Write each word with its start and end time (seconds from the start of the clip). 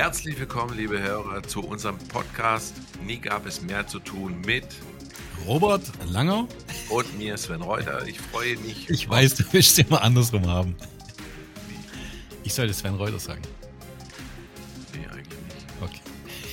Herzlich 0.00 0.40
willkommen, 0.40 0.78
liebe 0.78 0.98
Hörer, 0.98 1.42
zu 1.42 1.60
unserem 1.60 1.98
Podcast 1.98 2.74
Nie 3.02 3.18
gab 3.18 3.44
es 3.44 3.60
mehr 3.60 3.86
zu 3.86 3.98
tun 3.98 4.40
mit 4.46 4.64
Robert 5.46 5.82
Langer 6.08 6.48
und 6.88 7.18
mir, 7.18 7.36
Sven 7.36 7.60
Reuter. 7.60 8.06
Ich 8.06 8.18
freue 8.18 8.56
mich. 8.56 8.88
Ich 8.88 9.10
weiß, 9.10 9.34
du 9.34 9.44
willst 9.52 9.78
es 9.78 9.86
immer 9.86 10.00
andersrum 10.00 10.46
haben. 10.46 10.74
Ich 12.44 12.54
sollte 12.54 12.72
Sven 12.72 12.94
Reuter 12.94 13.18
sagen. 13.18 13.42
Nee, 14.94 15.06
eigentlich 15.06 15.38
nicht. 15.38 15.66
Okay. 15.82 16.00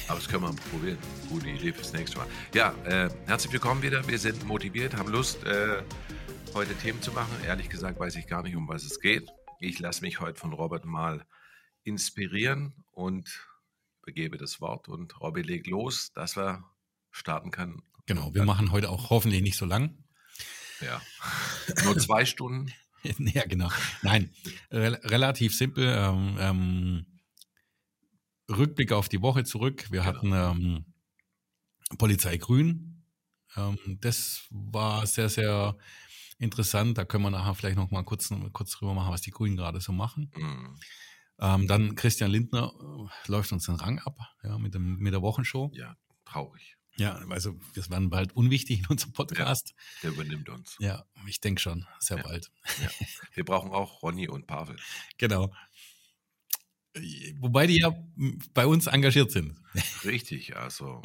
Aber 0.09 0.19
das 0.19 0.27
können 0.27 0.43
wir 0.43 0.53
probieren. 0.69 0.97
Gute 1.29 1.47
Idee 1.47 1.71
fürs 1.71 1.93
nächste 1.93 2.17
Mal. 2.17 2.27
Ja, 2.53 2.73
äh, 2.83 3.09
herzlich 3.27 3.53
willkommen 3.53 3.81
wieder. 3.81 4.05
Wir 4.09 4.19
sind 4.19 4.45
motiviert, 4.45 4.97
haben 4.97 5.09
Lust, 5.09 5.45
äh, 5.45 5.83
heute 6.53 6.75
Themen 6.75 7.01
zu 7.01 7.13
machen. 7.13 7.31
Ehrlich 7.45 7.69
gesagt 7.69 7.97
weiß 7.97 8.17
ich 8.17 8.27
gar 8.27 8.43
nicht, 8.43 8.57
um 8.57 8.67
was 8.67 8.83
es 8.83 8.99
geht. 8.99 9.29
Ich 9.61 9.79
lasse 9.79 10.01
mich 10.01 10.19
heute 10.19 10.37
von 10.37 10.51
Robert 10.51 10.83
mal 10.83 11.25
inspirieren 11.87 12.73
und 12.91 13.47
begebe 14.03 14.37
das 14.37 14.61
Wort 14.61 14.87
und 14.87 15.19
Robby 15.21 15.41
legt 15.41 15.67
los, 15.67 16.11
dass 16.13 16.35
wir 16.35 16.63
starten 17.11 17.51
können. 17.51 17.81
Genau, 18.05 18.33
wir 18.33 18.43
machen 18.43 18.71
heute 18.71 18.89
auch 18.89 19.09
hoffentlich 19.09 19.41
nicht 19.41 19.57
so 19.57 19.65
lang. 19.65 19.97
Ja, 20.81 21.01
nur 21.83 21.97
zwei 21.97 22.25
Stunden. 22.25 22.71
ja, 23.03 23.45
genau. 23.45 23.69
Nein, 24.01 24.29
re 24.71 24.99
relativ 25.03 25.55
simpel. 25.55 25.85
Ähm, 25.87 26.37
ähm, 26.39 27.05
Rückblick 28.49 28.91
auf 28.91 29.09
die 29.09 29.21
Woche 29.21 29.43
zurück. 29.43 29.91
Wir 29.91 30.01
genau. 30.01 30.05
hatten 30.05 30.33
ähm, 30.33 30.85
Polizei 31.97 32.37
Grün. 32.37 33.03
Ähm, 33.55 33.77
das 34.01 34.45
war 34.49 35.05
sehr, 35.07 35.29
sehr 35.29 35.77
interessant. 36.37 36.97
Da 36.97 37.05
können 37.05 37.23
wir 37.23 37.31
nachher 37.31 37.55
vielleicht 37.55 37.77
noch 37.77 37.91
mal 37.91 38.03
kurz, 38.03 38.29
kurz 38.53 38.71
drüber 38.71 38.93
machen, 38.93 39.11
was 39.11 39.21
die 39.21 39.31
Grünen 39.31 39.57
gerade 39.57 39.81
so 39.81 39.91
machen. 39.91 40.31
Mhm. 40.35 40.79
Ähm, 41.39 41.67
dann 41.67 41.95
Christian 41.95 42.31
Lindner 42.31 42.73
äh, 42.79 43.31
läuft 43.31 43.51
uns 43.51 43.65
den 43.65 43.75
Rang 43.75 43.99
ab, 43.99 44.17
ja, 44.43 44.57
mit, 44.57 44.73
dem, 44.73 44.97
mit 44.97 45.13
der 45.13 45.21
Wochenshow. 45.21 45.71
Ja, 45.73 45.95
traurig. 46.25 46.77
Ja, 46.97 47.15
also 47.29 47.59
wir 47.73 47.89
werden 47.89 48.09
bald 48.09 48.35
unwichtig 48.35 48.79
in 48.79 48.87
unserem 48.87 49.13
Podcast. 49.13 49.75
Ja, 49.77 50.09
der 50.09 50.11
übernimmt 50.11 50.49
uns. 50.49 50.75
Ja, 50.79 51.05
ich 51.27 51.39
denke 51.39 51.61
schon, 51.61 51.85
sehr 51.99 52.17
ja, 52.17 52.23
bald. 52.23 52.51
Ja. 52.81 52.89
Wir 53.33 53.45
brauchen 53.45 53.71
auch 53.71 54.01
Ronny 54.01 54.27
und 54.27 54.47
Pavel. 54.47 54.77
Genau. 55.19 55.53
Wobei 57.39 57.67
die 57.67 57.79
ja 57.79 57.95
bei 58.55 58.65
uns 58.65 58.87
engagiert 58.87 59.31
sind. 59.31 59.61
Richtig, 60.03 60.57
also. 60.57 61.03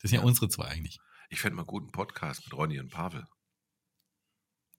Das 0.00 0.10
sind 0.10 0.20
ja, 0.20 0.26
unsere 0.26 0.50
zwei 0.50 0.66
eigentlich. 0.66 0.98
Ich 1.30 1.40
fände 1.40 1.56
mal 1.56 1.62
einen 1.62 1.68
guten 1.68 1.92
Podcast 1.92 2.44
mit 2.44 2.52
Ronny 2.52 2.78
und 2.78 2.90
Pavel. 2.90 3.26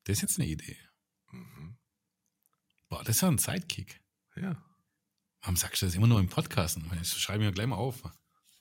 Das 0.04 0.18
ist 0.18 0.22
jetzt 0.22 0.40
eine 0.40 0.48
Idee. 0.48 0.78
Mhm. 1.32 1.78
Boah, 2.90 3.04
das 3.04 3.16
ist 3.16 3.22
ja 3.22 3.30
ein 3.30 3.40
Sidekick. 3.40 4.04
Ja. 4.36 4.64
Warum 5.42 5.56
sagst 5.56 5.82
du 5.82 5.86
das 5.86 5.96
immer 5.96 6.08
nur 6.08 6.20
im 6.20 6.30
Podcast? 6.30 6.78
Das 6.98 7.20
schreibe 7.20 7.44
ich 7.44 7.50
mir 7.50 7.54
gleich 7.54 7.68
mal 7.68 7.76
auf. 7.76 8.04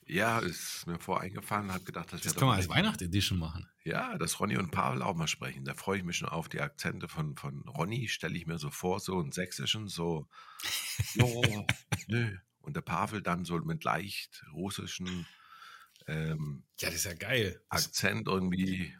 Ja, 0.07 0.39
ist 0.39 0.87
mir 0.87 0.99
voreingefallen, 0.99 1.71
habe 1.71 1.83
gedacht, 1.83 2.11
das, 2.11 2.21
das 2.21 2.35
kann 2.35 2.47
man 2.47 2.57
als 2.57 2.67
Weihnachtsedition 2.67 3.39
machen. 3.39 3.69
Ja, 3.83 4.17
dass 4.17 4.39
Ronny 4.39 4.57
und 4.57 4.71
Pavel 4.71 5.01
auch 5.01 5.15
mal 5.15 5.27
sprechen. 5.27 5.63
Da 5.63 5.73
freue 5.73 5.99
ich 5.99 6.03
mich 6.03 6.17
schon 6.17 6.27
auf 6.27 6.49
die 6.49 6.59
Akzente 6.59 7.07
von, 7.07 7.37
von 7.37 7.67
Ronny, 7.67 8.07
stelle 8.07 8.37
ich 8.37 8.45
mir 8.45 8.57
so 8.57 8.71
vor, 8.71 8.99
so 8.99 9.19
einen 9.19 9.31
sächsischen, 9.31 9.87
so, 9.87 10.27
oh, 11.21 11.65
nö. 12.07 12.35
Und 12.61 12.75
der 12.75 12.81
Pavel 12.81 13.21
dann 13.21 13.45
so 13.45 13.57
mit 13.59 13.83
leicht 13.83 14.43
russischen 14.53 15.25
ähm, 16.07 16.63
Ja, 16.79 16.89
das 16.89 16.97
ist 16.97 17.05
ja 17.05 17.13
geil. 17.13 17.61
Akzent 17.69 18.27
irgendwie 18.27 18.95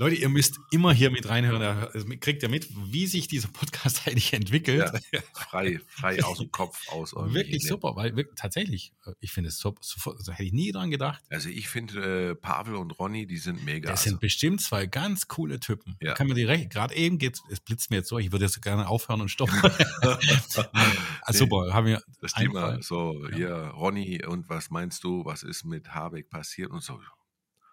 Leute, 0.00 0.14
ihr 0.14 0.28
müsst 0.28 0.60
immer 0.70 0.92
hier 0.92 1.10
mit 1.10 1.28
reinhören. 1.28 1.60
Da 1.60 1.90
kriegt 2.20 2.44
ihr 2.44 2.48
mit, 2.48 2.68
wie 2.92 3.08
sich 3.08 3.26
dieser 3.26 3.48
Podcast 3.48 4.02
eigentlich 4.06 4.32
entwickelt. 4.32 4.92
Ja, 5.10 5.20
frei, 5.32 5.80
frei 5.88 6.22
aus 6.22 6.38
dem 6.38 6.52
Kopf 6.52 6.88
aus. 6.90 7.14
Wirklich 7.16 7.66
super, 7.66 7.96
weil 7.96 8.14
wirklich, 8.14 8.38
tatsächlich, 8.38 8.92
ich 9.18 9.32
finde 9.32 9.48
es 9.48 9.58
super, 9.58 9.80
so 9.82 10.30
hätte 10.30 10.44
ich 10.44 10.52
nie 10.52 10.70
dran 10.70 10.92
gedacht. 10.92 11.24
Also 11.30 11.48
ich 11.48 11.68
finde, 11.68 12.30
äh, 12.30 12.34
Pavel 12.36 12.76
und 12.76 12.96
Ronny, 13.00 13.26
die 13.26 13.38
sind 13.38 13.64
mega. 13.64 13.90
Das 13.90 14.02
also. 14.02 14.10
sind 14.10 14.20
bestimmt 14.20 14.60
zwei 14.60 14.86
ganz 14.86 15.26
coole 15.26 15.58
Typen. 15.58 15.96
Ja. 16.00 16.14
Kann 16.14 16.28
man 16.28 16.36
direkt, 16.36 16.72
gerade 16.72 16.94
eben 16.94 17.18
geht 17.18 17.40
es 17.50 17.58
blitzt 17.58 17.90
mir 17.90 17.96
jetzt 17.96 18.08
so, 18.08 18.20
ich 18.20 18.30
würde 18.30 18.44
jetzt 18.44 18.62
gerne 18.62 18.86
aufhören 18.86 19.20
und 19.20 19.30
stoppen. 19.30 19.60
also 21.22 21.38
super, 21.40 21.74
haben 21.74 21.88
wir. 21.88 22.00
Das 22.20 22.34
Thema, 22.34 22.80
so, 22.82 23.26
ja. 23.30 23.36
hier, 23.36 23.54
Ronny, 23.74 24.24
und 24.24 24.48
was 24.48 24.70
meinst 24.70 25.02
du, 25.02 25.24
was 25.24 25.42
ist 25.42 25.64
mit 25.64 25.88
Habeck 25.88 26.30
passiert 26.30 26.70
und 26.70 26.84
so? 26.84 27.00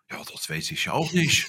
Ja, 0.10 0.24
das 0.32 0.50
weiß 0.50 0.72
ich 0.72 0.90
auch 0.90 1.12
nicht. 1.14 1.48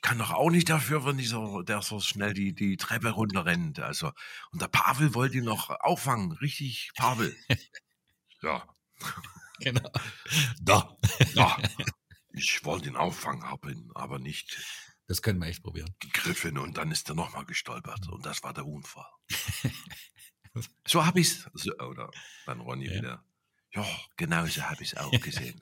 Ich 0.00 0.08
kann 0.08 0.16
doch 0.16 0.30
auch 0.30 0.48
nicht 0.48 0.70
dafür, 0.70 1.04
wenn 1.04 1.18
dieser, 1.18 1.62
der 1.62 1.82
so 1.82 2.00
schnell 2.00 2.32
die, 2.32 2.54
die 2.54 2.78
Treppe 2.78 3.10
runterrennt. 3.10 3.80
Also, 3.80 4.12
und 4.50 4.62
der 4.62 4.68
Pavel 4.68 5.14
wollte 5.14 5.36
ihn 5.36 5.44
noch 5.44 5.68
auffangen. 5.68 6.32
Richtig, 6.32 6.90
Pavel. 6.96 7.36
Ja. 8.42 8.66
Genau. 9.58 9.92
Da. 10.62 10.96
Ja. 11.34 11.58
Ich 12.32 12.64
wollte 12.64 12.88
ihn 12.88 12.96
auffangen, 12.96 13.44
habe 13.44 13.72
ihn 13.72 13.90
aber 13.94 14.18
nicht. 14.18 14.58
Das 15.06 15.20
können 15.20 15.38
wir 15.38 15.48
echt 15.48 15.62
probieren. 15.62 15.94
Gegriffen 15.98 16.56
und 16.56 16.78
dann 16.78 16.90
ist 16.90 17.10
er 17.10 17.14
nochmal 17.14 17.44
gestolpert. 17.44 18.08
Und 18.08 18.24
das 18.24 18.42
war 18.42 18.54
der 18.54 18.64
Unfall. 18.64 19.04
so 20.86 21.04
habe 21.04 21.20
ich 21.20 21.28
es. 21.28 21.50
So, 21.52 21.76
oder 21.76 22.10
dann 22.46 22.60
Ronny 22.60 22.86
ja. 22.86 22.94
wieder. 22.94 23.24
Ja, 23.74 23.86
genau 24.16 24.46
so 24.46 24.62
habe 24.62 24.82
ich 24.82 24.94
es 24.94 24.98
auch 24.98 25.10
gesehen. 25.20 25.60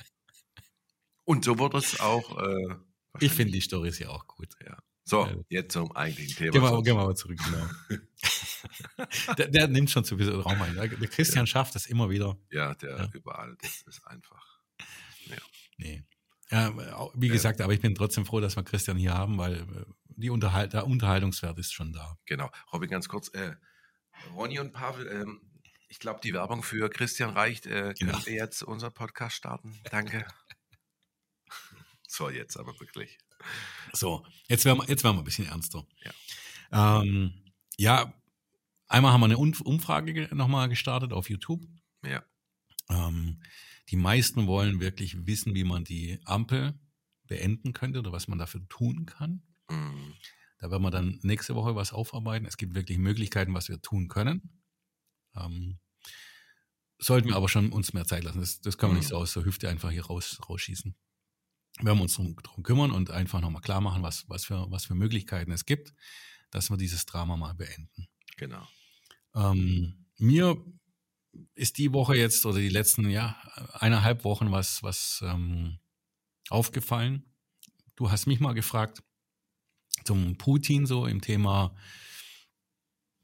Und 1.25 1.45
so 1.45 1.59
wird 1.59 1.75
es 1.75 1.99
auch. 1.99 2.39
Äh, 2.41 2.77
ich 3.21 3.33
finde 3.33 3.53
die 3.53 3.61
Story 3.61 3.89
ist 3.89 3.99
ja 3.99 4.09
auch 4.09 4.27
gut. 4.27 4.55
Ja. 4.65 4.79
So, 5.05 5.27
jetzt 5.49 5.73
zum 5.73 5.91
eigentlichen 5.97 6.37
Thema. 6.37 6.53
Gehen 6.53 6.63
wir, 6.63 6.83
gehen 6.83 6.97
wir 6.97 7.07
mal 7.07 7.17
zurück. 7.17 7.39
Genau. 7.43 7.99
der, 9.39 9.49
der, 9.49 9.69
nimmt 9.69 9.91
schon 9.91 10.05
zu 10.05 10.19
viel 10.19 10.31
Raum 10.31 10.61
ein. 10.61 10.75
Der 10.75 10.89
Christian 10.89 11.47
ja. 11.47 11.47
schafft 11.47 11.75
das 11.75 11.87
immer 11.87 12.11
wieder. 12.11 12.37
Ja, 12.51 12.75
der 12.75 12.99
ja. 12.99 13.11
überall. 13.15 13.57
Das 13.63 13.83
ist 13.83 14.07
einfach. 14.07 14.61
Ja. 15.27 15.37
Nee. 15.79 16.05
Ja, 16.51 16.75
wie 17.15 17.29
gesagt, 17.29 17.63
aber 17.63 17.73
ich 17.73 17.81
bin 17.81 17.95
trotzdem 17.95 18.27
froh, 18.27 18.41
dass 18.41 18.57
wir 18.57 18.63
Christian 18.65 18.99
hier 18.99 19.15
haben, 19.15 19.39
weil 19.39 19.57
äh, 19.57 19.85
die 20.09 20.29
Unterhalt, 20.29 20.75
der 20.75 20.87
Unterhaltungswert 20.87 21.59
ist 21.59 21.73
schon 21.73 21.93
da. 21.93 22.19
Genau. 22.27 22.51
Robin, 22.73 22.91
ganz 22.91 23.09
kurz. 23.09 23.29
Äh, 23.29 23.55
Ronny 24.35 24.59
und 24.59 24.73
Pavel, 24.73 25.07
ähm, 25.09 25.41
ich 25.89 25.99
glaube, 25.99 26.21
die 26.23 26.35
Werbung 26.35 26.63
für 26.63 26.91
Christian 26.91 27.31
reicht. 27.31 27.67
Äh, 27.67 27.95
genau. 27.99 28.13
Können 28.13 28.27
wir 28.27 28.35
jetzt 28.35 28.63
unser 28.63 28.91
Podcast 28.91 29.37
starten? 29.37 29.81
Danke. 29.91 30.27
So, 32.09 32.31
jetzt 32.31 32.57
aber 32.57 32.79
wirklich. 32.81 33.19
So, 33.93 34.27
jetzt 34.49 34.65
werden 34.65 34.79
wir, 34.79 34.89
jetzt 34.89 35.05
werden 35.05 35.17
wir 35.17 35.21
ein 35.21 35.25
bisschen 35.25 35.47
ernster. 35.47 35.87
Ja. 36.73 37.03
Ähm, 37.03 37.35
ja, 37.77 38.13
einmal 38.89 39.13
haben 39.13 39.21
wir 39.21 39.27
eine 39.27 39.37
Umfrage 39.39 40.35
nochmal 40.35 40.71
gestartet 40.71 41.13
auf 41.13 41.29
YouTube. 41.29 41.63
Ja. 42.03 42.25
Ähm, 42.89 43.43
die 43.91 43.97
meisten 43.97 44.47
wollen 44.47 44.81
wirklich 44.81 45.27
wissen, 45.27 45.55
wie 45.55 45.65
man 45.65 45.85
die 45.85 46.19
Ampel 46.25 46.75
beenden 47.27 47.75
könnte 47.75 47.99
oder 47.99 48.11
was 48.11 48.27
man 48.27 48.39
dafür 48.39 48.67
tun 48.69 49.05
kann. 49.05 49.43
Mhm. 49.69 50.15
Da 50.61 50.71
werden 50.71 50.83
wir 50.83 50.91
dann 50.91 51.21
nächste 51.23 51.55
Woche 51.55 51.77
was 51.77 51.93
aufarbeiten. 51.93 52.47
Es 52.47 52.57
gibt 52.57 52.75
wirklich 52.75 52.99
Möglichkeiten, 52.99 53.53
was 53.53 53.69
wir 53.69 53.83
tun 53.83 54.09
können. 54.09 54.63
Ähm, 55.37 55.79
sollten 56.99 57.29
wir 57.29 57.37
aber 57.37 57.51
schon 57.51 57.71
uns 57.71 57.93
mehr 57.93 58.07
Zeit 58.07 58.25
lassen. 58.25 58.41
Das, 58.41 58.61
das 58.63 58.79
können 58.79 58.93
wir 58.93 58.95
mhm. 58.95 59.01
nicht 59.01 59.09
so 59.09 59.19
aus 59.19 59.35
der 59.35 59.45
Hüfte 59.45 59.69
einfach 59.69 59.91
hier 59.91 60.07
raus, 60.07 60.41
rausschießen 60.49 60.97
werden 61.81 61.99
wir 61.99 62.03
uns 62.03 62.17
darum, 62.17 62.37
darum 62.43 62.63
kümmern 62.63 62.91
und 62.91 63.11
einfach 63.11 63.41
nochmal 63.41 63.63
klar 63.63 63.81
machen, 63.81 64.03
was, 64.03 64.29
was, 64.29 64.45
für, 64.45 64.71
was 64.71 64.87
für 64.87 64.95
Möglichkeiten 64.95 65.53
es 65.53 65.65
gibt, 65.65 65.95
dass 66.51 66.71
wir 66.71 66.77
dieses 66.77 67.07
Drama 67.07 67.37
mal 67.37 67.55
beenden. 67.55 68.09
Genau. 68.37 68.67
Ähm, 69.35 70.07
mir 70.19 70.57
ist 71.55 71.79
die 71.79 71.93
Woche 71.93 72.17
jetzt 72.17 72.45
oder 72.47 72.59
die 72.59 72.69
letzten 72.69 73.09
ja, 73.11 73.37
eineinhalb 73.75 74.25
Wochen 74.25 74.51
was, 74.51 74.83
was 74.83 75.23
ähm, 75.25 75.79
aufgefallen. 76.51 77.25
Du 77.97 78.11
hast 78.11 78.27
mich 78.27 78.41
mal 78.41 78.55
gefragt 78.55 79.03
zum 80.05 80.37
Putin 80.39 80.87
so 80.87 81.07
im 81.07 81.21
Thema, 81.21 81.75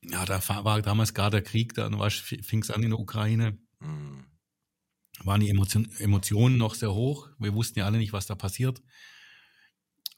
ja, 0.03 0.25
da 0.27 0.47
war 0.65 0.83
damals 0.83 1.15
gerade 1.15 1.41
der 1.41 1.51
Krieg, 1.51 1.75
dann 1.75 1.99
fing 2.11 2.63
es 2.63 2.71
an 2.71 2.83
in 2.83 2.91
der 2.91 3.01
Ukraine. 3.01 3.59
Mhm 3.81 4.34
waren 5.23 5.41
die 5.41 5.51
Emotion, 5.51 5.89
Emotionen 5.99 6.57
noch 6.57 6.75
sehr 6.75 6.93
hoch. 6.93 7.29
Wir 7.39 7.55
wussten 7.55 7.79
ja 7.79 7.87
alle 7.87 7.99
nicht, 7.99 8.13
was 8.13 8.27
da 8.27 8.35
passiert. 8.35 8.83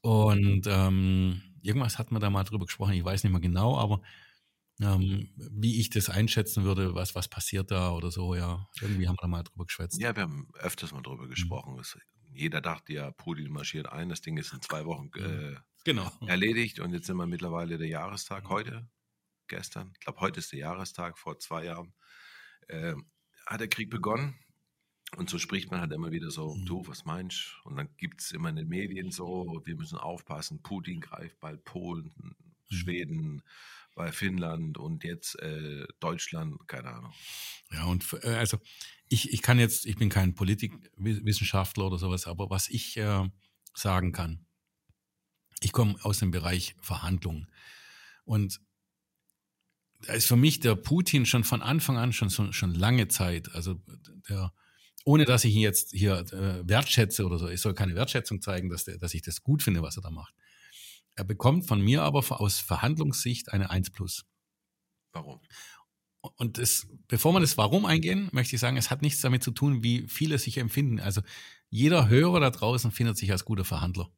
Und 0.01 0.67
ähm, 0.67 1.43
irgendwas 1.63 1.99
hat 1.99 2.13
man 2.13 2.21
da 2.21 2.31
mal 2.31 2.45
drüber 2.45 2.67
gesprochen, 2.67 2.95
ich 2.95 3.05
weiß 3.05 3.25
nicht 3.25 3.33
mehr 3.33 3.41
genau, 3.41 3.77
aber 3.77 4.03
ähm, 4.81 5.31
wie 5.37 5.81
ich 5.81 5.91
das 5.91 6.11
einschätzen 6.11 6.65
würde, 6.65 6.95
was, 6.95 7.15
was 7.15 7.29
passiert 7.29 7.71
da 7.71 7.93
oder 7.93 8.11
so, 8.11 8.35
ja. 8.35 8.69
Irgendwie 8.81 9.09
haben 9.09 9.17
wir 9.17 9.23
da 9.23 9.29
mal 9.29 9.43
drüber 9.43 9.65
geschwätzt. 9.65 10.01
Ja, 10.01 10.15
wir 10.15 10.25
haben 10.25 10.49
öfters 10.55 10.93
mal 10.93 11.03
drüber 11.03 11.27
gesprochen. 11.29 11.75
Mhm. 11.75 12.01
Jeder 12.33 12.61
dachte 12.61 12.93
ja, 12.93 13.11
Putin 13.11 13.51
marschiert 13.51 13.91
ein, 13.91 14.11
das 14.11 14.21
Ding 14.21 14.37
ist 14.37 14.53
in 14.53 14.61
zwei 14.61 14.85
Wochen 14.85 15.11
äh, 15.17 15.57
genau. 15.85 16.11
erledigt 16.27 16.81
und 16.81 16.93
jetzt 16.93 17.07
sind 17.07 17.17
wir 17.17 17.27
mittlerweile 17.27 17.79
der 17.79 17.89
Jahrestag 17.89 18.49
heute, 18.51 18.89
gestern, 19.49 19.91
ich 19.95 20.01
glaube, 20.01 20.21
heute 20.21 20.41
ist 20.41 20.53
der 20.53 20.59
Jahrestag, 20.59 21.19
vor 21.19 21.39
zwei 21.39 21.65
Jahren, 21.65 21.95
äh, 22.69 22.95
hat 23.47 23.61
der 23.61 23.69
Krieg 23.69 23.91
begonnen 23.91 24.39
und 25.17 25.31
so 25.31 25.39
spricht 25.39 25.71
man 25.71 25.81
halt 25.81 25.93
immer 25.93 26.11
wieder 26.11 26.31
so, 26.31 26.55
mhm. 26.55 26.67
du, 26.67 26.87
was 26.87 27.05
meinst 27.05 27.53
du? 27.65 27.69
Und 27.69 27.77
dann 27.77 27.89
gibt 27.97 28.21
es 28.21 28.33
immer 28.33 28.49
in 28.49 28.57
den 28.57 28.69
Medien 28.69 29.11
so, 29.11 29.63
wir 29.65 29.77
müssen 29.77 29.99
aufpassen, 29.99 30.63
Putin 30.63 31.01
greift 31.01 31.39
bald 31.41 31.65
Polen, 31.65 32.13
mhm. 32.17 32.77
Schweden, 32.77 33.43
bei 33.97 34.13
Finnland 34.13 34.77
und 34.79 35.05
jetzt 35.05 35.41
äh, 35.41 35.87
Deutschland, 36.01 36.69
keine 36.69 36.91
Ahnung. 36.91 37.13
Ja, 37.73 37.87
und 37.87 38.07
äh, 38.23 38.35
also 38.35 38.59
ich, 39.09 39.33
ich 39.33 39.43
kann 39.43 39.59
jetzt, 39.59 39.87
ich 39.87 39.97
bin 39.97 40.11
kein 40.11 40.35
Politikwissenschaftler 40.35 41.87
oder 41.87 41.99
sowas, 41.99 42.27
aber 42.27 42.51
was 42.51 42.69
ich 42.69 42.99
äh, 42.99 43.29
sagen 43.75 44.13
kann, 44.13 44.45
ich 45.61 45.73
komme 45.73 45.97
aus 46.03 46.19
dem 46.19 46.31
Bereich 46.31 46.77
Verhandlungen. 46.81 47.51
Und 48.25 48.61
da 50.03 50.13
ist 50.13 50.27
für 50.27 50.37
mich 50.37 50.61
der 50.61 50.75
Putin 50.75 51.25
schon 51.25 51.43
von 51.43 51.63
Anfang 51.63 51.97
an 51.97 52.13
schon, 52.13 52.29
schon, 52.29 52.53
schon 52.53 52.75
lange 52.75 53.09
Zeit, 53.09 53.51
also 53.55 53.81
der, 54.29 54.53
ohne 55.07 55.25
dass 55.25 55.45
ich 55.45 55.55
ihn 55.55 55.61
jetzt 55.61 55.93
hier 55.93 56.19
äh, 56.33 56.69
wertschätze 56.69 57.25
oder 57.25 57.39
so, 57.39 57.49
ich 57.49 57.61
soll 57.61 57.75
keine 57.75 57.95
Wertschätzung 57.95 58.43
zeigen, 58.43 58.69
dass, 58.69 58.85
der, 58.85 58.99
dass 58.99 59.15
ich 59.15 59.23
das 59.23 59.45
gut 59.45 59.63
finde, 59.63 59.81
was 59.81 59.97
er 59.97 60.03
da 60.03 60.11
macht. 60.11 60.35
Er 61.15 61.23
bekommt 61.23 61.67
von 61.67 61.81
mir 61.81 62.03
aber 62.03 62.41
aus 62.41 62.59
Verhandlungssicht 62.59 63.53
eine 63.53 63.71
1 63.71 63.91
plus. 63.91 64.27
Warum? 65.13 65.41
Und 66.37 66.59
das, 66.59 66.89
bevor 67.07 67.33
wir 67.33 67.41
das 67.41 67.57
Warum 67.57 67.87
eingehen, 67.87 68.29
möchte 68.33 68.57
ich 68.57 68.61
sagen, 68.61 68.77
es 68.77 68.91
hat 68.91 69.01
nichts 69.01 69.21
damit 69.21 69.45
zu 69.45 69.53
tun, 69.53 69.85
wie 69.85 70.09
viele 70.09 70.39
sich 70.39 70.59
empfinden. 70.59 70.99
Also 70.99 71.23
jeder 71.71 72.09
Hörer 72.09 72.41
da 72.41 72.51
draußen 72.51 72.91
findet 72.91 73.17
sich 73.17 73.31
als 73.31 73.45
guter 73.45 73.65
Verhandler. 73.65 74.11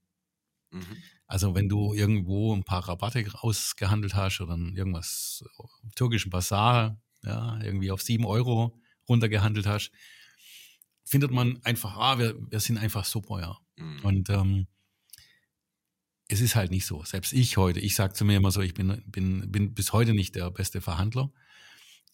Mhm. 0.70 0.96
Also 1.26 1.55
wenn 1.55 1.69
du 1.69 1.93
irgendwo 1.93 2.56
ein 2.56 2.64
paar 2.64 2.88
Rabatte 2.88 3.26
ausgehandelt 3.35 4.14
hast 4.14 4.40
oder 4.40 4.56
irgendwas 4.56 5.44
türkischen 5.96 6.31
Basar, 6.31 6.99
ja, 7.23 7.61
irgendwie 7.61 7.90
auf 7.90 8.00
sieben 8.00 8.25
Euro 8.25 8.75
runtergehandelt 9.06 9.67
hast, 9.67 9.93
findet 11.09 11.31
man 11.31 11.59
einfach, 11.65 11.97
ah, 11.97 12.19
wir, 12.19 12.37
wir 12.51 12.61
sind 12.61 12.79
einfach 12.79 13.05
super, 13.05 13.41
ja. 13.41 13.59
Mhm. 13.77 14.01
Und 14.03 14.31
ähm, 14.31 14.67
es 16.29 16.41
ist 16.41 16.55
halt 16.55 16.71
nicht 16.71 16.87
so. 16.87 17.03
Selbst 17.05 17.33
ich 17.33 17.57
heute, 17.57 17.81
ich 17.81 17.95
sage 17.95 18.13
zu 18.13 18.25
mir 18.25 18.37
immer 18.37 18.51
so, 18.51 18.61
ich 18.61 18.75
bin, 18.75 19.03
bin, 19.07 19.51
bin 19.51 19.75
bis 19.75 19.93
heute 19.93 20.13
nicht 20.13 20.35
der 20.35 20.51
beste 20.51 20.81
Verhandler. 20.81 21.33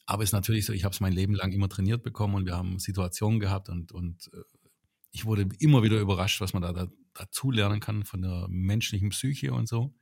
Aber 0.06 0.22
es 0.22 0.28
ist 0.28 0.34
natürlich 0.34 0.66
so, 0.66 0.72
ich 0.72 0.84
habe 0.84 0.92
es 0.92 1.00
mein 1.00 1.12
Leben 1.12 1.34
lang 1.34 1.52
immer 1.52 1.68
trainiert 1.68 2.02
bekommen 2.02 2.34
und 2.34 2.46
wir 2.46 2.56
haben 2.56 2.78
Situationen 2.78 3.40
gehabt 3.40 3.68
und, 3.68 3.90
und 3.90 4.30
äh, 4.32 4.42
ich 5.10 5.24
wurde 5.24 5.48
immer 5.58 5.82
wieder 5.82 5.98
überrascht, 5.98 6.40
was 6.40 6.52
man 6.52 6.62
da, 6.62 6.72
da 6.72 6.88
dazu 7.14 7.50
lernen 7.50 7.80
kann 7.80 8.04
von 8.04 8.22
der 8.22 8.46
menschlichen 8.48 9.10
Psyche 9.10 9.52
und 9.52 9.68
so, 9.68 9.94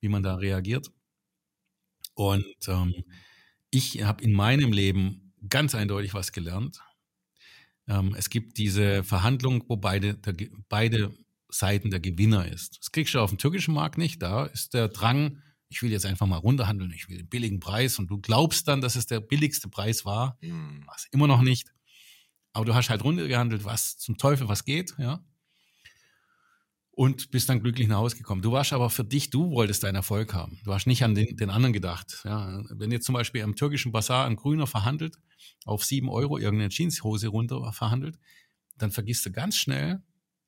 wie 0.00 0.08
man 0.08 0.22
da 0.22 0.34
reagiert. 0.34 0.90
Und 2.14 2.44
ähm, 2.68 2.94
ich 3.70 4.02
habe 4.02 4.22
in 4.22 4.32
meinem 4.32 4.72
Leben 4.72 5.32
ganz 5.48 5.74
eindeutig 5.74 6.14
was 6.14 6.32
gelernt. 6.32 6.80
Ähm, 7.88 8.14
es 8.16 8.30
gibt 8.30 8.58
diese 8.58 9.04
Verhandlung, 9.04 9.64
wo 9.68 9.76
beide, 9.76 10.14
der, 10.14 10.34
beide 10.68 11.14
Seiten 11.48 11.90
der 11.90 12.00
Gewinner 12.00 12.46
ist. 12.46 12.78
Das 12.80 12.90
kriegst 12.90 13.14
du 13.14 13.20
auf 13.20 13.30
dem 13.30 13.38
türkischen 13.38 13.74
Markt 13.74 13.98
nicht. 13.98 14.22
Da 14.22 14.46
ist 14.46 14.74
der 14.74 14.88
Drang, 14.88 15.42
ich 15.68 15.82
will 15.82 15.90
jetzt 15.90 16.06
einfach 16.06 16.26
mal 16.26 16.36
runterhandeln, 16.36 16.92
ich 16.92 17.08
will 17.08 17.18
den 17.18 17.28
billigen 17.28 17.60
Preis 17.60 17.98
und 17.98 18.08
du 18.08 18.18
glaubst 18.20 18.68
dann, 18.68 18.80
dass 18.80 18.96
es 18.96 19.06
der 19.06 19.20
billigste 19.20 19.68
Preis 19.68 20.04
war, 20.04 20.38
mhm. 20.40 20.82
was 20.86 21.06
immer 21.12 21.26
noch 21.26 21.42
nicht. 21.42 21.72
Aber 22.52 22.64
du 22.64 22.74
hast 22.74 22.90
halt 22.90 23.04
runtergehandelt, 23.04 23.64
was 23.64 23.98
zum 23.98 24.16
Teufel 24.16 24.48
was 24.48 24.64
geht, 24.64 24.94
ja. 24.98 25.24
Und 26.96 27.32
bist 27.32 27.48
dann 27.48 27.60
glücklich 27.60 27.88
nach 27.88 27.96
Hause 27.96 28.16
gekommen. 28.16 28.40
Du 28.40 28.52
warst 28.52 28.72
aber 28.72 28.88
für 28.88 29.02
dich, 29.02 29.28
du 29.28 29.50
wolltest 29.50 29.82
deinen 29.82 29.96
Erfolg 29.96 30.32
haben. 30.32 30.60
Du 30.64 30.72
hast 30.72 30.86
nicht 30.86 31.02
an 31.02 31.16
den, 31.16 31.36
den 31.36 31.50
anderen 31.50 31.72
gedacht. 31.72 32.22
Ja. 32.24 32.62
Wenn 32.70 32.92
jetzt 32.92 33.04
zum 33.04 33.14
Beispiel 33.14 33.42
am 33.42 33.56
türkischen 33.56 33.90
Bazar 33.90 34.26
ein 34.26 34.36
Grüner 34.36 34.68
verhandelt, 34.68 35.18
auf 35.64 35.84
sieben 35.84 36.08
Euro 36.08 36.38
irgendeine 36.38 36.68
Jeanshose 36.68 37.28
runter 37.28 37.72
verhandelt, 37.72 38.16
dann 38.78 38.92
vergisst 38.92 39.26
du 39.26 39.32
ganz 39.32 39.56
schnell, 39.56 40.02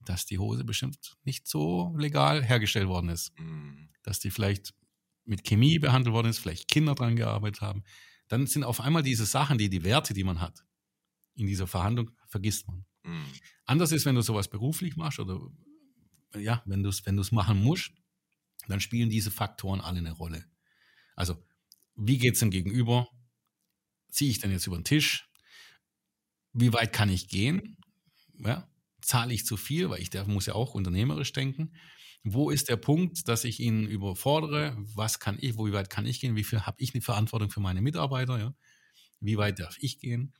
dass 0.04 0.24
die 0.24 0.38
Hose 0.38 0.64
bestimmt 0.64 1.16
nicht 1.24 1.48
so 1.48 1.94
legal 1.98 2.44
hergestellt 2.44 2.86
worden 2.86 3.08
ist. 3.08 3.36
Mhm. 3.40 3.88
Dass 4.04 4.20
die 4.20 4.30
vielleicht 4.30 4.72
mit 5.24 5.42
Chemie 5.42 5.80
behandelt 5.80 6.14
worden 6.14 6.28
ist, 6.28 6.38
vielleicht 6.38 6.68
Kinder 6.68 6.94
dran 6.94 7.16
gearbeitet 7.16 7.60
haben. 7.60 7.82
Dann 8.28 8.46
sind 8.46 8.62
auf 8.62 8.80
einmal 8.80 9.02
diese 9.02 9.26
Sachen, 9.26 9.58
die 9.58 9.68
die 9.68 9.82
Werte, 9.82 10.14
die 10.14 10.24
man 10.24 10.40
hat, 10.40 10.64
in 11.34 11.46
dieser 11.46 11.66
Verhandlung 11.66 12.12
vergisst 12.28 12.68
man. 12.68 12.84
Mhm. 13.02 13.24
Anders 13.64 13.92
ist, 13.92 14.04
wenn 14.04 14.14
du 14.14 14.22
sowas 14.22 14.48
beruflich 14.48 14.96
machst 14.96 15.18
oder 15.18 15.40
ja, 16.34 16.62
wenn 16.66 16.82
du 16.82 16.88
es 16.88 17.04
wenn 17.06 17.20
machen 17.30 17.62
musst, 17.62 17.92
dann 18.68 18.80
spielen 18.80 19.10
diese 19.10 19.30
Faktoren 19.30 19.80
alle 19.80 19.98
eine 19.98 20.12
Rolle. 20.12 20.44
Also, 21.14 21.42
wie 21.94 22.18
geht 22.18 22.34
es 22.34 22.40
dem 22.40 22.50
Gegenüber? 22.50 23.08
Ziehe 24.10 24.30
ich 24.30 24.38
denn 24.38 24.50
jetzt 24.50 24.66
über 24.66 24.76
den 24.76 24.84
Tisch? 24.84 25.28
Wie 26.52 26.72
weit 26.72 26.92
kann 26.92 27.08
ich 27.08 27.28
gehen? 27.28 27.76
Ja, 28.38 28.68
zahle 29.00 29.34
ich 29.34 29.46
zu 29.46 29.56
viel, 29.56 29.88
weil 29.90 30.02
ich 30.02 30.10
der 30.10 30.26
muss 30.26 30.46
ja 30.46 30.54
auch 30.54 30.74
unternehmerisch 30.74 31.32
denken. 31.32 31.74
Wo 32.24 32.50
ist 32.50 32.68
der 32.68 32.76
Punkt, 32.76 33.28
dass 33.28 33.44
ich 33.44 33.60
ihn 33.60 33.86
überfordere? 33.86 34.76
Was 34.94 35.20
kann 35.20 35.38
ich, 35.40 35.56
wo 35.56 35.66
wie 35.66 35.72
weit 35.72 35.90
kann 35.90 36.06
ich 36.06 36.20
gehen? 36.20 36.34
Wie 36.34 36.44
viel 36.44 36.62
habe 36.62 36.76
ich 36.80 36.92
eine 36.92 37.02
Verantwortung 37.02 37.50
für 37.50 37.60
meine 37.60 37.82
Mitarbeiter? 37.82 38.38
Ja? 38.38 38.54
Wie 39.20 39.36
weit 39.36 39.60
darf 39.60 39.76
ich 39.80 40.00
gehen? 40.00 40.34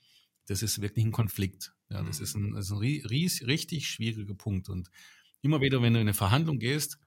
Das 0.46 0.62
ist 0.62 0.80
wirklich 0.80 1.04
ein 1.04 1.12
Konflikt. 1.12 1.74
Ja, 1.90 2.02
das 2.02 2.20
ist 2.20 2.34
ein, 2.34 2.52
das 2.52 2.66
ist 2.66 2.72
ein 2.72 2.78
ries, 2.78 3.46
richtig 3.46 3.88
schwieriger 3.88 4.34
Punkt. 4.34 4.68
Und 4.68 4.90
immer 5.46 5.60
wieder, 5.60 5.80
wenn 5.80 5.94
du 5.94 6.00
in 6.00 6.06
eine 6.06 6.14
Verhandlung 6.14 6.58
gehst, 6.58 6.98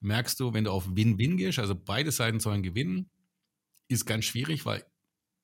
merkst 0.00 0.38
du, 0.38 0.52
wenn 0.52 0.64
du 0.64 0.70
auf 0.70 0.86
Win-Win 0.94 1.36
gehst, 1.36 1.58
also 1.58 1.74
beide 1.74 2.12
Seiten 2.12 2.38
sollen 2.38 2.62
gewinnen, 2.62 3.10
ist 3.88 4.04
ganz 4.04 4.26
schwierig, 4.26 4.64
weil 4.64 4.84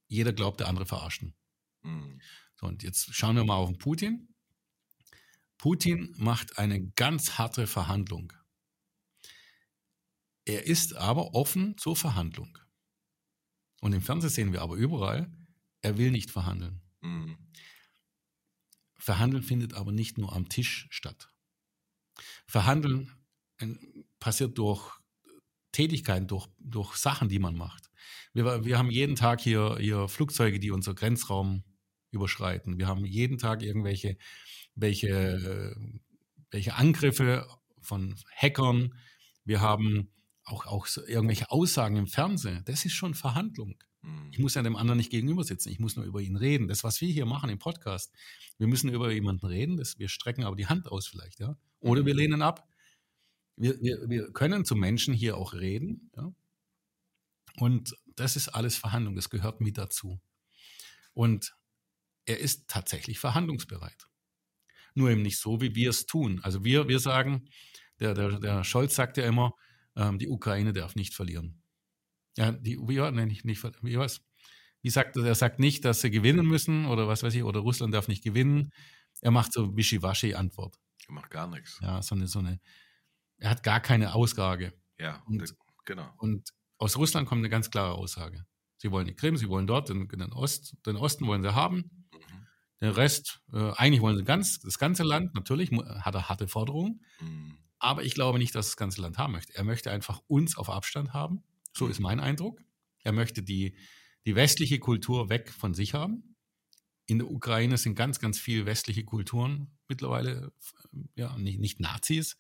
jeder 0.07 0.33
glaubt, 0.33 0.61
der 0.61 0.69
andere 0.69 0.87
verarschen. 0.87 1.35
Mhm. 1.83 2.21
So, 2.57 2.67
und 2.67 2.83
jetzt 2.83 3.13
schauen 3.15 3.37
wir 3.37 3.45
mal 3.45 3.57
auf 3.57 3.69
den 3.69 3.79
Putin. 3.79 4.29
Putin 5.59 6.15
macht 6.19 6.59
eine 6.59 6.87
ganz 6.91 7.39
harte 7.39 7.67
Verhandlung. 7.67 8.33
Er 10.45 10.67
ist 10.67 10.95
aber 10.95 11.35
offen 11.35 11.77
zur 11.79 11.97
Verhandlung. 11.97 12.59
Und 13.81 13.95
im 13.95 14.03
Fernsehen 14.03 14.31
sehen 14.31 14.53
wir 14.53 14.63
aber 14.63 14.77
überall, 14.77 15.33
er 15.81 15.97
will 15.97 16.11
nicht 16.11 16.31
verhandeln. 16.31 16.83
Mhm. 17.01 17.39
Verhandeln 18.97 19.43
findet 19.43 19.75
aber 19.75 19.93
nicht 19.93 20.19
nur 20.19 20.35
am 20.35 20.49
Tisch 20.49 20.87
statt. 20.91 21.34
Verhandeln 22.47 23.11
passiert 24.21 24.59
durch 24.59 24.91
Tätigkeiten, 25.73 26.27
durch, 26.27 26.49
durch 26.59 26.97
Sachen, 26.97 27.29
die 27.29 27.39
man 27.39 27.57
macht. 27.57 27.91
Wir, 28.33 28.65
wir 28.65 28.79
haben 28.79 28.91
jeden 28.91 29.17
Tag 29.17 29.41
hier, 29.41 29.77
hier 29.79 30.09
Flugzeuge, 30.09 30.61
die 30.61 30.71
unser 30.71 30.95
Grenzraum 30.95 31.65
überschreiten. 32.11 32.79
Wir 32.79 32.87
haben 32.87 33.05
jeden 33.05 33.39
Tag 33.39 33.63
irgendwelche 33.63 34.17
welche, 34.75 35.77
welche 36.51 36.75
Angriffe 36.75 37.47
von 37.81 38.15
Hackern. 38.37 38.95
Wir 39.45 39.61
haben 39.61 40.11
auch, 40.45 40.67
auch 40.67 40.87
irgendwelche 41.07 41.51
Aussagen 41.51 41.97
im 41.97 42.07
Fernsehen. 42.07 42.63
Das 42.67 42.85
ist 42.85 42.95
schon 42.95 43.15
Verhandlung. 43.15 43.77
Ich 44.31 44.39
muss 44.39 44.55
ja 44.55 44.63
dem 44.63 44.77
anderen 44.77 44.99
nicht 44.99 45.11
gegenüber 45.11 45.45
sitzen. 45.45 45.71
Ich 45.71 45.79
muss 45.79 45.97
nur 45.97 46.05
über 46.05 46.21
ihn 46.21 46.37
reden. 46.37 46.69
Das, 46.69 46.83
was 46.85 47.01
wir 47.01 47.09
hier 47.09 47.27
machen 47.27 47.51
im 47.51 47.59
Podcast, 47.59 48.13
wir 48.59 48.67
müssen 48.67 48.91
über 48.91 49.13
jemanden 49.13 49.47
reden. 49.47 49.77
Das, 49.77 49.99
wir 49.99 50.09
strecken 50.09 50.45
aber 50.45 50.57
die 50.57 50.67
Hand 50.67 50.91
aus 50.91 51.07
vielleicht, 51.07 51.41
ja. 51.41 51.57
Oder 51.81 52.05
wir 52.05 52.15
lehnen 52.15 52.43
ab. 52.43 52.69
Wir, 53.57 53.81
wir, 53.81 54.09
wir 54.09 54.33
können 54.33 54.65
zu 54.65 54.75
Menschen 54.75 55.15
hier 55.15 55.37
auch 55.37 55.55
reden, 55.55 56.11
ja. 56.17 56.33
Und 57.59 57.97
das 58.17 58.37
ist 58.37 58.49
alles 58.49 58.77
Verhandlung. 58.77 59.15
Das 59.15 59.31
gehört 59.31 59.61
mit 59.61 59.79
dazu. 59.79 60.21
Und 61.13 61.55
er 62.27 62.41
ist 62.41 62.69
tatsächlich 62.69 63.19
verhandlungsbereit. 63.19 64.09
Nur 64.95 65.11
eben 65.11 65.23
nicht 65.23 65.39
so, 65.39 65.61
wie 65.61 65.75
wir 65.75 65.91
es 65.91 66.07
tun. 66.07 66.41
Also 66.43 66.65
wir, 66.65 66.89
wir 66.89 66.99
sagen, 66.99 67.49
der, 68.01 68.15
der, 68.15 68.41
der 68.41 68.65
Scholz 68.65 68.95
sagt 68.95 69.17
ja 69.17 69.27
immer, 69.27 69.53
ähm, 69.97 70.19
die 70.19 70.29
Ukraine 70.29 70.73
darf 70.73 70.97
nicht 70.97 71.15
verlieren. 71.15 71.63
Ja, 72.37 72.53
die, 72.53 72.79
wie, 72.79 73.01
nee, 73.13 73.27
nicht, 73.27 73.45
nicht, 73.45 73.63
wie 73.83 73.99
was? 73.99 74.23
Wie 74.83 74.91
sagt 74.91 75.17
er? 75.17 75.25
Er 75.25 75.35
sagt 75.35 75.61
nicht, 75.61 75.85
dass 75.85 76.01
sie 76.01 76.11
gewinnen 76.11 76.47
müssen 76.47 76.87
oder 76.87 77.09
was 77.09 77.23
weiß 77.23 77.35
ich, 77.35 77.43
oder 77.43 77.61
Russland 77.61 77.95
darf 77.95 78.09
nicht 78.09 78.23
gewinnen. 78.23 78.71
Er 79.21 79.31
macht 79.31 79.53
so 79.53 79.77
Wischiwaschi-Antwort. 79.77 80.77
Er 81.07 81.13
macht 81.15 81.31
gar 81.31 81.47
nichts. 81.47 81.79
Ja, 81.81 82.03
so 82.03 82.15
eine, 82.15 82.27
so 82.27 82.41
eine, 82.41 82.61
er 83.39 83.51
hat 83.51 83.63
gar 83.63 83.81
keine 83.81 84.15
Aussage. 84.15 84.73
Ja, 84.99 85.23
und, 85.27 85.55
genau. 85.85 86.13
Und 86.19 86.51
aus 86.79 86.97
Russland 86.97 87.29
kommt 87.29 87.41
eine 87.41 87.49
ganz 87.49 87.71
klare 87.71 87.95
Aussage. 87.95 88.45
Sie 88.77 88.91
wollen 88.91 89.07
die 89.07 89.15
Krim, 89.15 89.37
sie 89.37 89.49
wollen 89.49 89.67
dort, 89.67 89.89
den, 89.89 90.09
den, 90.09 90.33
Ost, 90.33 90.77
den 90.85 90.97
Osten 90.97 91.27
wollen 91.27 91.43
sie 91.43 91.55
haben. 91.55 92.07
Den 92.81 92.91
Rest, 92.91 93.41
äh, 93.53 93.73
eigentlich 93.77 94.03
wollen 94.03 94.19
sie 94.19 94.25
ganz, 94.25 94.61
das 94.61 94.79
ganze 94.79 95.05
Land, 95.05 95.35
natürlich 95.35 95.71
hat 95.73 96.15
er 96.15 96.29
harte 96.29 96.49
Forderungen, 96.49 97.03
mhm. 97.21 97.57
aber 97.79 98.03
ich 98.03 98.15
glaube 98.15 98.39
nicht, 98.39 98.55
dass 98.55 98.67
das 98.67 98.77
ganze 98.77 99.01
Land 99.01 99.17
haben 99.17 99.33
möchte. 99.33 99.55
Er 99.55 99.65
möchte 99.65 99.91
einfach 99.91 100.21
uns 100.27 100.59
auf 100.59 100.69
Abstand 100.69 101.15
haben. 101.15 101.45
So 101.77 101.89
ist 101.89 102.01
mein 102.01 102.21
Eindruck. 102.21 102.61
Er 103.03 103.13
möchte 103.13 103.43
die, 103.43 103.77
die 104.27 104.35
westliche 104.35 104.79
Kultur 104.79 105.29
weg 105.29 105.51
von 105.51 105.75
sich 105.75 105.95
haben. 105.95 106.37
In 107.07 107.19
der 107.19 107.31
Ukraine 107.31 107.77
sind 107.77 107.97
ganz, 107.97 108.19
ganz 108.19 108.39
viele 108.39 108.65
westliche 108.65 109.05
Kulturen 109.05 109.77
mittlerweile, 109.89 110.53
ja, 111.17 111.37
nicht, 111.37 111.61
nicht 111.61 111.81
Nazis. 111.81 112.39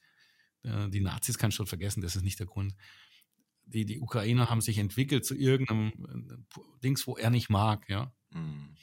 Äh, 0.62 0.88
die 0.88 1.00
Nazis 1.00 1.36
kannst 1.36 1.56
du 1.56 1.58
schon 1.58 1.66
vergessen, 1.66 2.00
das 2.00 2.16
ist 2.16 2.22
nicht 2.22 2.38
der 2.38 2.46
Grund. 2.46 2.74
Die, 3.66 3.84
die 3.84 4.00
Ukrainer 4.00 4.48
haben 4.48 4.60
sich 4.60 4.78
entwickelt 4.78 5.24
zu 5.24 5.34
irgendeinem 5.34 6.38
äh, 6.48 6.58
Dings, 6.82 7.06
wo 7.06 7.16
er 7.16 7.30
nicht 7.30 7.50
mag, 7.50 7.88
ja. 7.88 8.14
Mhm. 8.30 8.76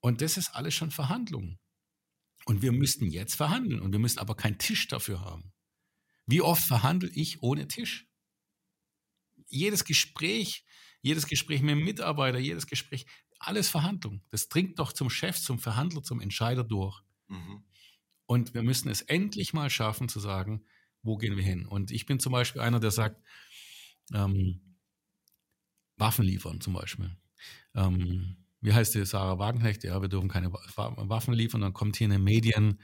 Und 0.00 0.22
das 0.22 0.38
ist 0.38 0.54
alles 0.54 0.74
schon 0.74 0.90
Verhandlungen. 0.90 1.58
Und 2.46 2.62
wir 2.62 2.72
müssten 2.72 3.10
jetzt 3.10 3.34
verhandeln 3.34 3.80
und 3.80 3.92
wir 3.92 3.98
müssen 3.98 4.18
aber 4.18 4.34
keinen 4.34 4.56
Tisch 4.56 4.88
dafür 4.88 5.20
haben. 5.20 5.52
Wie 6.26 6.40
oft 6.40 6.62
verhandle 6.62 7.10
ich 7.10 7.42
ohne 7.42 7.68
Tisch? 7.68 8.06
Jedes 9.50 9.84
Gespräch, 9.84 10.64
jedes 11.02 11.26
Gespräch 11.26 11.60
mit 11.62 11.70
dem 11.70 11.84
Mitarbeiter, 11.84 12.38
jedes 12.38 12.66
Gespräch, 12.66 13.06
alles 13.38 13.68
Verhandlung. 13.68 14.22
Das 14.30 14.48
dringt 14.48 14.78
doch 14.78 14.92
zum 14.92 15.10
Chef, 15.10 15.38
zum 15.38 15.58
Verhandler, 15.58 16.02
zum 16.02 16.20
Entscheider 16.20 16.64
durch. 16.64 17.00
Mhm. 17.28 17.64
Und 18.26 18.54
wir 18.54 18.62
müssen 18.62 18.88
es 18.88 19.02
endlich 19.02 19.52
mal 19.52 19.70
schaffen 19.70 20.08
zu 20.08 20.20
sagen, 20.20 20.64
wo 21.02 21.16
gehen 21.16 21.36
wir 21.36 21.42
hin? 21.42 21.66
Und 21.66 21.90
ich 21.90 22.06
bin 22.06 22.20
zum 22.20 22.32
Beispiel 22.32 22.60
einer, 22.60 22.80
der 22.80 22.90
sagt, 22.90 23.20
ähm, 24.12 24.76
Waffen 25.96 26.24
liefern 26.24 26.60
zum 26.60 26.74
Beispiel. 26.74 27.16
Ähm, 27.74 28.36
wie 28.60 28.72
heißt 28.72 28.94
die 28.94 29.04
Sarah 29.04 29.38
Wagenknecht? 29.38 29.84
Ja, 29.84 30.00
wir 30.02 30.08
dürfen 30.08 30.28
keine 30.28 30.52
Waffen 30.52 31.34
liefern. 31.34 31.62
Dann 31.62 31.72
kommt 31.72 31.96
hier 31.96 32.06
in 32.06 32.12
den 32.12 32.24
Medien, 32.24 32.78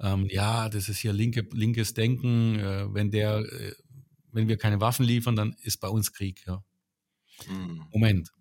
ähm, 0.00 0.26
ja, 0.30 0.68
das 0.68 0.88
ist 0.88 0.98
hier 0.98 1.12
linke, 1.12 1.46
linkes 1.52 1.94
Denken. 1.94 2.58
Äh, 2.58 2.92
wenn 2.94 3.10
der, 3.10 3.38
äh, 3.40 3.74
wenn 4.38 4.48
wir 4.48 4.56
keine 4.56 4.80
Waffen 4.80 5.04
liefern, 5.04 5.34
dann 5.34 5.56
ist 5.62 5.78
bei 5.78 5.88
uns 5.88 6.12
Krieg. 6.12 6.46
Ja. 6.46 6.62
Mhm. 7.48 7.84
Moment. 7.90 8.32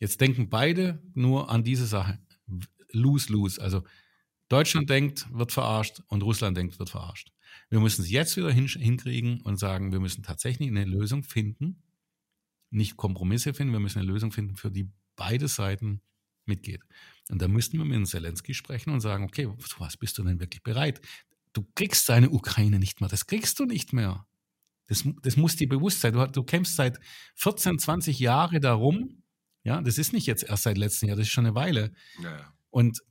Jetzt 0.00 0.20
denken 0.20 0.48
beide 0.48 1.02
nur 1.14 1.50
an 1.50 1.62
diese 1.62 1.86
Sache. 1.86 2.18
Lose, 2.90 3.30
lose. 3.30 3.60
Also 3.60 3.84
Deutschland 4.48 4.88
denkt, 4.88 5.26
wird 5.30 5.52
verarscht 5.52 6.00
und 6.06 6.22
Russland 6.22 6.56
denkt, 6.56 6.78
wird 6.78 6.88
verarscht. 6.88 7.32
Wir 7.68 7.80
müssen 7.80 8.02
es 8.02 8.10
jetzt 8.10 8.36
wieder 8.36 8.50
hin, 8.50 8.66
hinkriegen 8.66 9.42
und 9.42 9.58
sagen, 9.58 9.92
wir 9.92 10.00
müssen 10.00 10.22
tatsächlich 10.22 10.68
eine 10.68 10.84
Lösung 10.84 11.22
finden, 11.22 11.82
nicht 12.70 12.96
Kompromisse 12.96 13.52
finden, 13.52 13.74
wir 13.74 13.80
müssen 13.80 13.98
eine 13.98 14.10
Lösung 14.10 14.32
finden, 14.32 14.56
für 14.56 14.70
die 14.70 14.90
beide 15.16 15.48
Seiten 15.48 16.00
mitgeht. 16.46 16.82
Und 17.28 17.42
da 17.42 17.48
müssten 17.48 17.76
wir 17.76 17.84
mit 17.84 18.08
Zelensky 18.08 18.54
sprechen 18.54 18.90
und 18.90 19.00
sagen, 19.00 19.24
okay, 19.24 19.48
was 19.78 19.98
bist 19.98 20.16
du 20.16 20.22
denn 20.22 20.40
wirklich 20.40 20.62
bereit? 20.62 21.02
Du 21.52 21.66
kriegst 21.74 22.08
deine 22.08 22.30
Ukraine 22.30 22.78
nicht 22.78 23.02
mehr, 23.02 23.10
das 23.10 23.26
kriegst 23.26 23.58
du 23.58 23.66
nicht 23.66 23.92
mehr. 23.92 24.26
Das, 24.88 25.04
das 25.22 25.36
muss 25.36 25.56
dir 25.56 25.68
bewusst 25.68 26.00
sein. 26.00 26.14
Du, 26.14 26.26
du 26.26 26.42
kämpfst 26.42 26.76
seit 26.76 26.98
14, 27.36 27.78
20 27.78 28.18
Jahren 28.18 28.60
darum. 28.60 29.22
Ja, 29.62 29.80
das 29.80 29.98
ist 29.98 30.12
nicht 30.12 30.26
jetzt 30.26 30.44
erst 30.44 30.64
seit 30.64 30.78
letztem 30.78 31.08
Jahr, 31.08 31.16
das 31.16 31.26
ist 31.26 31.32
schon 31.32 31.46
eine 31.46 31.54
Weile. 31.54 31.92
Ja. 32.22 32.52
Und 32.70 33.02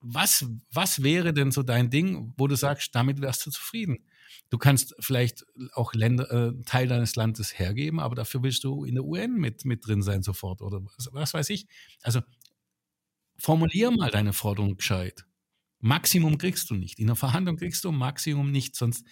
was, 0.00 0.46
was 0.72 1.02
wäre 1.02 1.32
denn 1.32 1.50
so 1.50 1.62
dein 1.62 1.90
Ding, 1.90 2.32
wo 2.36 2.46
du 2.46 2.54
sagst, 2.54 2.94
damit 2.94 3.20
wärst 3.20 3.44
du 3.46 3.50
zufrieden? 3.50 4.06
Du 4.50 4.58
kannst 4.58 4.94
vielleicht 5.00 5.44
auch 5.72 5.94
Länder, 5.94 6.30
äh, 6.30 6.62
Teil 6.64 6.88
deines 6.88 7.16
Landes 7.16 7.58
hergeben, 7.58 8.00
aber 8.00 8.14
dafür 8.14 8.42
willst 8.42 8.64
du 8.64 8.84
in 8.84 8.94
der 8.94 9.04
UN 9.04 9.34
mit, 9.34 9.64
mit 9.64 9.86
drin 9.86 10.02
sein 10.02 10.22
sofort 10.22 10.62
oder 10.62 10.84
was, 10.84 11.08
was 11.12 11.34
weiß 11.34 11.50
ich. 11.50 11.66
Also 12.02 12.20
formulier 13.38 13.90
mal 13.90 14.10
deine 14.10 14.32
Forderung 14.32 14.76
gescheit. 14.76 15.26
Maximum 15.80 16.38
kriegst 16.38 16.70
du 16.70 16.74
nicht. 16.74 16.98
In 16.98 17.06
der 17.06 17.16
Verhandlung 17.16 17.56
kriegst 17.56 17.84
du 17.84 17.92
Maximum 17.92 18.50
nicht, 18.50 18.76
sonst, 18.76 19.06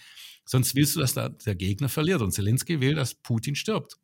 sonst 0.44 0.74
willst 0.74 0.96
du, 0.96 1.00
dass 1.00 1.14
der, 1.14 1.30
der 1.30 1.54
Gegner 1.54 1.88
verliert. 1.88 2.22
Und 2.22 2.32
Zelensky 2.32 2.80
will, 2.80 2.94
dass 2.94 3.14
Putin 3.14 3.54
stirbt. 3.54 3.96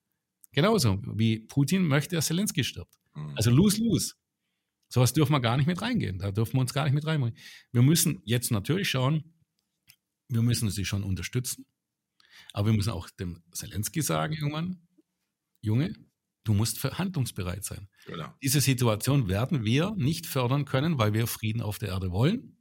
Genauso 0.52 1.00
wie 1.14 1.40
Putin 1.40 1.86
möchte, 1.86 2.16
dass 2.16 2.26
Zelensky 2.26 2.64
stirbt. 2.64 2.94
Mhm. 3.14 3.36
Also 3.36 3.50
lose-lose. 3.50 4.14
Sowas 4.88 5.12
dürfen 5.12 5.32
wir 5.32 5.40
gar 5.40 5.56
nicht 5.56 5.66
mit 5.66 5.80
reingehen. 5.80 6.18
Da 6.18 6.32
dürfen 6.32 6.54
wir 6.54 6.60
uns 6.60 6.74
gar 6.74 6.84
nicht 6.84 6.94
mit 6.94 7.06
reinbringen. 7.06 7.38
Wir 7.72 7.82
müssen 7.82 8.20
jetzt 8.24 8.50
natürlich 8.50 8.90
schauen, 8.90 9.32
wir 10.28 10.42
müssen 10.42 10.68
sie 10.70 10.84
schon 10.84 11.04
unterstützen, 11.04 11.66
aber 12.52 12.68
wir 12.68 12.74
müssen 12.74 12.90
auch 12.90 13.08
dem 13.10 13.42
Zelensky 13.52 14.02
sagen 14.02 14.34
irgendwann, 14.34 14.86
Junge, 15.60 15.94
du 16.44 16.54
musst 16.54 16.78
verhandlungsbereit 16.78 17.64
sein. 17.64 17.88
Genau. 18.06 18.34
Diese 18.42 18.60
Situation 18.60 19.28
werden 19.28 19.64
wir 19.64 19.94
nicht 19.96 20.26
fördern 20.26 20.64
können, 20.64 20.98
weil 20.98 21.12
wir 21.12 21.26
Frieden 21.26 21.60
auf 21.60 21.78
der 21.78 21.90
Erde 21.90 22.10
wollen. 22.10 22.56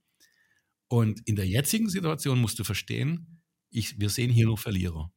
Und 0.87 1.21
in 1.27 1.35
der 1.35 1.47
jetzigen 1.47 1.89
Situation 1.89 2.39
musst 2.39 2.59
du 2.59 2.63
verstehen, 2.63 3.41
ich, 3.69 3.99
wir 3.99 4.09
sehen 4.09 4.31
hier 4.31 4.47
nur 4.47 4.57
Verlierer. 4.57 5.11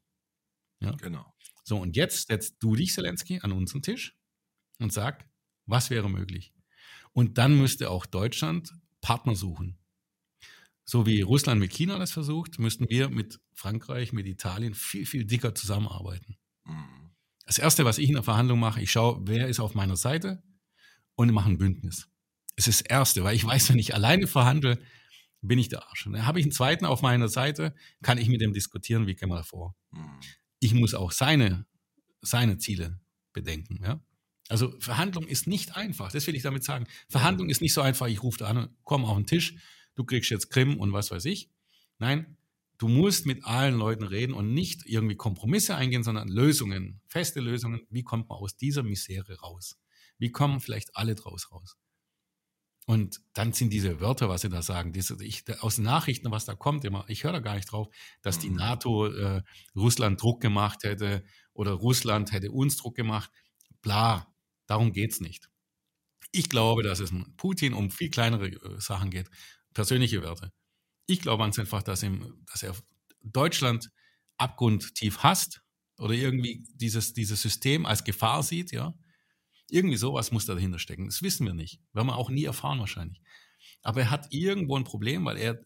Ja? 0.80 0.92
Genau. 0.92 1.34
So, 1.64 1.78
und 1.78 1.96
jetzt 1.96 2.28
setzt 2.28 2.56
du 2.60 2.76
dich, 2.76 2.92
Zelensky, 2.92 3.40
an 3.40 3.52
unseren 3.52 3.82
Tisch 3.82 4.16
und 4.78 4.92
sag, 4.92 5.28
was 5.66 5.90
wäre 5.90 6.10
möglich? 6.10 6.52
Und 7.12 7.38
dann 7.38 7.56
müsste 7.56 7.90
auch 7.90 8.04
Deutschland 8.04 8.72
Partner 9.00 9.34
suchen. 9.34 9.78
So 10.84 11.06
wie 11.06 11.20
Russland 11.20 11.60
mit 11.60 11.72
China 11.72 11.98
das 11.98 12.10
versucht, 12.10 12.58
müssten 12.58 12.90
wir 12.90 13.08
mit 13.08 13.40
Frankreich, 13.54 14.12
mit 14.12 14.26
Italien 14.26 14.74
viel, 14.74 15.06
viel 15.06 15.24
dicker 15.24 15.54
zusammenarbeiten. 15.54 16.36
Mhm. 16.64 17.01
Das 17.46 17.58
Erste, 17.58 17.84
was 17.84 17.98
ich 17.98 18.08
in 18.08 18.14
der 18.14 18.22
Verhandlung 18.22 18.60
mache, 18.60 18.80
ich 18.80 18.90
schaue, 18.90 19.20
wer 19.24 19.48
ist 19.48 19.60
auf 19.60 19.74
meiner 19.74 19.96
Seite 19.96 20.42
und 21.14 21.32
mache 21.32 21.50
ein 21.50 21.58
Bündnis. 21.58 22.08
Das 22.56 22.68
ist 22.68 22.80
das 22.80 22.86
Erste, 22.86 23.24
weil 23.24 23.34
ich 23.34 23.44
weiß, 23.44 23.70
wenn 23.70 23.78
ich 23.78 23.94
alleine 23.94 24.26
verhandle, 24.26 24.78
bin 25.40 25.58
ich 25.58 25.68
der 25.68 25.86
Arsch. 25.88 26.06
Und 26.06 26.12
dann 26.12 26.26
habe 26.26 26.38
ich 26.38 26.44
einen 26.44 26.52
Zweiten 26.52 26.84
auf 26.84 27.02
meiner 27.02 27.28
Seite, 27.28 27.74
kann 28.02 28.18
ich 28.18 28.28
mit 28.28 28.40
dem 28.40 28.52
diskutieren, 28.52 29.06
wie 29.06 29.14
gehen 29.14 29.28
wir 29.28 29.42
vor. 29.42 29.74
Mhm. 29.90 30.20
Ich 30.60 30.72
muss 30.72 30.94
auch 30.94 31.10
seine, 31.10 31.66
seine 32.20 32.58
Ziele 32.58 33.00
bedenken. 33.32 33.80
Ja? 33.82 34.00
Also 34.48 34.74
Verhandlung 34.78 35.26
ist 35.26 35.46
nicht 35.46 35.76
einfach, 35.76 36.12
das 36.12 36.26
will 36.26 36.36
ich 36.36 36.42
damit 36.42 36.62
sagen. 36.62 36.86
Verhandlung 37.08 37.48
ist 37.48 37.60
nicht 37.60 37.74
so 37.74 37.80
einfach, 37.80 38.06
ich 38.06 38.22
rufe 38.22 38.38
da 38.38 38.46
an, 38.46 38.68
komm 38.84 39.04
auf 39.04 39.16
den 39.16 39.26
Tisch, 39.26 39.56
du 39.94 40.04
kriegst 40.04 40.30
jetzt 40.30 40.50
Krim 40.50 40.78
und 40.78 40.92
was 40.92 41.10
weiß 41.10 41.24
ich. 41.24 41.50
Nein, 41.98 42.36
du 42.82 42.88
musst 42.88 43.26
mit 43.26 43.44
allen 43.44 43.76
Leuten 43.76 44.04
reden 44.04 44.34
und 44.34 44.52
nicht 44.52 44.86
irgendwie 44.86 45.16
Kompromisse 45.16 45.76
eingehen, 45.76 46.02
sondern 46.02 46.28
Lösungen, 46.28 47.00
feste 47.06 47.40
Lösungen. 47.40 47.86
Wie 47.90 48.02
kommt 48.02 48.28
man 48.28 48.38
aus 48.38 48.56
dieser 48.56 48.82
Misere 48.82 49.38
raus? 49.40 49.78
Wie 50.18 50.30
kommen 50.30 50.60
vielleicht 50.60 50.96
alle 50.96 51.14
draus 51.14 51.50
raus? 51.50 51.76
Und 52.86 53.20
dann 53.32 53.52
sind 53.52 53.72
diese 53.72 54.00
Wörter, 54.00 54.28
was 54.28 54.40
sie 54.40 54.48
da 54.48 54.60
sagen, 54.60 54.92
diese, 54.92 55.22
ich, 55.22 55.44
aus 55.62 55.78
Nachrichten, 55.78 56.32
was 56.32 56.44
da 56.44 56.56
kommt, 56.56 56.84
immer, 56.84 57.04
ich 57.08 57.22
höre 57.22 57.32
da 57.32 57.38
gar 57.38 57.54
nicht 57.54 57.70
drauf, 57.70 57.88
dass 58.22 58.40
die 58.40 58.50
mhm. 58.50 58.56
NATO 58.56 59.06
äh, 59.06 59.42
Russland 59.76 60.20
Druck 60.20 60.40
gemacht 60.40 60.82
hätte 60.82 61.24
oder 61.52 61.72
Russland 61.72 62.32
hätte 62.32 62.50
uns 62.50 62.76
Druck 62.76 62.96
gemacht. 62.96 63.30
Bla, 63.82 64.32
Darum 64.66 64.92
geht 64.92 65.12
es 65.12 65.20
nicht. 65.20 65.50
Ich 66.30 66.48
glaube, 66.48 66.82
dass 66.82 66.98
es 66.98 67.12
Putin 67.36 67.74
um 67.74 67.90
viel 67.90 68.08
kleinere 68.08 68.48
äh, 68.48 68.80
Sachen 68.80 69.10
geht, 69.10 69.28
persönliche 69.74 70.22
Werte. 70.22 70.50
Ich 71.06 71.20
glaube 71.20 71.42
ganz 71.42 71.58
einfach, 71.58 71.82
dass, 71.82 72.02
ihm, 72.02 72.44
dass 72.50 72.62
er 72.62 72.74
Deutschland 73.22 73.90
abgrundtief 74.36 75.18
hasst 75.18 75.62
oder 75.98 76.14
irgendwie 76.14 76.64
dieses, 76.74 77.12
dieses 77.12 77.42
System 77.42 77.86
als 77.86 78.04
Gefahr 78.04 78.42
sieht, 78.42 78.72
ja. 78.72 78.94
Irgendwie 79.70 79.96
sowas 79.96 80.32
muss 80.32 80.44
da 80.44 80.54
dahinter 80.54 80.78
stecken. 80.78 81.06
Das 81.06 81.22
wissen 81.22 81.46
wir 81.46 81.54
nicht. 81.54 81.80
Werden 81.92 82.08
wir 82.08 82.16
auch 82.16 82.28
nie 82.28 82.44
erfahren 82.44 82.78
wahrscheinlich. 82.78 83.22
Aber 83.82 84.00
er 84.00 84.10
hat 84.10 84.26
irgendwo 84.30 84.76
ein 84.76 84.84
Problem, 84.84 85.24
weil 85.24 85.38
er, 85.38 85.64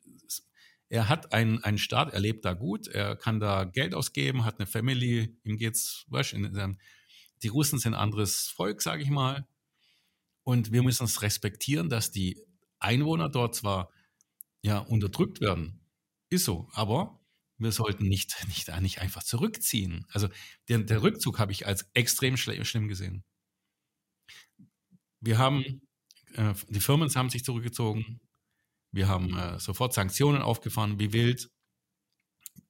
er 0.89 1.09
hat 1.09 1.33
einen, 1.33 1.65
einen 1.65 1.79
Staat, 1.79 2.13
er 2.13 2.21
lebt 2.21 2.45
da 2.45 2.53
gut, 2.53 2.87
er 2.87 3.17
kann 3.17 3.41
da 3.41 3.65
Geld 3.65 3.95
ausgeben, 3.95 4.45
hat 4.45 4.59
eine 4.59 4.67
Family, 4.67 5.37
ihm 5.43 5.57
geht's, 5.57 6.05
weißt, 6.09 6.31
seinem 6.31 6.79
die 7.43 7.49
Russen 7.49 7.79
sind 7.79 7.95
ein 7.95 8.01
anderes 8.01 8.49
Volk, 8.49 8.81
sage 8.81 9.03
ich 9.03 9.11
mal. 9.11 9.47
Und 10.43 10.73
wir 10.73 10.83
müssen 10.83 11.05
es 11.05 11.23
respektieren, 11.23 11.89
dass 11.89 12.11
die 12.11 12.41
Einwohner 12.79 13.29
dort 13.29 13.55
zwar 13.55 13.91
ja 14.67 14.79
unterdrückt 14.79 15.41
werden, 15.41 15.81
ist 16.29 16.45
so, 16.45 16.69
aber 16.73 17.21
wir 17.57 17.73
sollten 17.73 18.07
nicht, 18.07 18.37
nicht, 18.49 18.69
nicht 18.81 19.01
einfach 19.01 19.23
zurückziehen. 19.23 20.05
Also 20.11 20.29
den, 20.69 20.87
der 20.87 21.03
Rückzug 21.03 21.39
habe 21.39 21.53
ich 21.53 21.67
als 21.67 21.89
extrem 21.95 22.37
schlimm 22.37 22.89
gesehen. 22.89 23.25
Wir 25.21 25.39
haben, 25.39 25.81
äh, 26.35 26.55
die 26.69 26.81
Firmen 26.81 27.13
haben 27.15 27.31
sich 27.31 27.45
zurückgezogen, 27.45 28.21
wir 28.93 29.09
haben 29.09 29.37
äh, 29.37 29.59
sofort 29.59 29.95
Sanktionen 29.95 30.43
aufgefahren, 30.43 30.99
wie 30.99 31.13
wild. 31.13 31.51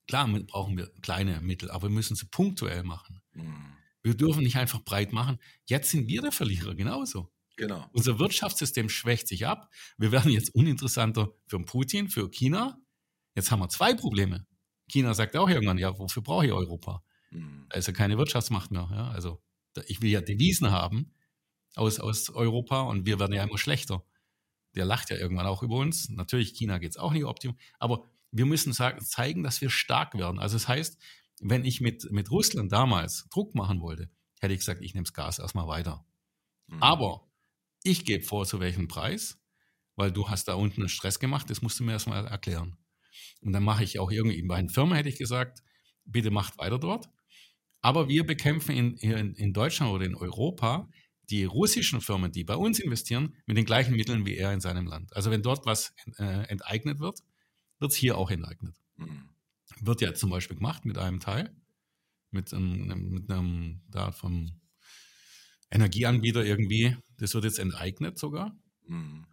Klar 0.06 0.28
brauchen 0.28 0.76
wir 0.76 0.92
kleine 1.02 1.40
Mittel, 1.40 1.70
aber 1.70 1.88
wir 1.88 1.94
müssen 1.94 2.16
sie 2.16 2.26
punktuell 2.26 2.84
machen. 2.84 3.20
Mhm. 3.32 3.72
Wir 4.02 4.14
dürfen 4.14 4.44
nicht 4.44 4.56
einfach 4.56 4.84
breit 4.84 5.12
machen. 5.12 5.38
Jetzt 5.64 5.90
sind 5.90 6.06
wir 6.06 6.22
der 6.22 6.32
Verlierer, 6.32 6.74
genauso. 6.74 7.32
Genau. 7.56 7.88
Unser 7.92 8.18
Wirtschaftssystem 8.18 8.88
schwächt 8.88 9.28
sich 9.28 9.46
ab. 9.46 9.70
Wir 9.96 10.12
werden 10.12 10.30
jetzt 10.30 10.54
uninteressanter 10.54 11.32
für 11.46 11.58
Putin, 11.60 12.08
für 12.08 12.30
China. 12.30 12.78
Jetzt 13.34 13.50
haben 13.50 13.60
wir 13.60 13.68
zwei 13.68 13.94
Probleme. 13.94 14.46
China 14.88 15.14
sagt 15.14 15.36
auch 15.36 15.48
irgendwann, 15.48 15.78
ja, 15.78 15.98
wofür 15.98 16.22
brauche 16.22 16.46
ich 16.46 16.52
Europa? 16.52 17.02
Mhm. 17.30 17.66
Da 17.70 17.78
ist 17.78 17.86
ja 17.86 17.92
keine 17.92 18.18
Wirtschaftsmacht 18.18 18.70
mehr. 18.70 18.88
Ja? 18.90 19.08
Also 19.10 19.42
ich 19.86 20.00
will 20.02 20.10
ja 20.10 20.20
Devisen 20.20 20.70
haben 20.70 21.12
aus, 21.74 21.98
aus 21.98 22.30
Europa 22.30 22.82
und 22.82 23.06
wir 23.06 23.18
werden 23.18 23.32
ja 23.32 23.44
immer 23.44 23.58
schlechter. 23.58 24.04
Der 24.74 24.84
lacht 24.84 25.10
ja 25.10 25.16
irgendwann 25.16 25.46
auch 25.46 25.62
über 25.62 25.76
uns. 25.76 26.08
Natürlich, 26.10 26.54
China 26.54 26.78
geht 26.78 26.90
es 26.90 26.96
auch 26.96 27.12
nicht 27.12 27.24
optimal. 27.24 27.56
Aber 27.78 28.04
wir 28.30 28.46
müssen 28.46 28.72
sagen, 28.72 29.00
zeigen, 29.00 29.42
dass 29.42 29.60
wir 29.60 29.70
stark 29.70 30.14
werden. 30.14 30.38
Also 30.38 30.56
das 30.56 30.68
heißt, 30.68 30.98
wenn 31.40 31.64
ich 31.64 31.80
mit, 31.80 32.10
mit 32.12 32.30
Russland 32.30 32.72
damals 32.72 33.28
Druck 33.30 33.54
machen 33.54 33.80
wollte, 33.80 34.10
hätte 34.40 34.52
ich 34.52 34.60
gesagt, 34.60 34.82
ich 34.82 34.94
nehme 34.94 35.04
das 35.04 35.14
Gas 35.14 35.38
erstmal 35.38 35.66
weiter. 35.66 36.04
Mhm. 36.66 36.82
Aber 36.82 37.25
ich 37.86 38.04
gebe 38.04 38.24
vor, 38.24 38.46
zu 38.46 38.60
welchem 38.60 38.88
Preis, 38.88 39.38
weil 39.96 40.12
du 40.12 40.28
hast 40.28 40.48
da 40.48 40.54
unten 40.54 40.82
einen 40.82 40.88
Stress 40.88 41.18
gemacht, 41.18 41.48
das 41.50 41.62
musst 41.62 41.80
du 41.80 41.84
mir 41.84 41.92
erstmal 41.92 42.26
erklären. 42.26 42.76
Und 43.40 43.52
dann 43.52 43.62
mache 43.62 43.84
ich 43.84 43.98
auch 43.98 44.10
irgendwie, 44.10 44.42
bei 44.42 44.56
einer 44.56 44.68
Firma 44.68 44.96
hätte 44.96 45.08
ich 45.08 45.18
gesagt, 45.18 45.62
bitte 46.04 46.30
macht 46.30 46.58
weiter 46.58 46.78
dort. 46.78 47.08
Aber 47.80 48.08
wir 48.08 48.26
bekämpfen 48.26 48.76
in, 48.76 48.96
in, 48.96 49.34
in 49.34 49.52
Deutschland 49.52 49.92
oder 49.92 50.04
in 50.04 50.14
Europa 50.16 50.88
die 51.30 51.44
russischen 51.44 52.00
Firmen, 52.00 52.32
die 52.32 52.44
bei 52.44 52.56
uns 52.56 52.78
investieren, 52.78 53.34
mit 53.46 53.56
den 53.56 53.64
gleichen 53.64 53.96
Mitteln 53.96 54.26
wie 54.26 54.36
er 54.36 54.52
in 54.52 54.60
seinem 54.60 54.86
Land. 54.86 55.14
Also 55.16 55.30
wenn 55.30 55.42
dort 55.42 55.66
was 55.66 55.92
äh, 56.18 56.48
enteignet 56.48 57.00
wird, 57.00 57.20
wird 57.78 57.92
es 57.92 57.96
hier 57.96 58.16
auch 58.18 58.30
enteignet. 58.30 58.76
Mhm. 58.96 59.30
Wird 59.80 60.00
ja 60.00 60.14
zum 60.14 60.30
Beispiel 60.30 60.56
gemacht 60.56 60.84
mit 60.84 60.98
einem 60.98 61.20
Teil. 61.20 61.54
mit 62.30 62.52
einem, 62.52 63.10
mit 63.10 63.30
einem 63.30 63.82
da 63.88 64.12
vom 64.12 64.60
Energieanbieter 65.70 66.44
irgendwie. 66.44 66.96
Das 67.18 67.34
wird 67.34 67.44
jetzt 67.44 67.58
enteignet 67.58 68.18
sogar. 68.18 68.56
Mhm. 68.86 69.26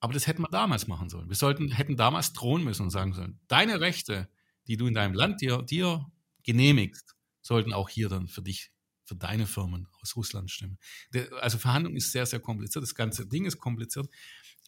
Aber 0.00 0.12
das 0.12 0.26
hätten 0.26 0.42
wir 0.42 0.48
damals 0.48 0.88
machen 0.88 1.08
sollen. 1.08 1.28
Wir 1.28 1.36
sollten, 1.36 1.70
hätten 1.70 1.96
damals 1.96 2.32
drohen 2.32 2.64
müssen 2.64 2.82
und 2.82 2.90
sagen 2.90 3.12
sollen, 3.12 3.38
deine 3.46 3.80
Rechte, 3.80 4.28
die 4.66 4.76
du 4.76 4.86
in 4.86 4.94
deinem 4.94 5.14
Land 5.14 5.40
dir, 5.40 5.62
dir 5.62 6.10
genehmigst, 6.42 7.14
sollten 7.40 7.72
auch 7.72 7.88
hier 7.88 8.08
dann 8.08 8.26
für 8.26 8.42
dich, 8.42 8.72
für 9.04 9.14
deine 9.14 9.46
Firmen 9.46 9.86
aus 10.00 10.16
Russland 10.16 10.50
stimmen. 10.50 10.78
Also 11.40 11.58
Verhandlung 11.58 11.94
ist 11.94 12.12
sehr, 12.12 12.26
sehr 12.26 12.40
kompliziert. 12.40 12.82
Das 12.82 12.94
ganze 12.94 13.26
Ding 13.28 13.44
ist 13.44 13.58
kompliziert. 13.58 14.08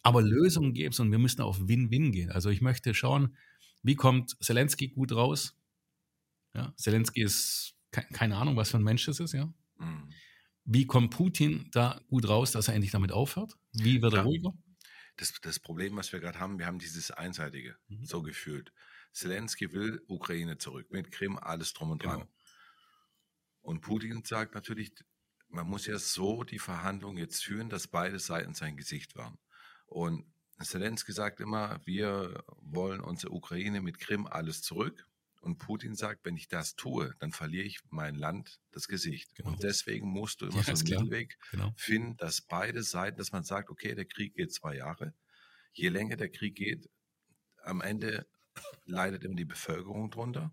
Aber 0.03 0.21
Lösungen 0.21 0.73
gäbe 0.73 0.91
es 0.91 0.99
und 0.99 1.11
wir 1.11 1.19
müssen 1.19 1.41
auf 1.41 1.67
Win-Win 1.67 2.11
gehen. 2.11 2.31
Also 2.31 2.49
ich 2.49 2.61
möchte 2.61 2.93
schauen, 2.93 3.35
wie 3.81 3.95
kommt 3.95 4.37
Zelensky 4.41 4.89
gut 4.89 5.11
raus? 5.11 5.57
Ja, 6.53 6.73
Zelensky 6.77 7.21
ist 7.21 7.75
keine 7.91 8.37
Ahnung, 8.37 8.55
was 8.55 8.71
für 8.71 8.77
ein 8.77 8.83
Mensch 8.83 9.05
das 9.05 9.19
ist, 9.19 9.33
ja. 9.33 9.51
Mhm. 9.77 10.09
Wie 10.65 10.87
kommt 10.87 11.11
Putin 11.11 11.69
da 11.71 12.01
gut 12.07 12.27
raus, 12.27 12.51
dass 12.51 12.67
er 12.67 12.73
endlich 12.73 12.91
damit 12.91 13.11
aufhört? 13.11 13.55
Wie 13.71 14.01
wird 14.01 14.13
er 14.13 14.23
ruhiger? 14.23 14.51
Das, 15.17 15.33
das, 15.41 15.59
Problem, 15.59 15.95
was 15.95 16.11
wir 16.11 16.19
gerade 16.19 16.39
haben, 16.39 16.59
wir 16.59 16.65
haben 16.65 16.79
dieses 16.79 17.11
Einseitige 17.11 17.77
mhm. 17.87 18.05
so 18.05 18.21
gefühlt. 18.21 18.73
Zelensky 19.13 19.71
will 19.71 20.03
Ukraine 20.07 20.57
zurück, 20.57 20.91
mit 20.91 21.11
Krim, 21.11 21.37
alles 21.37 21.73
drum 21.73 21.91
und 21.91 22.03
dran. 22.03 22.21
Genau. 22.21 22.31
Und 23.61 23.81
Putin 23.81 24.23
sagt 24.25 24.55
natürlich, 24.55 24.93
man 25.47 25.67
muss 25.67 25.85
ja 25.85 25.97
so 25.97 26.43
die 26.43 26.59
Verhandlungen 26.59 27.17
jetzt 27.17 27.43
führen, 27.43 27.69
dass 27.69 27.87
beide 27.87 28.19
Seiten 28.19 28.53
sein 28.53 28.75
Gesicht 28.75 29.15
waren. 29.15 29.37
Und 29.85 30.25
Zelensky 30.61 31.13
sagt 31.13 31.39
immer, 31.39 31.79
wir 31.85 32.43
wollen 32.57 33.01
unsere 33.01 33.33
Ukraine 33.33 33.81
mit 33.81 33.99
Krim 33.99 34.27
alles 34.27 34.61
zurück. 34.61 35.07
Und 35.45 35.59
Putin 35.59 35.93
sagt, 35.93 36.25
wenn 36.25 36.35
ich 36.35 36.47
das 36.47 36.75
tue, 36.75 37.13
dann 37.19 37.31
verliere 37.31 37.65
ich 37.65 37.79
mein 37.91 38.15
Land 38.15 38.59
das 38.71 38.87
Gesicht. 38.87 39.35
Genau. 39.35 39.51
Und 39.51 39.61
deswegen 39.61 40.09
musst 40.09 40.41
du 40.41 40.45
immer 40.47 40.57
ja, 40.57 40.63
so 40.63 40.71
einen 40.71 41.03
Mittelweg 41.03 41.37
genau. 41.51 41.71
finden, 41.77 42.17
dass 42.17 42.41
beide 42.41 42.81
Seiten, 42.81 43.17
dass 43.17 43.31
man 43.31 43.43
sagt, 43.43 43.69
okay, 43.69 43.93
der 43.93 44.05
Krieg 44.05 44.33
geht 44.33 44.51
zwei 44.51 44.75
Jahre. 44.75 45.13
Je 45.71 45.89
länger 45.89 46.15
der 46.15 46.29
Krieg 46.29 46.55
geht, 46.55 46.89
am 47.63 47.81
Ende 47.81 48.25
leidet 48.85 49.23
immer 49.23 49.35
die 49.35 49.45
Bevölkerung 49.45 50.09
drunter. 50.09 50.51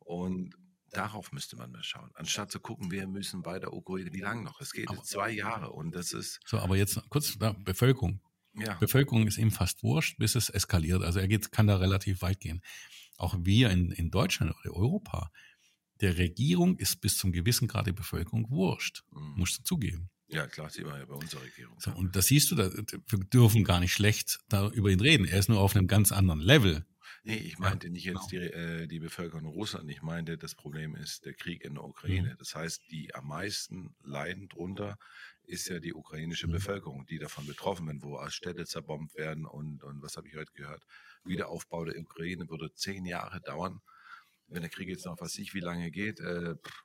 Und 0.00 0.54
darauf 0.90 1.32
müsste 1.32 1.56
man 1.56 1.70
mal 1.70 1.82
schauen. 1.82 2.10
Anstatt 2.12 2.50
zu 2.50 2.60
gucken, 2.60 2.90
wir 2.90 3.06
müssen 3.06 3.40
bei 3.40 3.58
der 3.58 3.72
Ukraine, 3.72 4.12
wie 4.12 4.20
lange 4.20 4.42
noch? 4.42 4.60
Es 4.60 4.72
geht 4.72 4.90
aber, 4.90 5.02
zwei 5.02 5.30
Jahre 5.30 5.70
und 5.70 5.94
das 5.94 6.12
ist. 6.12 6.40
So, 6.44 6.58
aber 6.58 6.76
jetzt 6.76 7.00
kurz, 7.08 7.38
da, 7.38 7.52
Bevölkerung. 7.52 8.20
Ja. 8.54 8.74
Bevölkerung 8.74 9.26
ist 9.26 9.38
ihm 9.38 9.50
fast 9.50 9.82
wurscht, 9.82 10.18
bis 10.18 10.34
es 10.34 10.48
eskaliert. 10.48 11.02
Also 11.02 11.20
er 11.20 11.28
geht, 11.28 11.52
kann 11.52 11.66
da 11.66 11.76
relativ 11.76 12.22
weit 12.22 12.40
gehen 12.40 12.62
auch 13.20 13.36
wir 13.40 13.70
in, 13.70 13.92
in 13.92 14.10
Deutschland 14.10 14.52
oder 14.52 14.74
Europa, 14.74 15.30
der 16.00 16.16
Regierung 16.16 16.78
ist 16.78 17.00
bis 17.00 17.18
zum 17.18 17.32
gewissen 17.32 17.68
Grad 17.68 17.86
die 17.86 17.92
Bevölkerung 17.92 18.50
wurscht. 18.50 19.04
Mhm. 19.10 19.34
Musst 19.36 19.58
du 19.58 19.62
zugeben. 19.62 20.10
Ja, 20.28 20.46
klar, 20.46 20.70
sieht 20.70 20.86
man 20.86 20.98
ja 20.98 21.04
bei 21.04 21.14
unserer 21.14 21.42
Regierung. 21.42 21.74
So, 21.78 21.90
und 21.92 22.14
das 22.16 22.26
siehst 22.26 22.50
du, 22.50 22.54
da, 22.54 22.70
wir 22.72 23.18
dürfen 23.18 23.64
gar 23.64 23.80
nicht 23.80 23.92
schlecht 23.92 24.38
da 24.48 24.68
über 24.70 24.88
ihn 24.90 25.00
reden. 25.00 25.26
Er 25.26 25.38
ist 25.38 25.48
nur 25.48 25.60
auf 25.60 25.74
einem 25.76 25.88
ganz 25.88 26.12
anderen 26.12 26.40
Level. 26.40 26.86
Nee, 27.24 27.36
ich 27.36 27.58
meinte 27.58 27.88
ja, 27.88 27.92
nicht 27.92 28.04
jetzt 28.04 28.30
genau. 28.30 28.44
die, 28.44 28.52
äh, 28.52 28.86
die 28.86 29.00
Bevölkerung 29.00 29.44
Russland. 29.46 29.90
Ich 29.90 30.00
meinte, 30.00 30.38
das 30.38 30.54
Problem 30.54 30.94
ist 30.94 31.26
der 31.26 31.34
Krieg 31.34 31.64
in 31.64 31.74
der 31.74 31.84
Ukraine. 31.84 32.30
Mhm. 32.30 32.36
Das 32.38 32.54
heißt, 32.54 32.82
die 32.90 33.14
am 33.14 33.26
meisten 33.26 33.94
leiden 34.02 34.48
drunter 34.48 34.98
ist 35.50 35.68
ja 35.68 35.80
die 35.80 35.94
ukrainische 35.94 36.46
mhm. 36.46 36.52
Bevölkerung, 36.52 37.06
die 37.06 37.18
davon 37.18 37.46
betroffen 37.46 37.86
sind, 37.88 38.02
wo 38.02 38.18
Städte 38.28 38.64
zerbombt 38.64 39.16
werden 39.16 39.46
und, 39.46 39.82
und 39.82 40.02
was 40.02 40.16
habe 40.16 40.28
ich 40.28 40.36
heute 40.36 40.52
gehört? 40.52 40.84
Wiederaufbau 41.24 41.84
der 41.84 41.98
Ukraine 42.00 42.48
würde 42.48 42.72
zehn 42.72 43.04
Jahre 43.04 43.40
dauern. 43.40 43.80
Wenn 44.46 44.62
der 44.62 44.70
Krieg 44.70 44.88
jetzt 44.88 45.06
noch, 45.06 45.20
was 45.20 45.36
ich, 45.36 45.54
wie 45.54 45.60
lange 45.60 45.90
geht, 45.90 46.20
äh, 46.20 46.54
pff, 46.54 46.84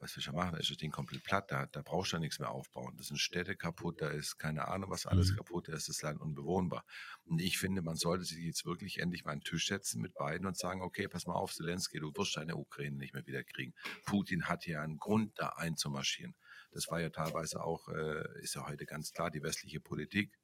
was 0.00 0.14
wir 0.14 0.22
schon 0.22 0.34
machen, 0.34 0.52
da 0.52 0.58
ist 0.58 0.70
das 0.70 0.76
Ding 0.76 0.90
komplett 0.90 1.24
platt, 1.24 1.50
da, 1.50 1.66
da 1.66 1.82
brauchst 1.82 2.12
du 2.12 2.16
ja 2.16 2.20
nichts 2.20 2.38
mehr 2.38 2.50
aufbauen. 2.50 2.94
Da 2.96 3.02
sind 3.02 3.18
Städte 3.18 3.56
kaputt, 3.56 4.00
da 4.00 4.08
ist 4.08 4.38
keine 4.38 4.68
Ahnung, 4.68 4.90
was 4.90 5.06
alles 5.06 5.32
mhm. 5.32 5.36
kaputt, 5.36 5.68
da 5.68 5.74
ist 5.74 5.88
das 5.88 6.02
Land 6.02 6.20
unbewohnbar. 6.20 6.84
Und 7.24 7.40
ich 7.40 7.58
finde, 7.58 7.82
man 7.82 7.96
sollte 7.96 8.24
sich 8.24 8.38
jetzt 8.38 8.64
wirklich 8.64 8.98
endlich 9.00 9.24
mal 9.24 9.32
an 9.32 9.40
den 9.40 9.44
Tisch 9.44 9.66
setzen 9.66 10.00
mit 10.00 10.14
beiden 10.14 10.46
und 10.46 10.56
sagen, 10.56 10.82
okay, 10.82 11.08
pass 11.08 11.26
mal 11.26 11.34
auf, 11.34 11.52
Zelensky, 11.52 11.98
du 11.98 12.12
wirst 12.14 12.36
deine 12.36 12.56
Ukraine 12.56 12.96
nicht 12.96 13.14
mehr 13.14 13.26
wieder 13.26 13.42
kriegen. 13.42 13.74
Putin 14.06 14.48
hat 14.48 14.66
ja 14.66 14.82
einen 14.82 14.98
Grund, 14.98 15.32
da 15.36 15.48
einzumarschieren. 15.50 16.34
Das 16.72 16.88
war 16.88 17.00
ja 17.00 17.10
teilweise 17.10 17.62
auch, 17.62 17.88
äh, 17.88 18.42
ist 18.42 18.54
ja 18.54 18.66
heute 18.66 18.86
ganz 18.86 19.12
klar, 19.12 19.30
die 19.30 19.42
westliche 19.42 19.80
Politik. 19.80 20.38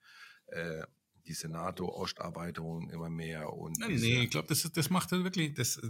Äh, 0.46 0.84
diese 1.26 1.48
NATO-Osterweiterung 1.48 2.90
immer 2.90 3.08
mehr 3.08 3.52
und. 3.52 3.78
Nee, 3.78 3.96
nee 3.96 4.22
ich 4.24 4.30
glaube, 4.30 4.48
das, 4.48 4.70
das 4.70 4.90
macht 4.90 5.12
er 5.12 5.24
wirklich. 5.24 5.54
Das, 5.54 5.80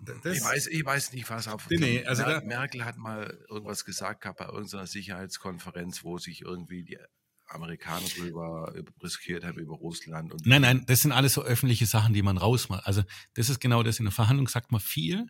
das 0.00 0.36
ich, 0.36 0.42
weiß, 0.42 0.66
ich 0.68 0.84
weiß 0.84 1.12
nicht, 1.12 1.28
was 1.28 1.48
auf. 1.48 1.68
Nee, 1.68 2.04
also 2.04 2.22
Mer 2.22 2.42
Merkel 2.42 2.84
hat 2.84 2.96
mal 2.96 3.38
irgendwas 3.48 3.84
gesagt 3.84 4.22
gehabt 4.22 4.38
bei 4.38 4.46
irgendeiner 4.46 4.86
Sicherheitskonferenz, 4.86 6.02
wo 6.02 6.18
sich 6.18 6.42
irgendwie 6.42 6.82
die 6.82 6.98
Amerikaner 7.46 8.06
drüber 8.16 8.72
riskiert 9.02 9.44
haben 9.44 9.58
über 9.58 9.74
Russland. 9.74 10.32
Und 10.32 10.46
nein, 10.46 10.62
nein, 10.62 10.84
das 10.86 11.02
sind 11.02 11.12
alles 11.12 11.34
so 11.34 11.42
öffentliche 11.42 11.86
Sachen, 11.86 12.14
die 12.14 12.22
man 12.22 12.38
rausmacht. 12.38 12.86
Also 12.86 13.02
das 13.34 13.48
ist 13.48 13.60
genau 13.60 13.82
das. 13.82 13.98
In 13.98 14.06
der 14.06 14.12
Verhandlung 14.12 14.48
sagt 14.48 14.72
man 14.72 14.80
viel, 14.80 15.26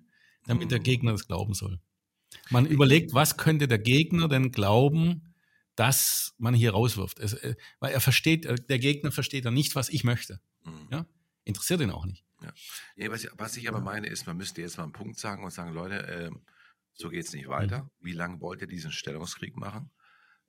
damit 0.47 0.67
mhm. 0.67 0.71
der 0.71 0.79
Gegner 0.81 1.13
das 1.13 1.27
glauben 1.27 1.55
soll. 1.55 1.81
Man 2.51 2.67
überlegt, 2.67 3.15
was 3.15 3.37
könnte 3.37 3.69
der 3.69 3.79
Gegner 3.79 4.29
denn 4.29 4.53
glauben, 4.53 5.35
dass 5.77 6.35
man 6.39 6.55
hier 6.55 6.73
rauswirft. 6.73 7.19
Es, 7.19 7.33
äh, 7.35 7.55
weil 7.79 7.93
er 7.93 8.01
versteht, 8.01 8.45
äh, 8.45 8.57
der 8.57 8.79
Gegner 8.79 9.13
versteht 9.13 9.45
dann 9.45 9.55
nicht, 9.55 9.75
was 9.75 9.89
ich 9.89 10.05
möchte. 10.05 10.41
Mhm. 10.65 10.89
Ja? 10.91 11.07
Interessiert 11.45 11.81
ihn 11.81 11.91
auch 11.91 12.05
nicht. 12.07 12.25
Ja. 12.43 12.53
ja 12.97 13.11
was, 13.11 13.27
was, 13.35 13.57
ich 13.57 13.69
aber 13.69 13.81
meine, 13.81 14.09
ist, 14.09 14.27
man 14.27 14.37
müsste 14.37 14.61
jetzt 14.61 14.77
mal 14.77 14.85
einen 14.85 14.93
Punkt 14.93 15.19
sagen 15.19 15.45
und 15.45 15.51
sagen, 15.51 15.73
Leute, 15.73 16.07
äh, 16.07 16.31
so 16.93 17.09
geht 17.09 17.25
es 17.25 17.33
nicht 17.33 17.49
weiter. 17.49 17.85
Mhm. 17.85 17.91
Wie 18.01 18.13
lange 18.13 18.41
wollt 18.41 18.61
ihr 18.61 18.67
diesen 18.67 18.93
Stellungskrieg 18.93 19.57
machen? 19.57 19.91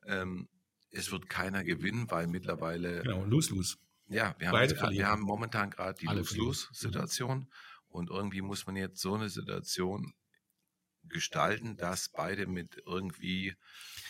Ähm, 0.06 0.50
es 0.90 1.12
wird 1.12 1.30
keiner 1.30 1.64
gewinnen, 1.64 2.12
weil 2.12 2.28
mittlerweile. 2.28 3.02
Genau, 3.04 3.24
lose-lose. 3.24 3.78
Ja, 4.10 4.36
wir 4.40 4.50
haben, 4.50 4.68
grad, 4.68 4.92
wir 4.92 5.08
haben 5.08 5.22
momentan 5.22 5.70
gerade 5.70 5.98
die 5.98 6.08
Lose-Lose-Situation 6.08 7.40
mhm. 7.40 7.48
und 7.88 8.10
irgendwie 8.10 8.42
muss 8.42 8.66
man 8.66 8.76
jetzt 8.76 9.00
so 9.00 9.14
eine 9.14 9.30
Situation 9.30 10.14
gestalten, 11.12 11.78
dass 11.78 12.10
beide 12.10 12.48
mit 12.48 12.82
irgendwie 12.86 13.56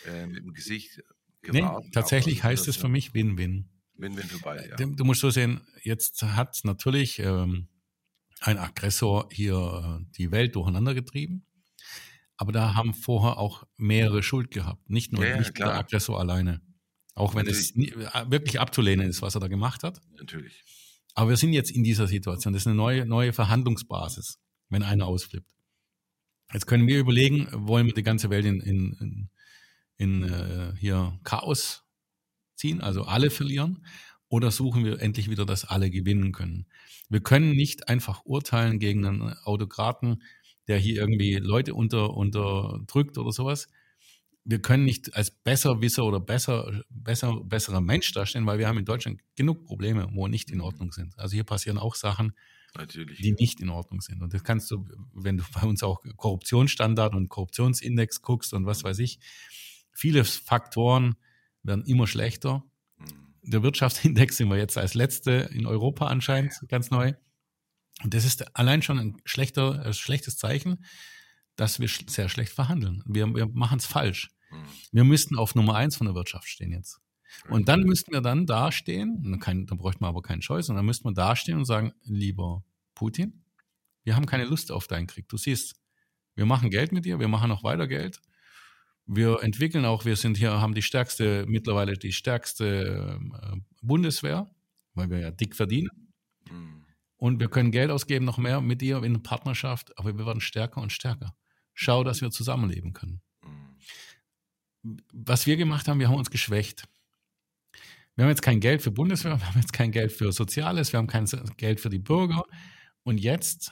äh, 0.06 0.28
mit 0.28 0.44
dem 0.44 0.54
Gesicht 0.54 1.04
gewahrt. 1.42 1.86
Nee, 1.86 1.92
tatsächlich 1.92 2.44
heißt 2.44 2.68
es 2.68 2.78
für 2.78 2.88
mich 2.88 3.14
Win-Win. 3.14 3.70
Win-Win 3.96 4.28
für 4.28 4.40
beide, 4.40 4.70
ja. 4.70 4.76
Du, 4.76 5.04
musst 5.04 5.22
so 5.22 5.30
sehen, 5.30 5.62
jetzt 5.84 6.22
hat 6.24 6.60
natürlich 6.64 7.20
ähm, 7.20 7.68
ein 8.40 8.58
Aggressor 8.58 9.30
hier 9.32 10.00
äh, 10.02 10.06
die 10.18 10.32
Welt 10.32 10.56
durcheinander 10.56 10.94
getrieben. 10.94 11.46
Aber 12.38 12.52
da 12.52 12.74
haben 12.74 12.96
vorher 12.96 13.38
auch 13.38 13.68
mehrere 13.78 14.24
Schuld 14.24 14.50
gehabt. 14.50 14.90
Nicht 14.90 15.14
nur 15.14 15.26
ja, 15.26 15.38
nicht 15.38 15.58
der 15.60 15.76
Aggressor 15.76 16.20
alleine. 16.20 16.62
Auch 17.14 17.36
wenn 17.36 17.46
Natürlich. 17.46 17.70
es 17.70 17.76
nie, 17.76 17.90
äh, 17.90 18.32
wirklich 18.32 18.60
abzulehnen 18.60 19.08
ist, 19.08 19.22
was 19.22 19.36
er 19.36 19.42
da 19.42 19.48
gemacht 19.48 19.84
hat. 19.84 20.02
Natürlich. 20.18 20.64
Aber 21.14 21.30
wir 21.30 21.38
sind 21.38 21.54
jetzt 21.54 21.70
in 21.70 21.84
dieser 21.84 22.08
Situation. 22.08 22.54
Das 22.54 22.64
ist 22.64 22.68
eine 22.68 22.76
neue, 22.76 23.06
neue 23.06 23.34
Verhandlungsbasis, 23.34 24.40
wenn 24.70 24.82
einer 24.82 25.06
ausflippt. 25.06 25.48
Jetzt 26.54 26.68
können 26.68 26.88
wir 26.88 27.00
überlegen, 27.00 27.48
wollen 27.52 27.88
wir 27.88 27.94
die 27.94 28.04
ganze 28.04 28.30
Welt 28.30 28.46
in, 28.46 28.60
in, 28.60 28.94
in, 29.00 29.30
in 29.98 30.24
äh, 30.24 30.74
hier 30.78 31.20
Chaos 31.24 31.84
ziehen, 32.56 32.82
also 32.82 33.04
alle 33.04 33.30
verlieren, 33.30 33.86
oder 34.28 34.52
suchen 34.52 34.86
wir 34.86 35.02
endlich 35.02 35.30
wieder, 35.30 35.46
dass 35.46 35.66
alle 35.66 35.90
gewinnen 35.90 36.32
können? 36.32 36.66
Wir 37.10 37.22
können 37.22 37.52
nicht 37.52 37.90
einfach 37.90 38.24
urteilen 38.26 38.80
gegen 38.80 39.06
einen 39.06 39.34
Autokraten, 39.44 40.24
der 40.68 40.78
hier 40.78 40.96
irgendwie 40.96 41.36
Leute 41.36 41.74
unter, 41.74 42.12
unterdrückt 42.16 43.18
oder 43.18 43.32
sowas. 43.32 43.68
Wir 44.44 44.62
können 44.62 44.86
nicht 44.86 45.14
als 45.16 45.32
Besserwisser 45.32 46.06
oder 46.06 46.20
besser, 46.20 46.84
besser, 46.90 47.42
besserer 47.44 47.82
Mensch 47.82 48.12
dastehen, 48.14 48.46
weil 48.46 48.60
wir 48.60 48.68
haben 48.68 48.78
in 48.78 48.86
Deutschland 48.86 49.20
genug 49.36 49.66
Probleme, 49.66 50.08
wo 50.14 50.28
nicht 50.28 50.50
in 50.50 50.62
Ordnung 50.62 50.92
sind. 50.92 51.18
Also 51.20 51.34
hier 51.34 51.44
passieren 51.44 51.78
auch 51.78 51.96
Sachen, 51.96 52.34
Natürlich. 52.76 53.20
die 53.20 53.34
nicht 53.34 53.60
in 53.60 53.70
Ordnung 53.70 54.02
sind. 54.02 54.22
Und 54.22 54.34
das 54.34 54.44
kannst 54.44 54.72
du, 54.72 54.86
wenn 55.14 55.38
du 55.38 55.44
bei 55.54 55.68
uns 55.68 55.84
auch 55.84 56.02
Korruptionsstandard 56.16 57.16
und 57.16 57.30
Korruptionsindex 57.30 58.22
guckst 58.22 58.54
und 58.54 58.66
was 58.66 58.84
weiß 58.84 59.00
ich, 59.00 59.20
viele 59.92 60.24
Faktoren 60.24 61.16
werden 61.64 61.86
immer 61.86 62.08
schlechter. 62.08 62.64
Mhm. 62.98 63.34
Der 63.44 63.64
Wirtschaftsindex 63.64 64.38
sind 64.38 64.50
wir 64.50 64.58
jetzt 64.58 64.78
als 64.78 64.94
letzte 64.94 65.32
in 65.32 65.66
Europa 65.66 66.08
anscheinend 66.08 66.54
ganz 66.68 66.92
neu. 66.92 67.14
Und 68.04 68.14
das 68.14 68.26
ist 68.26 68.56
allein 68.56 68.82
schon 68.82 69.00
ein 69.00 69.18
schlechter, 69.26 69.86
ein 69.86 69.94
schlechtes 69.94 70.38
Zeichen, 70.38 70.86
dass 71.56 71.80
wir 71.80 71.88
sehr 71.88 72.30
schlecht 72.30 72.54
verhandeln. 72.54 73.04
Wir, 73.06 73.28
wir 73.28 73.48
machen 73.48 73.80
es 73.80 73.86
falsch. 73.86 74.30
Mhm. 74.50 74.66
Wir 74.92 75.04
müssten 75.04 75.38
auf 75.38 75.56
Nummer 75.56 75.76
eins 75.76 75.98
von 75.98 76.08
der 76.08 76.16
Wirtschaft 76.16 76.48
stehen 76.48 76.72
jetzt. 76.72 77.00
Und 77.50 77.68
dann 77.70 77.82
müssten 77.82 78.12
wir 78.12 78.22
dann 78.22 78.46
dastehen, 78.46 79.24
dann, 79.24 79.66
dann 79.66 79.78
bräuchten 79.78 80.04
wir 80.04 80.08
aber 80.08 80.22
keinen 80.22 80.42
Scheu, 80.42 80.62
sondern 80.62 80.80
dann 80.80 80.86
müssten 80.86 81.06
wir 81.06 81.14
dastehen 81.14 81.58
und 81.58 81.66
sagen, 81.66 81.94
lieber 82.04 82.64
Putin, 82.96 83.44
wir 84.04 84.16
haben 84.16 84.26
keine 84.26 84.46
Lust 84.46 84.72
auf 84.72 84.88
deinen 84.88 85.08
Krieg. 85.08 85.28
Du 85.30 85.38
siehst, 85.38 85.76
wir 86.36 86.46
machen 86.46 86.70
Geld 86.70 86.92
mit 86.92 87.06
dir, 87.06 87.20
wir 87.20 87.28
machen 87.28 87.50
noch 87.50 87.64
weiter 87.64 87.88
Geld. 87.88 88.22
Wir 89.06 89.44
entwickeln 89.44 89.86
auch, 89.86 90.06
wir 90.06 90.16
sind 90.16 90.38
hier, 90.38 90.62
haben 90.62 90.74
die 90.74 90.82
stärkste, 90.82 91.46
mittlerweile 91.48 91.98
die 91.98 92.14
stärkste 92.14 93.20
äh, 93.20 93.58
Bundeswehr, 93.82 94.50
weil 94.94 95.10
wir 95.10 95.20
ja 95.20 95.32
dick 95.32 95.56
verdienen. 95.56 95.90
Mhm. 96.50 96.86
Und 97.18 97.40
wir 97.40 97.50
können 97.50 97.72
Geld 97.72 97.92
ausgeben, 97.92 98.26
noch 98.26 98.38
mehr 98.38 98.62
mit 98.62 98.82
dir 98.82 99.04
in 99.04 99.22
Partnerschaft, 99.22 99.98
aber 99.98 100.18
wir 100.18 100.26
werden 100.26 100.42
stärker 100.42 100.82
und 100.82 100.92
stärker. 100.92 101.36
schau, 101.74 102.04
dass 102.04 102.22
wir 102.22 102.32
zusammenleben 102.32 102.94
können. 102.94 103.22
Was 105.14 105.46
wir 105.46 105.58
gemacht 105.58 105.88
haben, 105.88 106.00
wir 106.00 106.10
haben 106.10 106.16
uns 106.16 106.32
geschwächt. 106.32 106.88
Wir 108.22 108.26
haben 108.26 108.34
jetzt 108.34 108.44
kein 108.44 108.60
Geld 108.60 108.84
für 108.84 108.92
Bundeswehr, 108.92 109.32
wir 109.40 109.48
haben 109.48 109.60
jetzt 109.60 109.74
kein 109.74 109.92
Geld 109.92 110.12
für 110.12 110.32
Soziales, 110.32 110.94
wir 110.94 111.00
haben 111.00 111.08
kein 111.08 111.26
Geld 111.58 111.80
für 111.80 111.90
die 111.90 111.98
Bürger. 111.98 112.44
Und 113.02 113.18
jetzt 113.18 113.72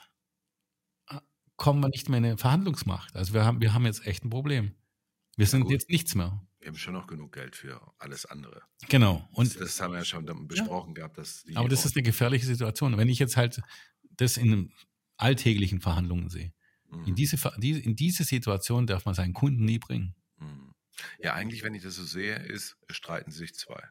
äh, 1.07 1.19
kommen 1.55 1.81
wir 1.81 1.89
nicht 1.89 2.09
mehr 2.09 2.17
in 2.17 2.25
eine 2.25 2.37
Verhandlungsmacht. 2.39 3.15
Also 3.15 3.35
wir 3.35 3.45
haben, 3.45 3.61
wir 3.61 3.75
haben 3.75 3.85
jetzt 3.85 4.07
echt 4.07 4.25
ein 4.25 4.31
Problem. 4.31 4.73
Wir 5.37 5.45
sind 5.45 5.65
ja, 5.65 5.73
jetzt 5.73 5.91
nichts 5.91 6.15
mehr. 6.15 6.41
Wir 6.61 6.69
haben 6.69 6.77
schon 6.79 6.95
noch 6.95 7.05
genug 7.05 7.31
Geld 7.31 7.55
für 7.55 7.79
alles 7.99 8.25
andere. 8.25 8.63
Genau. 8.87 9.29
Und 9.33 9.53
das, 9.53 9.59
das 9.59 9.81
haben 9.81 9.91
wir 9.91 9.99
ja 9.99 10.05
schon 10.05 10.25
besprochen 10.47 10.89
ja. 10.89 10.93
gehabt. 10.95 11.19
Dass 11.19 11.45
Aber 11.53 11.69
das 11.69 11.85
ist 11.85 11.95
eine 11.95 12.01
gefährliche 12.01 12.47
Situation. 12.47 12.97
Wenn 12.97 13.07
ich 13.07 13.19
jetzt 13.19 13.37
halt 13.37 13.61
das 14.17 14.35
in 14.37 14.73
alltäglichen 15.17 15.79
Verhandlungen 15.79 16.29
sehe, 16.29 16.53
mhm. 16.89 17.03
in, 17.05 17.13
diese, 17.13 17.37
in 17.61 17.95
diese 17.95 18.23
Situation 18.23 18.87
darf 18.87 19.05
man 19.05 19.13
seinen 19.13 19.33
Kunden 19.33 19.63
nie 19.63 19.77
bringen. 19.77 20.15
Mhm. 20.37 20.73
Ja, 21.19 21.35
eigentlich, 21.35 21.61
wenn 21.61 21.75
ich 21.75 21.83
das 21.83 21.97
so 21.97 22.03
sehe, 22.03 22.37
ist, 22.37 22.77
streiten 22.89 23.29
sich 23.29 23.53
zwei. 23.53 23.87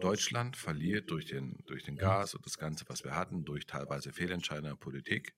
Deutschland 0.00 0.56
verliert 0.56 1.10
durch 1.10 1.26
den, 1.26 1.58
durch 1.66 1.84
den 1.84 1.96
Gas 1.96 2.34
und 2.34 2.44
das 2.44 2.58
Ganze, 2.58 2.84
was 2.88 3.04
wir 3.04 3.14
hatten, 3.14 3.44
durch 3.44 3.66
teilweise 3.66 4.12
Fehlentscheidungen 4.12 4.72
der 4.72 4.76
Politik. 4.76 5.34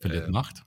Verliert 0.00 0.28
äh, 0.28 0.30
Macht. 0.30 0.64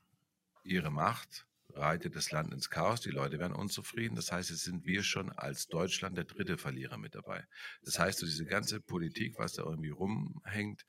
Ihre 0.64 0.92
Macht 0.92 1.48
reitet 1.74 2.16
das 2.16 2.32
Land 2.32 2.54
ins 2.54 2.70
Chaos, 2.70 3.02
die 3.02 3.12
Leute 3.12 3.40
werden 3.40 3.56
unzufrieden. 3.56 4.16
Das 4.16 4.32
heißt, 4.32 4.52
es 4.52 4.64
sind 4.64 4.86
wir 4.86 5.04
schon 5.04 5.32
als 5.32 5.68
Deutschland 5.68 6.18
der 6.18 6.26
dritte 6.26 6.58
Verlierer 6.58 6.98
mit 6.98 7.16
dabei. 7.16 7.46
Das 7.84 7.98
heißt, 7.98 8.20
so 8.20 8.26
diese 8.26 8.46
ganze 8.46 8.82
Politik, 8.82 9.38
was 9.38 9.54
da 9.54 9.64
irgendwie 9.64 9.90
rumhängt, 9.90 10.86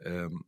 ähm, 0.00 0.44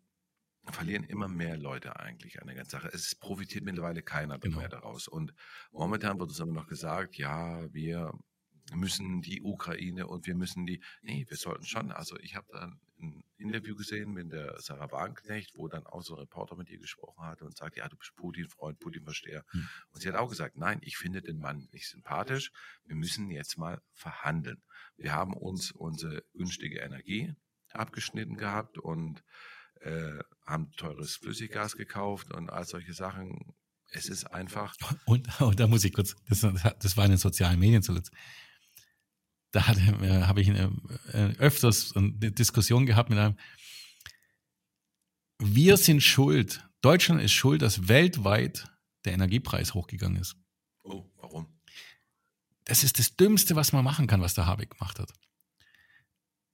verlieren 0.72 1.04
immer 1.04 1.28
mehr 1.28 1.58
Leute 1.58 2.00
eigentlich 2.00 2.40
an 2.40 2.46
der 2.46 2.56
ganzen 2.56 2.70
Sache. 2.72 2.88
Es 2.92 3.14
profitiert 3.14 3.64
mittlerweile 3.64 4.02
keiner 4.02 4.38
genau. 4.38 4.58
mehr 4.58 4.68
daraus. 4.68 5.08
Und 5.08 5.34
momentan 5.72 6.18
wird 6.18 6.30
uns 6.30 6.40
aber 6.40 6.52
noch 6.52 6.66
gesagt, 6.66 7.16
ja, 7.16 7.72
wir 7.72 8.12
müssen 8.72 9.20
die 9.20 9.42
Ukraine 9.42 10.06
und 10.06 10.26
wir 10.26 10.34
müssen 10.34 10.66
die, 10.66 10.82
nee, 11.02 11.26
wir 11.28 11.36
sollten 11.36 11.64
schon, 11.64 11.92
also 11.92 12.16
ich 12.18 12.34
habe 12.34 12.46
da 12.50 12.72
ein 12.98 13.24
Interview 13.36 13.74
gesehen 13.76 14.12
mit 14.12 14.32
der 14.32 14.60
Sarah 14.60 14.90
Wagenknecht, 14.90 15.52
wo 15.56 15.68
dann 15.68 15.86
auch 15.86 16.02
so 16.02 16.14
ein 16.14 16.20
Reporter 16.20 16.56
mit 16.56 16.70
ihr 16.70 16.78
gesprochen 16.78 17.24
hat 17.24 17.42
und 17.42 17.56
sagt, 17.56 17.76
ja, 17.76 17.88
du 17.88 17.96
bist 17.96 18.14
Putin-Freund, 18.16 18.78
Putin-Versteher. 18.78 19.44
Hm. 19.50 19.68
Und 19.90 20.00
sie 20.00 20.08
hat 20.08 20.16
auch 20.16 20.28
gesagt, 20.28 20.56
nein, 20.56 20.78
ich 20.82 20.96
finde 20.96 21.20
den 21.20 21.38
Mann 21.38 21.68
nicht 21.72 21.88
sympathisch, 21.88 22.52
wir 22.84 22.96
müssen 22.96 23.30
jetzt 23.30 23.58
mal 23.58 23.82
verhandeln. 23.92 24.62
Wir 24.96 25.12
haben 25.12 25.34
uns 25.34 25.72
unsere 25.72 26.24
günstige 26.32 26.78
Energie 26.78 27.34
abgeschnitten 27.72 28.36
gehabt 28.36 28.78
und 28.78 29.24
äh, 29.80 30.18
haben 30.46 30.70
teures 30.72 31.16
Flüssiggas 31.16 31.76
gekauft 31.76 32.32
und 32.32 32.50
all 32.50 32.64
solche 32.64 32.94
Sachen. 32.94 33.54
Es 33.90 34.08
ist 34.08 34.24
einfach. 34.24 34.74
Und, 35.04 35.40
und 35.40 35.60
da 35.60 35.66
muss 35.66 35.84
ich 35.84 35.92
kurz, 35.92 36.16
das, 36.28 36.40
das 36.40 36.96
war 36.96 37.04
in 37.04 37.12
den 37.12 37.18
sozialen 37.18 37.58
Medien 37.58 37.82
zuletzt 37.82 38.12
da 39.54 39.60
äh, 39.60 40.22
habe 40.22 40.40
ich 40.40 40.50
eine, 40.50 40.72
äh, 41.12 41.36
öfters 41.38 41.94
eine 41.94 42.10
Diskussion 42.10 42.86
gehabt 42.86 43.10
mit 43.10 43.18
einem, 43.18 43.36
wir 45.38 45.76
sind 45.76 46.02
schuld, 46.02 46.68
Deutschland 46.80 47.22
ist 47.22 47.32
schuld, 47.32 47.62
dass 47.62 47.88
weltweit 47.88 48.66
der 49.04 49.12
Energiepreis 49.14 49.74
hochgegangen 49.74 50.20
ist. 50.20 50.36
Oh, 50.82 51.04
warum? 51.16 51.46
Das 52.64 52.82
ist 52.82 52.98
das 52.98 53.16
Dümmste, 53.16 53.56
was 53.56 53.72
man 53.72 53.84
machen 53.84 54.06
kann, 54.06 54.20
was 54.20 54.34
der 54.34 54.46
Habeck 54.46 54.70
gemacht 54.70 54.98
hat. 54.98 55.12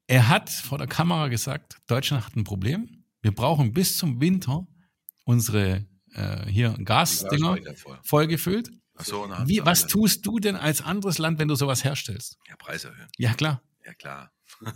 Er 0.06 0.28
hat 0.28 0.50
vor 0.50 0.78
der 0.78 0.86
Kamera 0.86 1.28
gesagt, 1.28 1.78
Deutschland 1.86 2.26
hat 2.26 2.36
ein 2.36 2.44
Problem. 2.44 3.04
Wir 3.22 3.32
brauchen 3.32 3.72
bis 3.72 3.96
zum 3.96 4.20
Winter 4.20 4.66
unsere 5.24 5.86
äh, 6.14 6.46
hier 6.46 6.76
Gasdinger 6.84 7.58
vollgefüllt. 8.02 8.70
Ach 9.00 9.04
so, 9.04 9.28
Wie, 9.46 9.64
was 9.64 9.86
tust 9.86 10.26
du 10.26 10.38
denn 10.38 10.56
als 10.56 10.82
anderes 10.82 11.18
Land, 11.18 11.38
wenn 11.38 11.48
du 11.48 11.54
sowas 11.54 11.84
herstellst? 11.84 12.38
Ja, 12.48 12.56
Preis 12.56 12.84
erhöhen. 12.84 13.08
Ja, 13.18 13.32
klar. 13.34 13.62
Ja, 13.84 13.94
klar. 13.94 14.32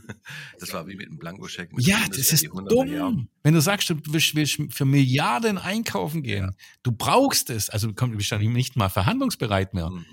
Das 0.60 0.72
war 0.72 0.86
wie 0.86 0.96
mit 0.96 1.08
einem 1.08 1.18
Blankoscheck. 1.18 1.70
Ja, 1.78 1.98
das 2.08 2.32
ist 2.32 2.48
dumm. 2.68 2.88
Jahren. 2.88 3.28
Wenn 3.42 3.54
du 3.54 3.60
sagst, 3.60 3.90
du 3.90 3.96
willst, 4.08 4.34
willst, 4.34 4.58
für 4.70 4.84
Milliarden 4.84 5.58
einkaufen 5.58 6.22
gehen, 6.22 6.44
ja. 6.44 6.50
du 6.82 6.92
brauchst 6.92 7.50
es, 7.50 7.68
also 7.68 7.90
du 7.90 8.16
bist 8.16 8.32
dann 8.32 8.40
nicht 8.52 8.76
mal 8.76 8.88
verhandlungsbereit 8.88 9.74
mehr. 9.74 9.90
Mhm. 9.90 10.04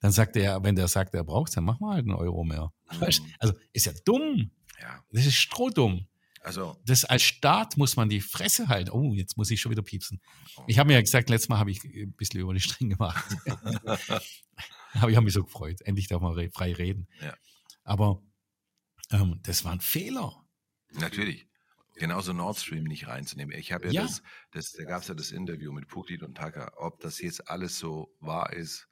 Dann 0.00 0.12
sagt 0.12 0.36
er, 0.36 0.62
wenn 0.62 0.76
der 0.76 0.88
sagt, 0.88 1.14
er 1.14 1.24
braucht 1.24 1.48
es, 1.48 1.54
dann 1.54 1.64
mach 1.64 1.80
mal 1.80 1.94
halt 1.94 2.06
einen 2.06 2.16
Euro 2.16 2.44
mehr. 2.44 2.72
Mhm. 2.92 3.06
Also 3.38 3.54
ist 3.72 3.86
ja 3.86 3.92
dumm. 4.04 4.50
Ja. 4.80 5.02
Das 5.10 5.26
ist 5.26 5.36
strohdumm. 5.36 6.06
Also, 6.48 6.80
das 6.86 7.04
als 7.04 7.22
Staat 7.24 7.76
muss 7.76 7.96
man 7.96 8.08
die 8.08 8.22
Fresse 8.22 8.68
halten. 8.68 8.90
Oh, 8.90 9.12
jetzt 9.12 9.36
muss 9.36 9.50
ich 9.50 9.60
schon 9.60 9.70
wieder 9.70 9.82
piepsen. 9.82 10.18
Ich 10.66 10.78
habe 10.78 10.86
mir 10.86 10.94
ja 10.94 11.02
gesagt, 11.02 11.28
letztes 11.28 11.50
Mal 11.50 11.58
habe 11.58 11.70
ich 11.70 11.84
ein 11.84 12.14
bisschen 12.14 12.40
über 12.40 12.54
die 12.54 12.60
Stränge 12.60 12.96
gemacht. 12.96 13.22
Aber 14.94 15.10
ich 15.10 15.16
habe 15.16 15.24
mich 15.24 15.34
so 15.34 15.44
gefreut. 15.44 15.82
Endlich 15.82 16.08
darf 16.08 16.22
man 16.22 16.50
frei 16.52 16.72
reden. 16.72 17.06
Ja. 17.20 17.36
Aber 17.84 18.22
ähm, 19.10 19.40
das 19.42 19.62
war 19.66 19.72
ein 19.72 19.80
Fehler. 19.80 20.42
Natürlich. 20.92 21.46
Genauso 21.96 22.32
Nord 22.32 22.56
Stream 22.56 22.84
nicht 22.84 23.08
reinzunehmen. 23.08 23.58
Ich 23.58 23.72
habe 23.72 23.88
ja, 23.88 23.92
ja, 23.92 24.02
das, 24.04 24.22
das 24.52 24.72
da 24.72 24.84
gab 24.84 25.02
es 25.02 25.08
ja 25.08 25.14
das 25.14 25.32
Interview 25.32 25.70
mit 25.70 25.86
Putin 25.86 26.22
und 26.22 26.34
Tucker, 26.34 26.72
ob 26.78 26.98
das 27.00 27.20
jetzt 27.20 27.50
alles 27.50 27.78
so 27.78 28.16
wahr 28.20 28.54
ist 28.54 28.88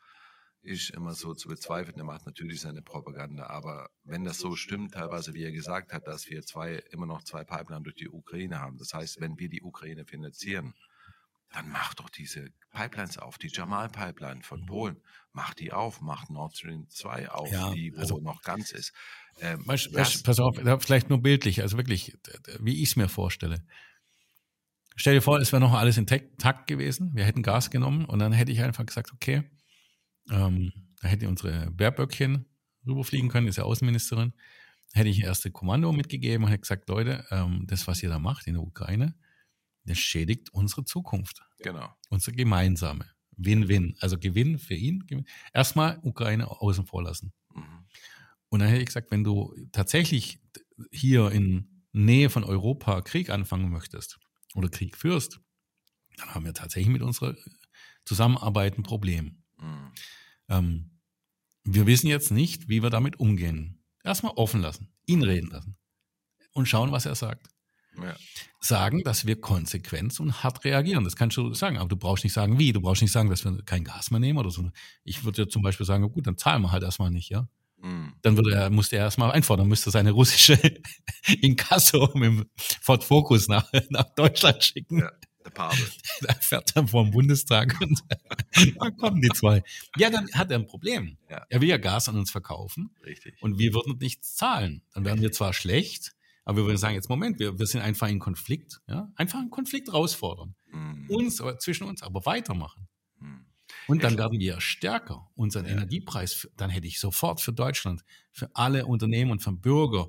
ist 0.67 0.91
immer 0.91 1.15
so 1.15 1.35
zu 1.35 1.49
bezweifeln. 1.49 1.97
Er 1.97 2.05
macht 2.05 2.27
natürlich 2.27 2.61
seine 2.61 2.83
Propaganda. 2.83 3.47
Aber 3.47 3.89
wenn 4.05 4.25
das 4.25 4.39
so 4.39 4.57
stimmt, 4.57 4.95
teilweise, 4.95 5.35
wie 5.35 5.45
er 5.45 5.53
gesagt 5.53 5.93
hat, 5.93 6.07
dass 6.07 6.29
wir 6.29 6.43
zwei, 6.43 6.83
immer 6.91 7.07
noch 7.07 7.23
zwei 7.23 7.45
Pipeline 7.45 7.83
durch 7.83 7.97
die 7.97 8.09
Ukraine 8.09 8.61
haben. 8.61 8.77
Das 8.77 8.93
heißt, 8.93 9.21
wenn 9.21 9.39
wir 9.39 9.49
die 9.49 9.63
Ukraine 9.63 10.05
finanzieren, 10.05 10.75
dann 11.53 11.71
macht 11.71 12.01
doch 12.01 12.11
diese 12.11 12.51
Pipelines 12.71 13.19
auf, 13.19 13.39
die 13.39 13.49
Jamal-Pipeline 13.49 14.43
von. 14.43 14.67
Polen, 14.67 15.01
macht 15.33 15.61
die 15.61 15.73
auf, 15.73 16.01
macht 16.01 16.29
Nord 16.29 16.57
Stream 16.57 16.89
2 16.89 17.31
auf, 17.31 17.51
ja, 17.51 17.73
die 17.73 17.93
wo 17.95 18.01
also, 18.01 18.19
noch 18.19 18.43
ganz 18.43 18.73
ist. 18.73 18.93
Ähm, 19.41 19.67
weißt, 19.67 19.95
weißt, 19.95 20.25
pass 20.25 20.41
auf, 20.41 20.57
vielleicht 20.81 21.09
nur 21.09 21.23
bildlich, 21.23 21.63
also 21.63 21.77
wirklich, 21.77 22.19
wie 22.59 22.83
ich 22.83 22.91
es 22.91 22.97
mir 22.97 23.09
vorstelle. 23.09 23.65
Stell 24.97 25.15
dir 25.15 25.23
vor, 25.23 25.39
es 25.39 25.53
wäre 25.53 25.61
noch 25.61 25.75
alles 25.75 25.99
intakt 25.99 26.67
gewesen, 26.67 27.13
wir 27.15 27.25
hätten 27.25 27.43
Gas 27.43 27.71
genommen 27.71 28.07
und 28.07 28.19
dann 28.19 28.33
hätte 28.33 28.51
ich 28.51 28.63
einfach 28.63 28.85
gesagt, 28.85 29.13
okay, 29.13 29.45
ähm, 30.31 30.73
da 31.01 31.09
hätte 31.09 31.29
unsere 31.29 31.71
Baerböckchen 31.71 32.47
rüberfliegen 32.87 33.29
können, 33.29 33.49
ist 33.49 33.57
ja 33.57 33.65
Außenministerin. 33.65 34.33
Hätte 34.93 35.09
ich 35.09 35.23
erste 35.23 35.51
Kommando 35.51 35.93
mitgegeben 35.93 36.45
und 36.45 36.51
hätte 36.51 36.63
gesagt, 36.63 36.89
Leute, 36.89 37.27
ähm, 37.31 37.65
das, 37.67 37.87
was 37.87 38.03
ihr 38.03 38.09
da 38.09 38.19
macht 38.19 38.47
in 38.47 38.55
der 38.55 38.63
Ukraine, 38.63 39.15
das 39.85 39.99
schädigt 39.99 40.51
unsere 40.53 40.85
Zukunft. 40.85 41.43
Genau. 41.59 41.95
Unsere 42.09 42.35
gemeinsame. 42.37 43.07
Win-Win. 43.37 43.97
Also 44.01 44.19
Gewinn 44.19 44.59
für 44.59 44.75
ihn. 44.75 45.05
Erstmal 45.53 45.99
Ukraine 46.03 46.51
außen 46.51 46.87
vor 46.87 47.03
lassen. 47.03 47.33
Mhm. 47.55 47.87
Und 48.49 48.61
dann 48.61 48.69
hätte 48.69 48.81
ich 48.81 48.87
gesagt, 48.87 49.11
wenn 49.11 49.25
du 49.25 49.55
tatsächlich 49.73 50.41
hier 50.91 51.31
in 51.31 51.85
Nähe 51.93 52.31
von 52.31 52.45
Europa 52.45 53.01
Krieg 53.03 53.31
anfangen 53.31 53.71
möchtest 53.71 54.19
oder 54.55 54.69
Krieg 54.69 54.97
führst, 54.97 55.41
dann 56.17 56.35
haben 56.35 56.45
wir 56.45 56.55
tatsächlich 56.55 56.93
mit 56.93 57.03
unserer 57.03 57.35
Zusammenarbeit 58.05 58.79
ein 58.79 58.83
Problem. 58.83 59.43
Mhm. 59.59 59.93
Ähm, 60.49 60.91
wir 61.65 61.87
wissen 61.87 62.07
jetzt 62.07 62.31
nicht, 62.31 62.69
wie 62.69 62.83
wir 62.83 62.91
damit 62.91 63.19
umgehen. 63.19 63.83
Erstmal 64.05 64.33
offen 64.37 64.61
lassen, 64.61 64.89
ihn 65.07 65.23
reden 65.23 65.51
lassen 65.51 65.77
und 66.53 66.67
schauen, 66.67 66.93
was 66.93 67.07
er 67.07 67.15
sagt. 67.15 67.49
Ja. 68.01 68.15
Sagen, 68.61 69.03
dass 69.05 69.27
wir 69.27 69.41
konsequent 69.41 70.19
und 70.21 70.43
hart 70.43 70.65
reagieren. 70.65 71.05
Das 71.05 71.17
kannst 71.17 71.37
du 71.37 71.55
sagen, 71.55 71.79
aber 71.79 71.89
du 71.89 71.97
brauchst 71.97 72.25
nicht 72.25 72.33
sagen, 72.33 72.59
wie. 72.59 72.73
Du 72.73 72.81
brauchst 72.81 73.03
nicht 73.03 73.13
sagen, 73.13 73.31
dass 73.31 73.45
wir 73.45 73.63
kein 73.65 73.85
Gas 73.85 74.11
mehr 74.11 74.21
nehmen 74.21 74.39
oder 74.39 74.51
so. 74.51 74.71
Ich 75.03 75.25
würde 75.25 75.43
ja 75.43 75.49
zum 75.49 75.63
Beispiel 75.63 75.87
sagen, 75.87 76.11
gut, 76.13 76.27
dann 76.27 76.37
zahlen 76.37 76.63
wir 76.63 76.73
halt 76.73 76.83
erstmal 76.83 77.11
nicht, 77.11 77.31
ja. 77.31 77.49
Mhm. 77.79 78.15
Dann 78.23 78.37
würde 78.37 78.55
er, 78.55 78.71
musste 78.71 78.97
er 78.97 79.05
erstmal 79.05 79.33
einfordern, 79.33 79.69
müsste 79.69 79.91
seine 79.91 80.11
russische 80.13 80.59
Inkasso 81.41 82.11
mit 82.15 82.25
dem 82.25 82.47
Ford 82.57 83.05
Focus 83.05 83.49
nach, 83.49 83.71
nach 83.89 84.15
Deutschland 84.15 84.63
schicken. 84.63 85.01
Ja. 85.01 85.11
Der 85.47 85.51
Pape. 85.51 85.77
Da 86.23 86.35
fährt 86.35 86.75
er 86.75 86.89
vor 86.89 87.05
dem 87.05 87.13
Bundestag 87.13 87.81
und 87.81 88.03
dann 88.81 88.97
kommen 88.97 89.21
die 89.21 89.29
zwei. 89.29 89.63
Ja, 89.97 90.11
dann 90.11 90.29
hat 90.35 90.51
er 90.51 90.59
ein 90.59 90.67
Problem. 90.67 91.19
Ja. 91.31 91.47
Er 91.49 91.61
will 91.61 91.69
ja 91.69 91.77
Gas 91.77 92.09
an 92.09 92.17
uns 92.17 92.31
verkaufen. 92.31 92.91
Richtig. 93.05 93.41
Und 93.41 93.59
wir 93.59 93.73
würden 93.73 93.99
nichts 93.99 94.35
zahlen. 94.35 94.83
Dann 94.93 95.05
wären 95.05 95.21
wir 95.21 95.31
zwar 95.31 95.53
schlecht, 95.53 96.17
aber 96.45 96.59
wir 96.59 96.65
würden 96.65 96.79
sagen, 96.79 96.95
jetzt 96.95 97.09
Moment, 97.09 97.39
wir, 97.39 97.59
wir 97.59 97.67
sind 97.67 97.81
einfach 97.81 98.09
in 98.09 98.19
Konflikt. 98.19 98.81
Ja? 98.89 99.13
Einfach 99.15 99.39
einen 99.39 99.51
Konflikt 99.51 99.89
herausfordern. 99.89 100.57
Mhm. 100.73 101.09
Uns, 101.11 101.41
aber 101.41 101.59
zwischen 101.59 101.85
uns, 101.85 102.03
aber 102.03 102.27
weitermachen. 102.27 102.89
Mhm. 103.21 103.47
Und 103.87 104.03
dann 104.03 104.19
werden 104.19 104.41
wir 104.41 104.61
stärker. 104.61 105.31
Unseren 105.37 105.67
ja. 105.67 105.73
Energiepreis, 105.73 106.49
dann 106.57 106.71
hätte 106.71 106.89
ich 106.89 106.99
sofort 106.99 107.41
für 107.41 107.53
Deutschland, 107.53 108.05
für 108.33 108.51
alle 108.55 108.87
Unternehmen 108.87 109.31
und 109.31 109.43
für 109.45 109.53
Bürger 109.53 110.09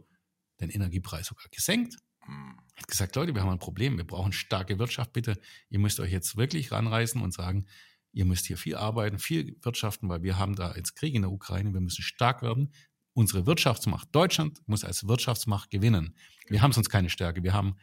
den 0.59 0.71
Energiepreis 0.71 1.27
sogar 1.27 1.45
gesenkt. 1.51 1.95
Mhm 2.25 2.57
hat 2.77 2.87
gesagt, 2.87 3.15
Leute, 3.15 3.33
wir 3.33 3.41
haben 3.41 3.49
ein 3.49 3.59
Problem, 3.59 3.97
wir 3.97 4.05
brauchen 4.05 4.31
starke 4.31 4.79
Wirtschaft, 4.79 5.13
bitte. 5.13 5.39
Ihr 5.69 5.79
müsst 5.79 5.99
euch 5.99 6.11
jetzt 6.11 6.37
wirklich 6.37 6.71
ranreißen 6.71 7.21
und 7.21 7.33
sagen, 7.33 7.65
ihr 8.11 8.25
müsst 8.25 8.45
hier 8.45 8.57
viel 8.57 8.75
arbeiten, 8.75 9.19
viel 9.19 9.57
wirtschaften, 9.61 10.09
weil 10.09 10.23
wir 10.23 10.37
haben 10.37 10.55
da 10.55 10.75
jetzt 10.75 10.95
Krieg 10.95 11.13
in 11.15 11.23
der 11.23 11.31
Ukraine, 11.31 11.73
wir 11.73 11.81
müssen 11.81 12.01
stark 12.01 12.41
werden. 12.41 12.73
Unsere 13.13 13.47
Wirtschaftsmacht, 13.47 14.09
Deutschland 14.11 14.61
muss 14.67 14.83
als 14.83 15.07
Wirtschaftsmacht 15.07 15.71
gewinnen. 15.71 16.15
Wir 16.47 16.61
haben 16.61 16.71
sonst 16.71 16.89
keine 16.89 17.09
Stärke. 17.09 17.43
Wir 17.43 17.53
haben 17.53 17.77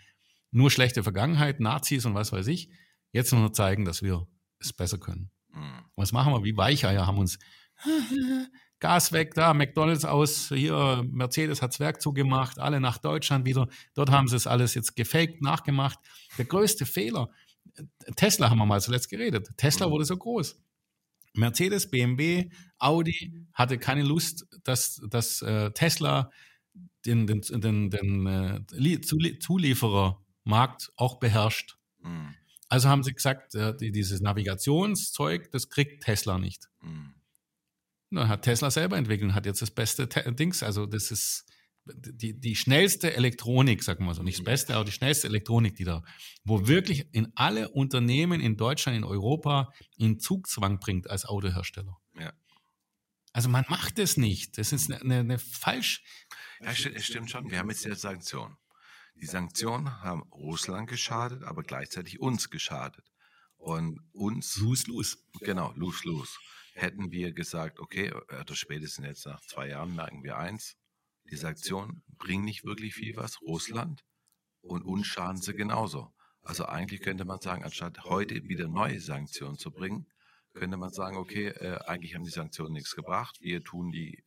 nur 0.53 0.71
schlechte 0.71 1.03
Vergangenheit, 1.03 1.59
Nazis 1.59 2.07
und 2.07 2.15
was 2.15 2.31
weiß 2.31 2.47
ich. 2.47 2.71
Jetzt 3.11 3.33
nur 3.33 3.53
zeigen, 3.53 3.85
dass 3.85 4.03
wir 4.03 4.29
es 4.61 4.73
besser 4.73 4.99
können. 4.99 5.31
Mhm. 5.53 5.85
Was 5.97 6.13
machen 6.13 6.33
wir? 6.33 6.45
Wie 6.45 6.57
Weicheier 6.57 7.07
haben 7.07 7.19
uns 7.19 7.39
Gas 8.85 9.13
weg, 9.13 9.33
da, 9.33 9.55
McDonalds 9.55 10.05
aus, 10.05 10.51
hier, 10.51 11.03
Mercedes 11.11 11.63
hat's 11.63 11.81
Werk 11.81 12.03
zugemacht, 12.03 12.59
alle 12.59 12.81
nach 12.81 12.99
Deutschland 12.99 13.47
wieder. 13.47 13.67
Dort 13.95 14.11
haben 14.11 14.29
sie 14.29 14.37
es 14.37 14.47
alles 14.47 14.75
jetzt 14.75 14.95
gefaked, 14.95 15.41
nachgemacht. 15.41 15.99
Der 16.37 16.45
größte 16.45 16.85
Fehler, 16.85 17.31
Tesla 18.17 18.51
haben 18.51 18.59
wir 18.59 18.67
mal 18.67 18.83
zuletzt 18.83 19.09
geredet. 19.09 19.49
Tesla 19.57 19.91
wurde 19.91 20.05
so 20.05 20.19
groß. 20.19 20.63
Mercedes, 21.33 21.91
BMW, 21.91 22.51
Audi 22.79 23.33
hatte 23.55 23.79
keine 23.79 24.03
Lust, 24.03 24.47
dass, 24.65 25.01
dass 25.09 25.41
äh, 25.41 25.71
Tesla 25.71 26.31
den, 27.07 27.27
den, 27.27 27.41
den, 27.41 27.89
den 27.89 28.27
äh, 28.27 29.01
Zulieferermarkt 29.01 30.93
auch 30.97 31.19
beherrscht. 31.21 31.79
Mhm. 32.03 32.35
Also 32.69 32.91
haben 32.91 33.03
sie 33.03 33.15
gesagt, 33.15 33.55
äh, 33.55 33.75
dieses 33.79 34.21
Navigationszeug, 34.21 35.51
das 35.53 35.71
kriegt 35.71 36.05
Tesla 36.05 36.37
nicht. 36.37 36.69
Mhm. 36.83 37.14
Dann 38.15 38.29
hat 38.29 38.43
Tesla 38.43 38.71
selber 38.71 38.97
entwickelt 38.97 39.31
und 39.31 39.35
hat 39.35 39.47
jetzt 39.47 39.63
das 39.63 39.71
beste 39.71 40.09
Te 40.09 40.33
Dings. 40.33 40.63
Also 40.63 40.87
das 40.87 41.11
ist 41.11 41.47
die, 41.87 42.39
die 42.39 42.57
schnellste 42.57 43.15
Elektronik, 43.15 43.83
sagen 43.83 44.07
wir 44.07 44.15
so, 44.15 44.23
nicht 44.23 44.39
das 44.39 44.45
Beste, 44.45 44.75
aber 44.75 44.85
die 44.85 44.93
schnellste 44.93 45.27
Elektronik, 45.27 45.77
die 45.77 45.85
da, 45.85 46.03
wo 46.45 46.67
wirklich 46.67 47.13
in 47.13 47.31
alle 47.35 47.69
Unternehmen 47.69 48.41
in 48.41 48.57
Deutschland, 48.57 48.97
in 48.97 49.05
Europa 49.05 49.71
in 49.97 50.19
Zugzwang 50.19 50.79
bringt 50.79 51.11
als 51.11 51.27
Autohersteller. 51.27 51.99
Ja. 52.19 52.33
Also 53.33 53.49
man 53.49 53.65
macht 53.69 53.99
es 53.99 54.17
nicht. 54.17 54.59
Das 54.59 54.73
ist 54.73 54.91
eine, 54.91 55.19
eine 55.19 55.39
falsch. 55.39 56.03
Ja, 56.61 56.71
es 56.71 57.05
stimmt 57.05 57.31
schon. 57.31 57.51
Wir 57.51 57.59
haben 57.59 57.69
jetzt 57.69 57.85
die 57.85 57.95
Sanktionen. 57.95 58.57
Die 59.17 59.27
Sanktionen 59.27 60.03
haben 60.03 60.23
Russland 60.33 60.89
geschadet, 60.89 61.43
aber 61.43 61.63
gleichzeitig 61.63 62.21
uns 62.21 62.51
geschadet. 62.51 63.05
Und 63.57 64.01
uns. 64.13 64.57
Lose, 64.57 64.87
lose. 64.89 65.17
Genau, 65.41 65.73
lose, 65.77 66.07
lose. 66.07 66.33
Hätten 66.75 67.11
wir 67.11 67.33
gesagt, 67.33 67.79
okay, 67.79 68.13
oder 68.13 68.55
spätestens 68.55 69.07
jetzt 69.07 69.27
nach 69.27 69.41
zwei 69.41 69.69
Jahren 69.69 69.95
merken 69.95 70.23
wir 70.25 70.37
eins, 70.37 70.77
die 71.31 71.37
Sanktionen 71.37 72.03
bringen 72.19 72.45
nicht 72.45 72.65
wirklich 72.65 72.95
viel 72.95 73.17
was, 73.17 73.41
Russland, 73.43 74.05
und 74.61 74.83
uns 74.83 75.07
schaden 75.07 75.41
sie 75.41 75.55
genauso. 75.55 76.13
Also 76.43 76.67
eigentlich 76.67 77.01
könnte 77.01 77.25
man 77.25 77.41
sagen, 77.41 77.65
anstatt 77.65 78.05
heute 78.05 78.49
wieder 78.49 78.69
neue 78.69 79.01
Sanktionen 79.01 79.57
zu 79.57 79.71
bringen, 79.71 80.07
könnte 80.53 80.77
man 80.77 80.91
sagen, 80.91 81.17
okay, 81.17 81.49
äh, 81.49 81.79
eigentlich 81.87 82.15
haben 82.15 82.25
die 82.25 82.31
Sanktionen 82.31 82.75
nichts 82.75 82.95
gebracht, 82.95 83.39
wir 83.41 83.63
tun 83.63 83.91
die 83.91 84.23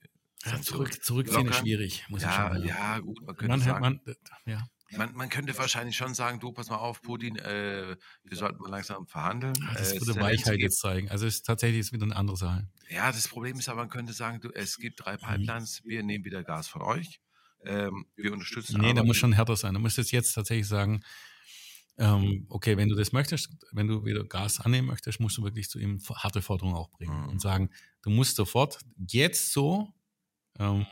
ja, 0.45 0.61
zurück, 0.61 1.03
zurückziehen 1.03 1.47
ist 1.47 1.57
schwierig, 1.57 2.05
muss 2.09 2.21
ja, 2.21 2.29
ich 2.29 2.35
sagen. 2.35 2.67
Ja, 2.67 2.99
gut, 2.99 3.21
man 3.21 3.35
könnte 3.35 3.57
man, 3.57 3.59
sagen, 3.61 3.81
man, 3.81 4.01
ja. 4.45 4.67
Man, 4.91 5.13
man, 5.15 5.29
könnte 5.29 5.57
wahrscheinlich 5.57 5.97
schon 5.97 6.13
sagen, 6.13 6.39
du, 6.39 6.51
pass 6.51 6.69
mal 6.69 6.77
auf, 6.77 7.01
Putin, 7.01 7.35
äh, 7.37 7.97
wir 8.23 8.37
sollten 8.37 8.61
mal 8.61 8.69
langsam 8.69 9.05
verhandeln. 9.05 9.53
Das 9.73 9.93
äh, 9.93 9.99
würde 9.99 10.19
Weichheit 10.21 10.59
jetzt 10.59 10.79
zeigen. 10.79 11.09
Also 11.09 11.25
es 11.25 11.35
ist 11.35 11.45
tatsächlich 11.45 11.79
ist 11.81 11.91
wieder 11.91 12.05
eine 12.05 12.15
andere 12.15 12.37
Sache. 12.37 12.67
Ja, 12.89 13.11
das 13.11 13.27
Problem 13.27 13.59
ist 13.59 13.67
aber, 13.67 13.81
man 13.81 13.89
könnte 13.89 14.13
sagen, 14.13 14.39
du, 14.39 14.49
es 14.53 14.77
gibt 14.77 15.03
drei 15.03 15.17
Pipelines, 15.17 15.81
wir 15.83 16.03
nehmen 16.03 16.23
wieder 16.23 16.43
Gas 16.43 16.67
von 16.67 16.81
euch. 16.81 17.19
Ähm, 17.65 18.05
wir 18.15 18.31
unterstützen. 18.31 18.79
Nee, 18.79 18.93
da 18.93 19.03
muss 19.03 19.17
schon 19.17 19.33
härter 19.33 19.55
sein. 19.55 19.73
Du 19.73 19.79
müsstest 19.79 20.11
jetzt 20.11 20.33
tatsächlich 20.33 20.67
sagen, 20.67 21.03
ähm, 21.97 22.45
okay, 22.49 22.77
wenn 22.77 22.89
du 22.89 22.95
das 22.95 23.11
möchtest, 23.11 23.49
wenn 23.71 23.87
du 23.87 24.05
wieder 24.05 24.23
Gas 24.23 24.59
annehmen 24.59 24.87
möchtest, 24.87 25.19
musst 25.19 25.37
du 25.37 25.43
wirklich 25.43 25.69
zu 25.69 25.79
ihm 25.79 25.99
harte 26.15 26.41
Forderungen 26.41 26.75
auch 26.75 26.91
bringen 26.91 27.23
mhm. 27.23 27.29
und 27.29 27.41
sagen, 27.41 27.71
du 28.03 28.11
musst 28.11 28.35
sofort 28.35 28.79
jetzt 28.95 29.51
so 29.51 29.91
ähm, 30.59 30.81
äh, 30.81 30.85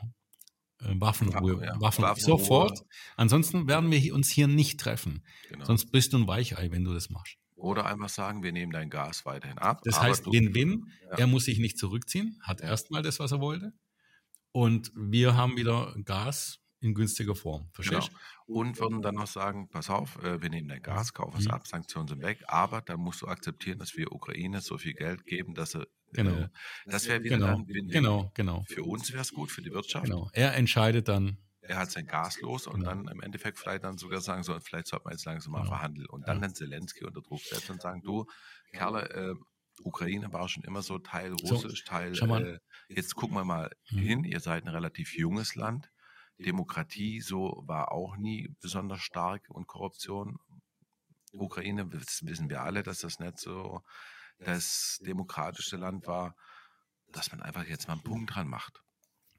Waffenruhe, 0.80 1.64
ja, 1.64 1.80
Waffen, 1.80 2.02
Waffen 2.02 2.22
sofort. 2.22 2.82
Ansonsten 3.16 3.66
werden 3.66 3.90
wir 3.90 4.14
uns 4.14 4.30
hier 4.30 4.46
nicht 4.46 4.78
treffen. 4.78 5.24
Genau. 5.48 5.64
Sonst 5.64 5.90
bist 5.90 6.12
du 6.12 6.18
ein 6.18 6.26
Weichei, 6.26 6.70
wenn 6.70 6.84
du 6.84 6.92
das 6.92 7.10
machst. 7.10 7.36
Oder 7.54 7.86
einfach 7.86 8.10
sagen, 8.10 8.42
wir 8.42 8.52
nehmen 8.52 8.72
dein 8.72 8.90
Gas 8.90 9.24
weiterhin 9.24 9.58
ab. 9.58 9.80
Das 9.84 10.00
heißt, 10.00 10.26
Win-Win. 10.26 10.92
Ja. 11.10 11.18
Er 11.18 11.26
muss 11.26 11.46
sich 11.46 11.58
nicht 11.58 11.78
zurückziehen, 11.78 12.38
hat 12.42 12.60
ja. 12.60 12.68
erstmal 12.68 13.02
das, 13.02 13.18
was 13.18 13.32
er 13.32 13.40
wollte. 13.40 13.72
Und 14.52 14.92
wir 14.94 15.36
haben 15.36 15.56
wieder 15.56 15.94
Gas 16.04 16.60
in 16.80 16.94
günstiger 16.94 17.34
Form. 17.34 17.68
Verstehst 17.72 18.08
genau. 18.08 18.60
Und 18.60 18.78
würden 18.78 19.02
dann 19.02 19.14
noch 19.14 19.26
sagen, 19.26 19.68
pass 19.68 19.90
auf, 19.90 20.22
äh, 20.22 20.40
wir 20.42 20.50
nehmen 20.50 20.68
dein 20.68 20.82
Gas, 20.82 21.14
kaufen 21.14 21.38
es 21.38 21.46
mhm. 21.46 21.52
ab, 21.52 21.66
Sanktionen 21.66 22.08
sind 22.08 22.22
weg, 22.22 22.44
aber 22.46 22.82
dann 22.82 23.00
musst 23.00 23.22
du 23.22 23.26
akzeptieren, 23.26 23.78
dass 23.78 23.96
wir 23.96 24.12
Ukraine 24.12 24.60
so 24.60 24.76
viel 24.78 24.92
Geld 24.92 25.24
geben, 25.24 25.54
dass 25.54 25.72
sie 25.72 25.86
Genau. 26.16 26.36
Äh, 26.36 26.48
das 26.86 27.06
wäre 27.08 27.22
wieder 27.22 27.36
genau. 27.36 27.46
dann 27.48 27.66
Genau, 27.66 28.32
genau. 28.34 28.64
Für 28.68 28.82
uns 28.82 29.12
wäre 29.12 29.22
es 29.22 29.32
gut, 29.32 29.50
für 29.50 29.62
die 29.62 29.72
Wirtschaft. 29.72 30.06
Genau. 30.06 30.30
Er 30.32 30.54
entscheidet 30.54 31.08
dann. 31.08 31.38
Er 31.60 31.78
hat 31.78 31.90
sein 31.90 32.06
Gas 32.06 32.40
los 32.40 32.66
und 32.66 32.80
genau. 32.80 32.90
dann 32.90 33.08
im 33.08 33.20
Endeffekt 33.20 33.58
vielleicht 33.58 33.84
dann 33.84 33.98
sogar 33.98 34.20
sagen, 34.20 34.42
so, 34.44 34.58
vielleicht 34.60 34.86
sollte 34.86 35.04
man 35.04 35.12
jetzt 35.12 35.24
langsam 35.24 35.52
mal 35.52 35.60
genau. 35.60 35.70
verhandeln. 35.70 36.06
Und 36.08 36.28
dann 36.28 36.36
ja. 36.36 36.42
dann 36.42 36.54
Zelensky 36.54 37.04
unter 37.04 37.22
Druck 37.22 37.40
setzen 37.40 37.72
und 37.72 37.82
sagen, 37.82 38.02
du, 38.02 38.26
Kerle, 38.72 39.10
äh, 39.10 39.34
Ukraine 39.82 40.32
war 40.32 40.48
schon 40.48 40.64
immer 40.64 40.82
so 40.82 40.98
Teil 40.98 41.32
Russisch, 41.32 41.84
so, 41.84 41.90
Teil. 41.90 42.14
Äh, 42.14 42.58
jetzt 42.88 43.14
gucken 43.14 43.36
wir 43.36 43.44
mal 43.44 43.70
mhm. 43.90 43.98
hin, 43.98 44.24
ihr 44.24 44.40
seid 44.40 44.64
ein 44.64 44.68
relativ 44.68 45.16
junges 45.16 45.54
Land. 45.54 45.90
Demokratie 46.38 47.20
so 47.20 47.62
war 47.66 47.92
auch 47.92 48.16
nie 48.16 48.54
besonders 48.60 49.00
stark 49.00 49.48
und 49.48 49.66
Korruption. 49.66 50.38
Ukraine, 51.32 51.86
das 51.86 52.20
wissen 52.24 52.48
wir 52.48 52.62
alle, 52.62 52.82
dass 52.82 53.00
das 53.00 53.18
nicht 53.18 53.38
so 53.38 53.82
das 54.38 55.00
demokratischste 55.04 55.76
Land 55.76 56.06
war, 56.06 56.36
dass 57.12 57.30
man 57.30 57.42
einfach 57.42 57.66
jetzt 57.66 57.88
mal 57.88 57.94
einen 57.94 58.02
Punkt 58.02 58.34
dran 58.34 58.48
macht. 58.48 58.82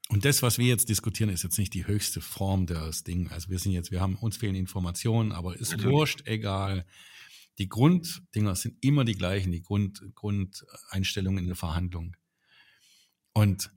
Und 0.10 0.24
das, 0.24 0.42
was 0.42 0.58
wir 0.58 0.68
jetzt 0.68 0.90
diskutieren, 0.90 1.30
ist 1.30 1.44
jetzt 1.44 1.60
nicht 1.60 1.74
die 1.74 1.86
höchste 1.86 2.22
Form 2.22 2.66
des 2.66 3.04
Ding. 3.04 3.30
Also 3.30 3.50
wir 3.50 3.60
sind 3.60 3.74
jetzt, 3.74 3.92
wir 3.92 4.00
haben 4.00 4.16
uns 4.16 4.38
fehlen 4.38 4.56
Informationen, 4.56 5.34
aber 5.34 5.58
ist 5.58 5.72
Natürlich. 5.72 5.94
wurscht, 5.94 6.22
egal. 6.26 6.86
Die 7.58 7.68
Grunddinger 7.68 8.56
sind 8.56 8.78
immer 8.82 9.04
die 9.04 9.16
gleichen, 9.16 9.52
die 9.52 9.62
Grund, 9.62 10.02
Grundeinstellungen 10.16 11.40
in 11.40 11.48
der 11.48 11.56
Verhandlung. 11.56 12.16
Und 13.34 13.72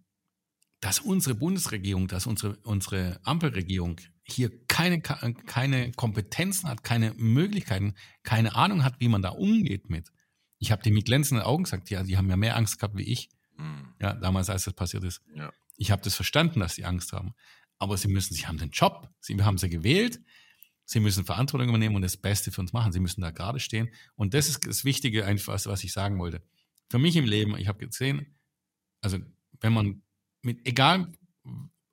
dass 0.81 1.01
unsere 1.01 1.35
Bundesregierung, 1.35 2.07
dass 2.07 2.27
unsere, 2.27 2.57
unsere 2.63 3.21
Ampelregierung 3.25 4.01
hier 4.23 4.51
keine, 4.67 5.01
keine 5.01 5.93
Kompetenzen 5.93 6.69
hat, 6.69 6.85
keine 6.85 7.13
Möglichkeiten, 7.15 7.95
keine 8.23 8.55
Ahnung 8.55 8.85
hat, 8.85 9.01
wie 9.01 9.09
man 9.09 9.23
da 9.23 9.31
umgeht 9.31 9.91
mit. 9.91 10.11
Ich 10.61 10.70
habe 10.70 10.83
die 10.83 10.92
mit 10.92 11.07
glänzenden 11.07 11.44
Augen 11.44 11.64
gesagt, 11.64 11.90
ja, 11.90 12.05
die 12.05 12.16
haben 12.16 12.31
ja 12.31 12.37
mehr 12.37 12.57
Angst 12.57 12.79
gehabt 12.79 12.96
wie 12.96 13.03
ich. 13.03 13.31
Mhm. 13.57 13.94
Ja, 14.01 14.14
damals, 14.14 14.49
als 14.49 14.64
das 14.64 14.75
passiert 14.75 15.03
ist. 15.03 15.23
Ja. 15.35 15.53
Ich 15.77 15.90
habe 15.90 16.03
das 16.03 16.14
verstanden, 16.14 16.61
dass 16.61 16.75
sie 16.75 16.85
Angst 16.85 17.12
haben. 17.12 17.35
Aber 17.79 17.96
sie 17.96 18.09
müssen, 18.09 18.35
sie 18.35 18.46
haben 18.46 18.59
den 18.59 18.70
Job, 18.70 19.09
sie 19.20 19.42
haben 19.42 19.57
sie 19.57 19.70
gewählt, 19.70 20.20
sie 20.85 21.01
müssen 21.01 21.25
Verantwortung 21.25 21.70
übernehmen 21.70 21.96
und 21.96 22.03
das 22.03 22.18
Beste 22.18 22.53
für 22.53 22.61
uns 22.61 22.75
machen. 22.75 22.92
Sie 22.92 23.01
müssen 23.01 23.23
da 23.23 23.31
gerade 23.31 23.59
stehen. 23.59 23.88
Und 24.16 24.35
das 24.35 24.49
ist 24.49 24.66
das 24.66 24.85
Wichtige, 24.85 25.25
einfach, 25.25 25.59
was 25.64 25.83
ich 25.83 25.92
sagen 25.92 26.18
wollte. 26.18 26.42
Für 26.90 26.99
mich 26.99 27.16
im 27.16 27.25
Leben, 27.25 27.57
ich 27.57 27.68
habe 27.68 27.87
gesehen, 27.87 28.38
also 29.01 29.18
wenn 29.61 29.73
man 29.73 30.03
mit, 30.42 30.66
egal 30.66 31.11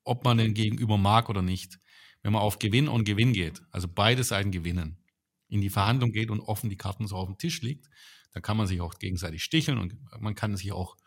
ob 0.03 0.23
man 0.23 0.37
den 0.37 0.53
Gegenüber 0.53 0.97
mag 0.97 1.29
oder 1.29 1.41
nicht, 1.41 1.79
wenn 2.21 2.33
man 2.33 2.41
auf 2.41 2.59
Gewinn 2.59 2.87
und 2.87 3.05
Gewinn 3.05 3.33
geht, 3.33 3.61
also 3.71 3.87
beide 3.87 4.23
Seiten 4.23 4.51
gewinnen, 4.51 4.97
in 5.47 5.61
die 5.61 5.69
Verhandlung 5.69 6.11
geht 6.11 6.29
und 6.29 6.41
offen 6.41 6.69
die 6.69 6.77
Karten 6.77 7.07
so 7.07 7.15
auf 7.15 7.27
dem 7.27 7.37
Tisch 7.37 7.61
liegt, 7.61 7.89
dann 8.31 8.41
kann 8.41 8.57
man 8.57 8.67
sich 8.67 8.81
auch 8.81 8.99
gegenseitig 8.99 9.43
sticheln 9.43 9.77
und 9.77 9.95
man 10.19 10.35
kann 10.35 10.55
sich 10.55 10.71
auch 10.71 10.97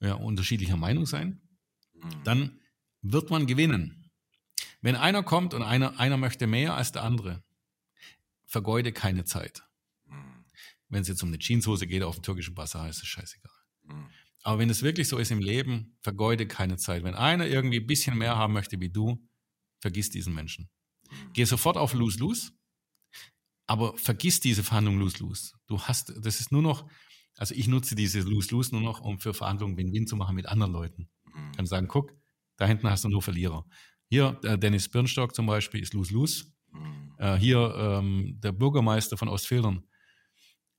ja, 0.00 0.14
unterschiedlicher 0.14 0.76
Meinung 0.76 1.06
sein. 1.06 1.40
Mhm. 1.94 2.24
Dann 2.24 2.60
wird 3.02 3.30
man 3.30 3.46
gewinnen. 3.46 4.10
Wenn 4.80 4.96
einer 4.96 5.22
kommt 5.22 5.54
und 5.54 5.62
einer, 5.62 5.98
einer 5.98 6.16
möchte 6.16 6.46
mehr 6.46 6.74
als 6.74 6.92
der 6.92 7.02
andere, 7.02 7.42
vergeude 8.46 8.92
keine 8.92 9.24
Zeit. 9.24 9.62
Mhm. 10.06 10.44
Wenn 10.88 11.02
es 11.02 11.08
jetzt 11.08 11.22
um 11.22 11.28
eine 11.28 11.38
Jeanshose 11.38 11.86
geht 11.86 12.02
auf 12.02 12.16
dem 12.16 12.22
türkischen 12.22 12.54
Basar, 12.54 12.88
ist 12.88 13.02
es 13.02 13.08
scheißegal. 13.08 13.52
Mhm. 13.84 14.08
Aber 14.42 14.58
wenn 14.60 14.70
es 14.70 14.82
wirklich 14.82 15.08
so 15.08 15.18
ist 15.18 15.30
im 15.30 15.40
Leben, 15.40 15.96
vergeude 16.00 16.46
keine 16.46 16.76
Zeit. 16.76 17.02
Wenn 17.02 17.14
einer 17.14 17.46
irgendwie 17.46 17.80
ein 17.80 17.86
bisschen 17.86 18.16
mehr 18.16 18.36
haben 18.36 18.52
möchte 18.52 18.80
wie 18.80 18.88
du, 18.88 19.18
vergiss 19.80 20.10
diesen 20.10 20.34
Menschen. 20.34 20.70
Geh 21.32 21.44
sofort 21.44 21.76
auf 21.76 21.94
Lose-Lose, 21.94 22.52
aber 23.68 23.96
vergiss 23.96 24.40
diese 24.40 24.64
Verhandlung 24.64 24.98
Lose-Lose. 24.98 25.52
Du 25.68 25.80
hast, 25.80 26.12
das 26.20 26.40
ist 26.40 26.50
nur 26.50 26.62
noch, 26.62 26.90
also 27.36 27.54
ich 27.54 27.68
nutze 27.68 27.94
diese 27.94 28.20
Lose-Lose 28.20 28.72
nur 28.72 28.82
noch, 28.82 29.00
um 29.00 29.20
für 29.20 29.32
Verhandlungen 29.32 29.76
Win-Win 29.76 30.08
zu 30.08 30.16
machen 30.16 30.34
mit 30.34 30.46
anderen 30.46 30.72
Leuten. 30.72 31.08
Mhm. 31.26 31.52
Kann 31.52 31.66
sagen, 31.66 31.86
guck, 31.86 32.12
da 32.56 32.66
hinten 32.66 32.90
hast 32.90 33.04
du 33.04 33.08
nur 33.08 33.22
Verlierer. 33.22 33.64
Hier, 34.08 34.40
äh, 34.42 34.58
Dennis 34.58 34.88
Birnstock 34.88 35.34
zum 35.34 35.46
Beispiel 35.46 35.80
ist 35.80 35.94
Lose-Lose. 35.94 36.46
Mhm. 36.72 37.14
Äh, 37.18 37.36
hier 37.36 37.74
ähm, 37.76 38.40
der 38.40 38.52
Bürgermeister 38.52 39.16
von 39.16 39.28
Ostfildern 39.28 39.84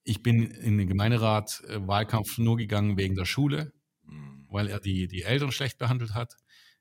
ich 0.09 0.23
bin 0.23 0.43
in 0.43 0.77
den 0.77 0.87
Gemeinderat-Wahlkampf 0.87 2.37
äh, 2.37 2.41
nur 2.41 2.57
gegangen 2.57 2.97
wegen 2.97 3.15
der 3.15 3.25
Schule, 3.25 3.73
mhm. 4.03 4.47
weil 4.49 4.67
er 4.67 4.79
die, 4.79 5.07
die 5.07 5.21
Eltern 5.23 5.51
schlecht 5.51 5.77
behandelt 5.77 6.15
hat. 6.15 6.33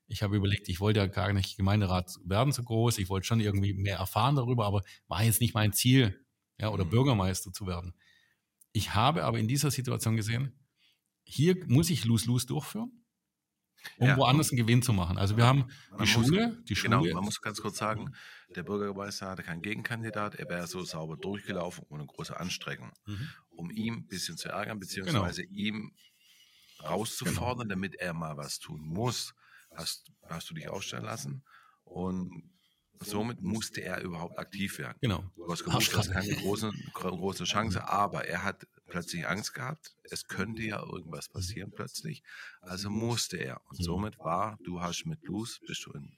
Ich 0.09 0.23
habe 0.23 0.35
überlegt, 0.35 0.67
ich 0.69 0.79
wollte 0.79 0.99
ja 0.99 1.05
gar 1.05 1.31
nicht 1.33 1.55
Gemeinderat 1.55 2.17
werden 2.25 2.51
so 2.51 2.63
groß. 2.63 2.97
Ich 2.97 3.09
wollte 3.09 3.27
schon 3.27 3.39
irgendwie 3.39 3.73
mehr 3.73 3.97
erfahren 3.97 4.35
darüber, 4.35 4.65
aber 4.65 4.81
war 5.07 5.23
jetzt 5.23 5.39
nicht 5.39 5.53
mein 5.53 5.71
Ziel, 5.71 6.25
ja, 6.57 6.69
oder 6.69 6.83
mhm. 6.83 6.89
Bürgermeister 6.89 7.53
zu 7.53 7.67
werden. 7.67 7.93
Ich 8.71 8.95
habe 8.95 9.23
aber 9.23 9.39
in 9.39 9.47
dieser 9.47 9.71
Situation 9.71 10.15
gesehen, 10.15 10.59
hier 11.23 11.55
muss 11.67 11.89
ich 11.89 12.05
Lose-Lose 12.05 12.47
durchführen, 12.47 12.91
um 13.97 14.07
ja, 14.07 14.17
woanders 14.17 14.49
einen 14.49 14.57
Gewinn 14.57 14.81
zu 14.81 14.93
machen. 14.93 15.17
Also 15.17 15.37
wir 15.37 15.45
haben 15.45 15.65
die 15.99 16.07
Schule, 16.07 16.47
muss, 16.47 16.63
die 16.65 16.75
Schule. 16.75 16.97
Genau, 16.97 17.13
man 17.13 17.25
muss 17.25 17.39
ganz 17.41 17.61
kurz 17.61 17.77
sagen, 17.77 18.13
der 18.55 18.63
Bürgermeister 18.63 19.27
hatte 19.27 19.43
keinen 19.43 19.61
Gegenkandidat, 19.61 20.35
er 20.35 20.49
wäre 20.49 20.67
so 20.67 20.83
sauber 20.83 21.17
durchgelaufen 21.17 21.85
ohne 21.89 22.05
große 22.05 22.37
Anstrengung, 22.37 22.91
mhm. 23.05 23.29
um 23.49 23.69
ihn 23.69 23.93
ein 23.93 24.07
bisschen 24.07 24.37
zu 24.37 24.49
ärgern, 24.49 24.79
beziehungsweise 24.79 25.43
genau. 25.43 25.55
ihm 25.55 25.91
rauszufordern, 26.83 27.67
genau. 27.67 27.75
damit 27.75 27.95
er 27.95 28.13
mal 28.13 28.37
was 28.37 28.59
tun 28.59 28.81
muss, 28.81 29.33
hast, 29.79 30.11
hast 30.27 30.49
du 30.49 30.53
dich 30.53 30.69
aufstellen 30.69 31.05
lassen. 31.05 31.43
Und 31.83 32.43
somit 32.99 33.41
musste 33.41 33.81
er 33.81 34.01
überhaupt 34.01 34.37
aktiv 34.37 34.77
werden. 34.77 34.97
Genau. 35.01 35.23
Du 35.35 35.51
hast 35.51 35.63
gewusst, 35.63 35.93
das 35.93 36.07
ist 36.07 36.13
keine 36.13 36.35
große, 36.35 36.71
große 36.93 37.45
Chance, 37.45 37.87
aber 37.87 38.25
er 38.25 38.43
hat 38.43 38.67
plötzlich 38.87 39.27
Angst 39.27 39.53
gehabt. 39.53 39.95
Es 40.03 40.27
könnte 40.27 40.63
ja 40.63 40.81
irgendwas 40.81 41.29
passieren 41.29 41.71
plötzlich. 41.71 42.23
Also 42.61 42.89
musste 42.89 43.37
er. 43.37 43.61
Und 43.69 43.81
somit 43.83 44.19
war, 44.19 44.57
du 44.63 44.81
hast 44.81 45.05
mit 45.05 45.23
Luz, 45.23 45.59
bist 45.65 45.85
du 45.85 45.91
in, 45.91 46.11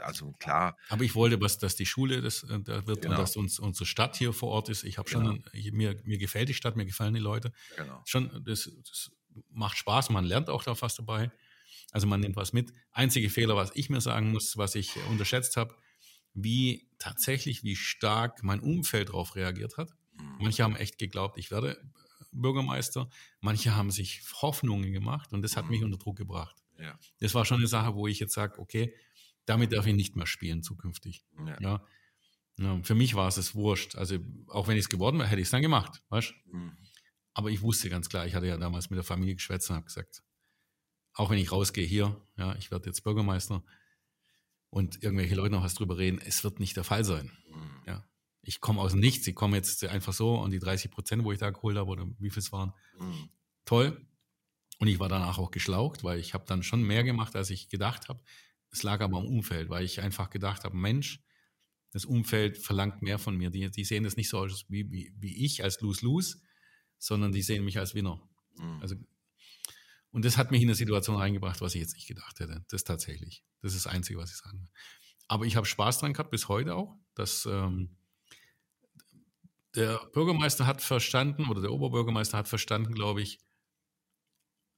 also 0.00 0.32
klar. 0.38 0.76
Aber 0.88 1.04
ich 1.04 1.14
wollte, 1.14 1.40
was, 1.40 1.58
dass 1.58 1.76
die 1.76 1.86
Schule, 1.86 2.20
das, 2.20 2.42
äh, 2.44 2.60
da 2.60 2.86
wird, 2.86 3.02
genau. 3.02 3.16
dass 3.16 3.36
uns, 3.36 3.58
unsere 3.58 3.86
Stadt 3.86 4.16
hier 4.16 4.32
vor 4.32 4.48
Ort 4.50 4.68
ist. 4.68 4.84
Ich 4.84 4.98
habe 4.98 5.08
schon, 5.08 5.24
genau. 5.24 5.48
ich, 5.52 5.72
mir, 5.72 6.00
mir 6.04 6.18
gefällt 6.18 6.48
die 6.48 6.54
Stadt, 6.54 6.76
mir 6.76 6.86
gefallen 6.86 7.14
die 7.14 7.20
Leute. 7.20 7.52
Genau. 7.76 8.02
Schon, 8.06 8.44
das, 8.44 8.70
das 8.86 9.12
macht 9.50 9.76
Spaß, 9.76 10.10
man 10.10 10.24
lernt 10.24 10.48
auch 10.48 10.62
da 10.62 10.80
was 10.80 10.96
dabei. 10.96 11.30
Also 11.94 12.08
man 12.08 12.20
nimmt 12.20 12.34
was 12.34 12.52
mit. 12.52 12.72
Einzige 12.90 13.30
Fehler, 13.30 13.54
was 13.54 13.70
ich 13.74 13.88
mir 13.88 14.00
sagen 14.00 14.32
muss, 14.32 14.56
was 14.56 14.74
ich 14.74 14.96
unterschätzt 15.08 15.56
habe, 15.56 15.76
wie 16.34 16.88
tatsächlich, 16.98 17.62
wie 17.62 17.76
stark 17.76 18.42
mein 18.42 18.58
Umfeld 18.58 19.10
darauf 19.10 19.36
reagiert 19.36 19.76
hat. 19.76 19.94
Mhm. 20.18 20.38
Manche 20.40 20.64
haben 20.64 20.74
echt 20.74 20.98
geglaubt, 20.98 21.38
ich 21.38 21.52
werde 21.52 21.80
Bürgermeister. 22.32 23.08
Manche 23.40 23.76
haben 23.76 23.92
sich 23.92 24.22
Hoffnungen 24.42 24.92
gemacht 24.92 25.32
und 25.32 25.42
das 25.42 25.56
hat 25.56 25.70
mich 25.70 25.80
mhm. 25.80 25.86
unter 25.86 25.98
Druck 25.98 26.16
gebracht. 26.16 26.56
Ja. 26.80 26.98
Das 27.20 27.32
war 27.32 27.44
schon 27.44 27.58
eine 27.58 27.68
Sache, 27.68 27.94
wo 27.94 28.08
ich 28.08 28.18
jetzt 28.18 28.34
sage, 28.34 28.58
okay, 28.58 28.92
damit 29.46 29.72
darf 29.72 29.86
ich 29.86 29.94
nicht 29.94 30.16
mehr 30.16 30.26
spielen 30.26 30.64
zukünftig. 30.64 31.24
Ja. 31.46 31.60
ja. 31.60 31.86
ja 32.58 32.80
für 32.82 32.96
mich 32.96 33.14
war 33.14 33.28
es 33.28 33.36
es 33.36 33.54
wurscht. 33.54 33.94
Also 33.94 34.18
auch 34.48 34.66
wenn 34.66 34.76
ich 34.76 34.86
es 34.86 34.88
geworden 34.88 35.20
wäre, 35.20 35.28
hätte 35.28 35.40
ich 35.40 35.46
es 35.46 35.52
dann 35.52 35.62
gemacht. 35.62 36.02
Weißt? 36.08 36.34
Mhm. 36.46 36.76
Aber 37.34 37.50
ich 37.50 37.62
wusste 37.62 37.88
ganz 37.88 38.08
klar, 38.08 38.26
ich 38.26 38.34
hatte 38.34 38.48
ja 38.48 38.56
damals 38.56 38.90
mit 38.90 38.96
der 38.96 39.04
Familie 39.04 39.36
geschwätzt 39.36 39.70
und 39.70 39.76
habe 39.76 39.86
gesagt, 39.86 40.24
auch 41.14 41.30
wenn 41.30 41.38
ich 41.38 41.52
rausgehe 41.52 41.86
hier, 41.86 42.20
ja, 42.36 42.54
ich 42.56 42.70
werde 42.70 42.86
jetzt 42.86 43.02
Bürgermeister 43.02 43.62
und 44.70 45.02
irgendwelche 45.02 45.36
Leute 45.36 45.54
noch 45.54 45.62
was 45.62 45.74
drüber 45.74 45.96
reden, 45.96 46.20
es 46.24 46.44
wird 46.44 46.58
nicht 46.58 46.76
der 46.76 46.84
Fall 46.84 47.04
sein. 47.04 47.30
Mhm. 47.48 47.70
Ja. 47.86 48.04
Ich 48.42 48.60
komme 48.60 48.80
aus 48.80 48.90
dem 48.90 49.00
Nichts, 49.00 49.26
ich 49.26 49.34
komme 49.34 49.56
jetzt 49.56 49.84
einfach 49.84 50.12
so 50.12 50.34
und 50.34 50.50
die 50.50 50.58
30 50.58 50.90
Prozent, 50.90 51.24
wo 51.24 51.32
ich 51.32 51.38
da 51.38 51.50
geholt 51.50 51.76
habe, 51.76 51.90
oder 51.90 52.06
wie 52.18 52.30
viel 52.30 52.40
es 52.40 52.52
waren, 52.52 52.74
mhm. 52.98 53.28
toll. 53.64 54.06
Und 54.80 54.88
ich 54.88 54.98
war 54.98 55.08
danach 55.08 55.38
auch 55.38 55.52
geschlaucht, 55.52 56.02
weil 56.02 56.18
ich 56.18 56.34
habe 56.34 56.44
dann 56.46 56.62
schon 56.64 56.82
mehr 56.82 57.04
gemacht, 57.04 57.36
als 57.36 57.50
ich 57.50 57.68
gedacht 57.68 58.08
habe. 58.08 58.20
Es 58.70 58.82
lag 58.82 59.00
aber 59.00 59.18
am 59.18 59.26
Umfeld, 59.26 59.70
weil 59.70 59.84
ich 59.84 60.00
einfach 60.00 60.30
gedacht 60.30 60.64
habe, 60.64 60.76
Mensch, 60.76 61.22
das 61.92 62.04
Umfeld 62.04 62.58
verlangt 62.58 63.02
mehr 63.02 63.20
von 63.20 63.36
mir. 63.36 63.50
Die, 63.50 63.70
die 63.70 63.84
sehen 63.84 64.02
das 64.02 64.16
nicht 64.16 64.28
so 64.28 64.38
aus 64.38 64.64
wie, 64.68 64.90
wie, 64.90 65.14
wie 65.16 65.44
ich 65.44 65.62
als 65.62 65.80
Lose-Lose, 65.80 66.40
sondern 66.98 67.30
die 67.30 67.42
sehen 67.42 67.64
mich 67.64 67.78
als 67.78 67.94
Winner. 67.94 68.20
Mhm. 68.56 68.82
Also 68.82 68.96
und 70.14 70.24
das 70.24 70.38
hat 70.38 70.52
mich 70.52 70.62
in 70.62 70.68
eine 70.68 70.76
Situation 70.76 71.16
reingebracht, 71.16 71.60
was 71.60 71.74
ich 71.74 71.80
jetzt 71.80 71.94
nicht 71.94 72.06
gedacht 72.06 72.38
hätte. 72.38 72.64
Das 72.68 72.84
tatsächlich. 72.84 73.42
Das 73.62 73.74
ist 73.74 73.84
das 73.84 73.92
Einzige, 73.92 74.16
was 74.20 74.30
ich 74.30 74.36
sagen 74.36 74.60
will. 74.60 74.68
Aber 75.26 75.44
ich 75.44 75.56
habe 75.56 75.66
Spaß 75.66 75.98
dran 75.98 76.12
gehabt, 76.12 76.30
bis 76.30 76.46
heute 76.46 76.76
auch, 76.76 76.96
dass 77.16 77.46
ähm, 77.46 77.96
der 79.74 79.98
Bürgermeister 80.12 80.68
hat 80.68 80.82
verstanden, 80.82 81.48
oder 81.48 81.62
der 81.62 81.72
Oberbürgermeister 81.72 82.38
hat 82.38 82.46
verstanden, 82.46 82.94
glaube 82.94 83.22
ich, 83.22 83.40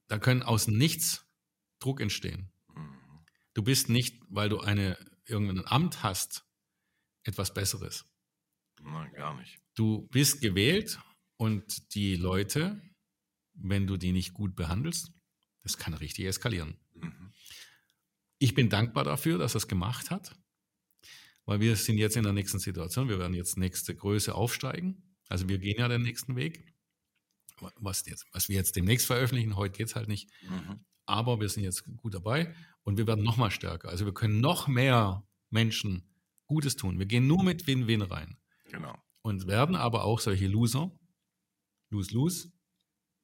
da 0.07 0.17
können 0.17 0.41
aus 0.41 0.67
nichts 0.67 1.27
Druck 1.77 2.01
entstehen. 2.01 2.51
Du 3.53 3.61
bist 3.61 3.89
nicht, 3.89 4.19
weil 4.29 4.49
du 4.49 4.59
eine, 4.61 4.97
irgendein 5.25 5.67
Amt 5.67 6.01
hast, 6.01 6.47
etwas 7.25 7.53
Besseres. 7.53 8.05
Nein, 8.81 9.13
gar 9.13 9.35
nicht. 9.35 9.59
Du 9.75 10.07
bist 10.07 10.41
gewählt 10.41 10.99
und 11.35 11.93
die 11.93 12.15
Leute, 12.15 12.81
wenn 13.53 13.85
du 13.85 13.97
die 13.97 14.13
nicht 14.13 14.33
gut 14.33 14.55
behandelst, 14.55 15.13
das 15.67 15.77
kann 15.77 15.93
richtig 15.93 16.25
eskalieren. 16.25 16.77
Mhm. 16.95 17.31
Ich 18.39 18.53
bin 18.53 18.69
dankbar 18.69 19.03
dafür, 19.03 19.37
dass 19.37 19.55
er 19.55 19.57
es 19.57 19.67
gemacht 19.67 20.11
hat, 20.11 20.35
weil 21.45 21.59
wir 21.59 21.75
sind 21.75 21.97
jetzt 21.97 22.17
in 22.17 22.23
der 22.23 22.33
nächsten 22.33 22.59
Situation. 22.59 23.09
Wir 23.09 23.19
werden 23.19 23.33
jetzt 23.33 23.57
nächste 23.57 23.95
Größe 23.95 24.35
aufsteigen. 24.35 25.15
Also 25.29 25.49
wir 25.49 25.57
gehen 25.57 25.79
ja 25.79 25.87
den 25.87 26.03
nächsten 26.03 26.35
Weg. 26.35 26.73
Was, 27.77 28.05
jetzt, 28.05 28.25
was 28.33 28.49
wir 28.49 28.55
jetzt 28.55 28.75
demnächst 28.75 29.07
veröffentlichen, 29.07 29.55
heute 29.55 29.77
geht 29.77 29.87
es 29.87 29.95
halt 29.95 30.07
nicht. 30.07 30.29
Mhm. 30.43 30.85
Aber 31.05 31.39
wir 31.39 31.49
sind 31.49 31.63
jetzt 31.63 31.85
gut 31.97 32.13
dabei 32.13 32.53
und 32.83 32.97
wir 32.97 33.07
werden 33.07 33.23
noch 33.23 33.37
mal 33.37 33.49
stärker. 33.49 33.89
Also 33.89 34.05
wir 34.05 34.13
können 34.13 34.39
noch 34.39 34.67
mehr 34.67 35.27
Menschen 35.49 36.07
Gutes 36.45 36.75
tun. 36.75 36.99
Wir 36.99 37.05
gehen 37.05 37.27
nur 37.27 37.43
mit 37.43 37.65
Win-Win 37.67 38.03
rein. 38.03 38.37
Genau. 38.65 38.95
Und 39.21 39.47
werden 39.47 39.75
aber 39.75 40.03
auch 40.03 40.19
solche 40.19 40.47
Loser, 40.47 40.91
Lose-Lose, 41.89 42.51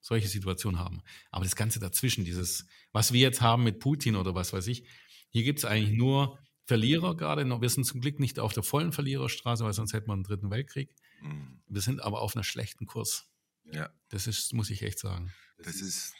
solche 0.04 0.28
Situationen 0.28 0.80
haben. 0.80 1.02
Aber 1.32 1.46
das 1.46 1.56
Ganze 1.56 1.80
dazwischen, 1.80 2.26
dieses, 2.26 2.68
was 2.92 3.13
wir 3.13 3.22
jetzt 3.22 3.42
haben 3.42 3.63
mit 3.63 3.80
Putin 3.80 4.16
oder 4.16 4.36
was 4.36 4.54
weiß 4.54 4.68
ich, 4.68 4.86
hier 5.30 5.44
gibt 5.44 5.60
es 5.60 5.66
eigentlich 5.66 5.98
nur 5.98 6.38
Verlierer 6.66 7.18
gerade. 7.18 7.46
Wir 7.46 7.70
sind 7.70 7.86
zum 7.86 8.02
Glück 8.02 8.20
nicht 8.20 8.38
auf 8.38 8.54
der 8.54 8.63
vollen 8.63 8.92
Verliererstraße, 8.92 9.63
weil 9.63 9.74
sonst 9.74 9.94
hätten 9.94 10.08
wir 10.08 10.13
einen 10.13 10.24
dritten 10.24 10.52
Weltkrieg. 10.52 10.96
Mhm. 11.22 11.62
Wir 11.68 11.82
sind 11.82 12.02
aber 12.02 12.22
auf 12.22 12.36
einer 12.36 12.44
schlechten 12.44 12.86
Kurs. 12.86 13.28
Ja. 13.63 13.89
Das 14.10 14.28
ist, 14.28 14.54
muss 14.54 14.70
ich 14.70 14.84
echt 14.84 15.00
sagen. 15.00 15.34
Das 15.58 15.78
ist 15.78 16.13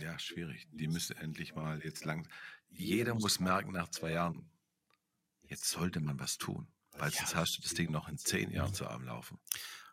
ja 0.00 0.18
schwierig. 0.18 0.66
Die 0.72 0.88
müssen 0.88 1.16
endlich 1.16 1.54
mal 1.54 1.80
jetzt 1.84 2.04
lang. 2.04 2.26
Jeder 2.70 3.14
muss 3.14 3.38
merken 3.38 3.72
nach 3.72 3.90
zwei 3.90 4.12
Jahren, 4.12 4.50
jetzt 5.42 5.68
sollte 5.68 6.00
man 6.00 6.18
was 6.18 6.38
tun. 6.38 6.66
Weil 6.92 7.10
ja. 7.10 7.18
sonst 7.18 7.36
hast 7.36 7.58
du 7.58 7.62
das 7.62 7.74
Ding 7.74 7.90
noch 7.90 8.08
in 8.08 8.18
zehn 8.18 8.50
Jahren 8.50 8.72
zu 8.72 8.86
Arm 8.86 9.04
laufen. 9.04 9.38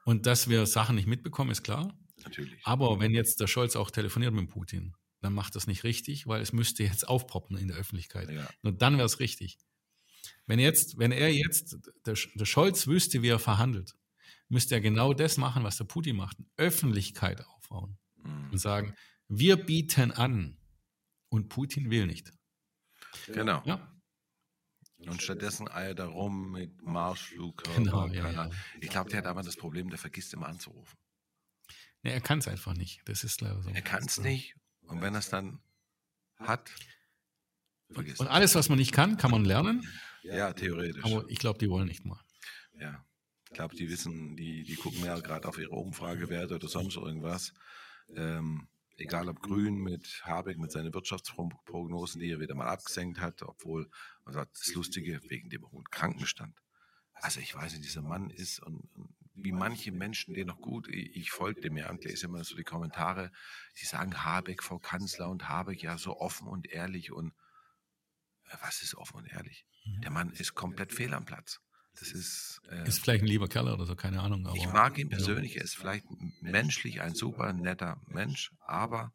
Und 0.06 0.26
dass 0.26 0.50
wir 0.50 0.66
Sachen 0.66 0.96
nicht 0.96 1.08
mitbekommen, 1.08 1.52
ist 1.52 1.64
klar. 1.64 1.94
Natürlich. 2.24 2.66
Aber 2.66 3.00
wenn 3.00 3.14
jetzt 3.14 3.40
der 3.40 3.48
Scholz 3.48 3.76
auch 3.76 3.92
telefoniert 3.92 4.34
mit 4.34 4.50
Putin, 4.50 4.94
dann 5.22 5.34
macht 5.34 5.56
das 5.56 5.68
nicht 5.68 5.84
richtig, 5.84 6.28
weil 6.28 6.42
es 6.42 6.54
müsste 6.54 6.84
jetzt 6.84 7.08
aufpoppen 7.08 7.58
in 7.58 7.68
der 7.68 7.78
Öffentlichkeit. 7.78 8.30
Ja. 8.30 8.50
Nur 8.62 8.74
dann 8.74 8.98
wäre 8.98 9.06
es 9.06 9.20
richtig. 9.20 9.58
Wenn 10.46 10.60
jetzt, 10.60 10.98
wenn 10.98 11.12
er 11.12 11.32
jetzt, 11.32 11.78
der, 12.06 12.16
der 12.36 12.46
Scholz 12.46 12.88
wüsste, 12.88 13.22
wie 13.22 13.30
er 13.30 13.40
verhandelt, 13.40 13.96
müsste 14.48 14.76
er 14.76 14.82
genau 14.82 15.14
das 15.14 15.38
machen, 15.38 15.64
was 15.64 15.78
der 15.78 15.86
Putin 15.86 16.16
macht, 16.16 16.38
Öffentlichkeit 16.58 17.46
aufbauen 17.46 17.98
mhm. 18.18 18.50
und 18.52 18.58
sagen, 18.58 18.96
wir 19.28 19.58
bieten 19.58 20.12
an 20.12 20.58
und 21.30 21.50
Putin 21.50 21.92
will 21.92 22.08
nicht. 22.08 22.32
Genau. 23.28 23.62
Ja. 23.66 23.94
Und 24.98 25.22
stattdessen 25.22 25.70
eiert 25.70 26.00
er 26.00 26.08
rum 26.08 26.52
mit 26.52 26.82
Marschflug. 26.82 27.64
Genau, 27.76 28.08
ja, 28.08 28.30
ja. 28.32 28.50
Ich 28.82 28.90
glaube, 28.90 29.10
der 29.10 29.20
hat 29.20 29.28
aber 29.28 29.44
das 29.44 29.56
Problem, 29.56 29.90
der 29.90 29.98
vergisst 29.98 30.34
immer 30.34 30.48
anzurufen. 30.48 30.98
Nee, 32.04 32.12
er 32.12 32.22
kann 32.22 32.40
es 32.40 32.48
einfach 32.48 32.74
nicht. 32.74 33.02
Das 33.06 33.24
ist 33.24 33.42
leider 33.42 33.62
so. 33.62 33.70
Er 33.70 33.82
kann 33.82 34.04
es 34.04 34.20
nicht. 34.20 34.56
Und 34.82 35.02
wenn 35.02 35.14
er 35.14 35.20
es 35.20 35.30
dann 35.30 35.60
hat, 36.38 36.70
vergisst 37.92 38.20
Und 38.20 38.28
alles, 38.28 38.56
was 38.56 38.70
man 38.70 38.78
nicht 38.78 38.94
kann, 38.94 39.18
kann 39.18 39.32
man 39.32 39.46
lernen. 39.46 39.86
Ja, 40.24 40.54
theoretisch. 40.54 41.04
Aber 41.04 41.26
ich 41.30 41.40
glaube, 41.40 41.60
die 41.60 41.70
wollen 41.70 41.88
nicht 41.88 42.06
mal. 42.06 42.20
Ja. 42.80 43.06
Ich 43.50 43.56
glaube, 43.56 43.76
die 43.76 43.90
wissen, 43.90 44.36
die, 44.36 44.64
die 44.64 44.76
gucken 44.76 45.04
ja 45.04 45.20
gerade 45.20 45.48
auf 45.48 45.58
ihre 45.58 45.72
Umfragewerte 45.72 46.56
oder 46.56 46.68
sonst 46.68 46.96
irgendwas. 46.96 47.54
Ähm, 48.16 48.68
egal 48.98 49.28
ob 49.28 49.42
Grün 49.42 49.76
mit 49.76 50.22
Habeck, 50.24 50.58
mit 50.58 50.72
seinen 50.72 50.94
Wirtschaftsprognosen, 50.94 52.22
die 52.22 52.32
er 52.32 52.40
wieder 52.40 52.56
mal 52.56 52.68
abgesenkt 52.68 53.20
hat, 53.20 53.42
obwohl, 53.42 53.90
man 54.24 54.34
sagt, 54.34 54.58
das 54.60 54.74
Lustige, 54.76 55.20
wegen 55.30 55.50
dem 55.50 55.70
hohen 55.72 55.86
Krankenstand. 55.90 56.56
Also 57.14 57.40
ich 57.40 57.56
weiß 57.56 57.74
nicht, 57.74 57.86
dieser 57.86 58.02
Mann 58.02 58.30
ist 58.30 58.60
und, 58.60 58.88
und 58.96 59.14
wie 59.44 59.52
manche 59.52 59.92
Menschen, 59.92 60.34
denen 60.34 60.48
noch 60.48 60.62
gut, 60.62 60.88
ich, 60.88 61.16
ich 61.16 61.32
folge 61.32 61.62
dem 61.62 61.78
ja 61.78 61.90
und 61.90 62.04
lese 62.04 62.28
immer 62.28 62.44
so 62.44 62.56
die 62.56 62.64
Kommentare, 62.64 63.32
die 63.80 63.86
sagen 63.86 64.24
Habeck 64.24 64.64
Frau 64.64 64.80
Kanzler 64.80 65.30
und 65.30 65.48
Habeck 65.48 65.82
ja 65.82 65.98
so 65.98 66.18
offen 66.20 66.48
und 66.48 66.68
ehrlich 66.68 67.12
und 67.12 67.34
äh, 68.46 68.58
was 68.62 68.82
ist 68.82 68.96
offen 68.96 69.18
und 69.18 69.28
ehrlich? 69.28 69.66
Mhm. 69.86 70.02
Der 70.02 70.12
Mann 70.12 70.32
ist 70.32 70.56
komplett 70.56 70.94
fehl 70.94 71.14
am 71.14 71.26
Platz. 71.26 71.60
Das 72.00 72.12
ist, 72.12 72.62
äh, 72.70 72.88
ist 72.88 73.00
vielleicht 73.00 73.24
ein 73.24 73.28
lieber 73.28 73.48
Kerl 73.48 73.68
oder 73.68 73.86
so, 73.86 73.96
keine 73.96 74.22
Ahnung. 74.22 74.48
ich 74.56 74.68
mag 74.68 74.98
ihn 74.98 75.10
persönlich, 75.10 75.58
er 75.58 75.64
ist 75.64 75.76
vielleicht 75.76 76.06
menschlich 76.42 77.02
ein 77.02 77.14
super 77.14 77.52
netter 77.52 78.02
Mensch, 78.08 78.52
aber 78.62 79.14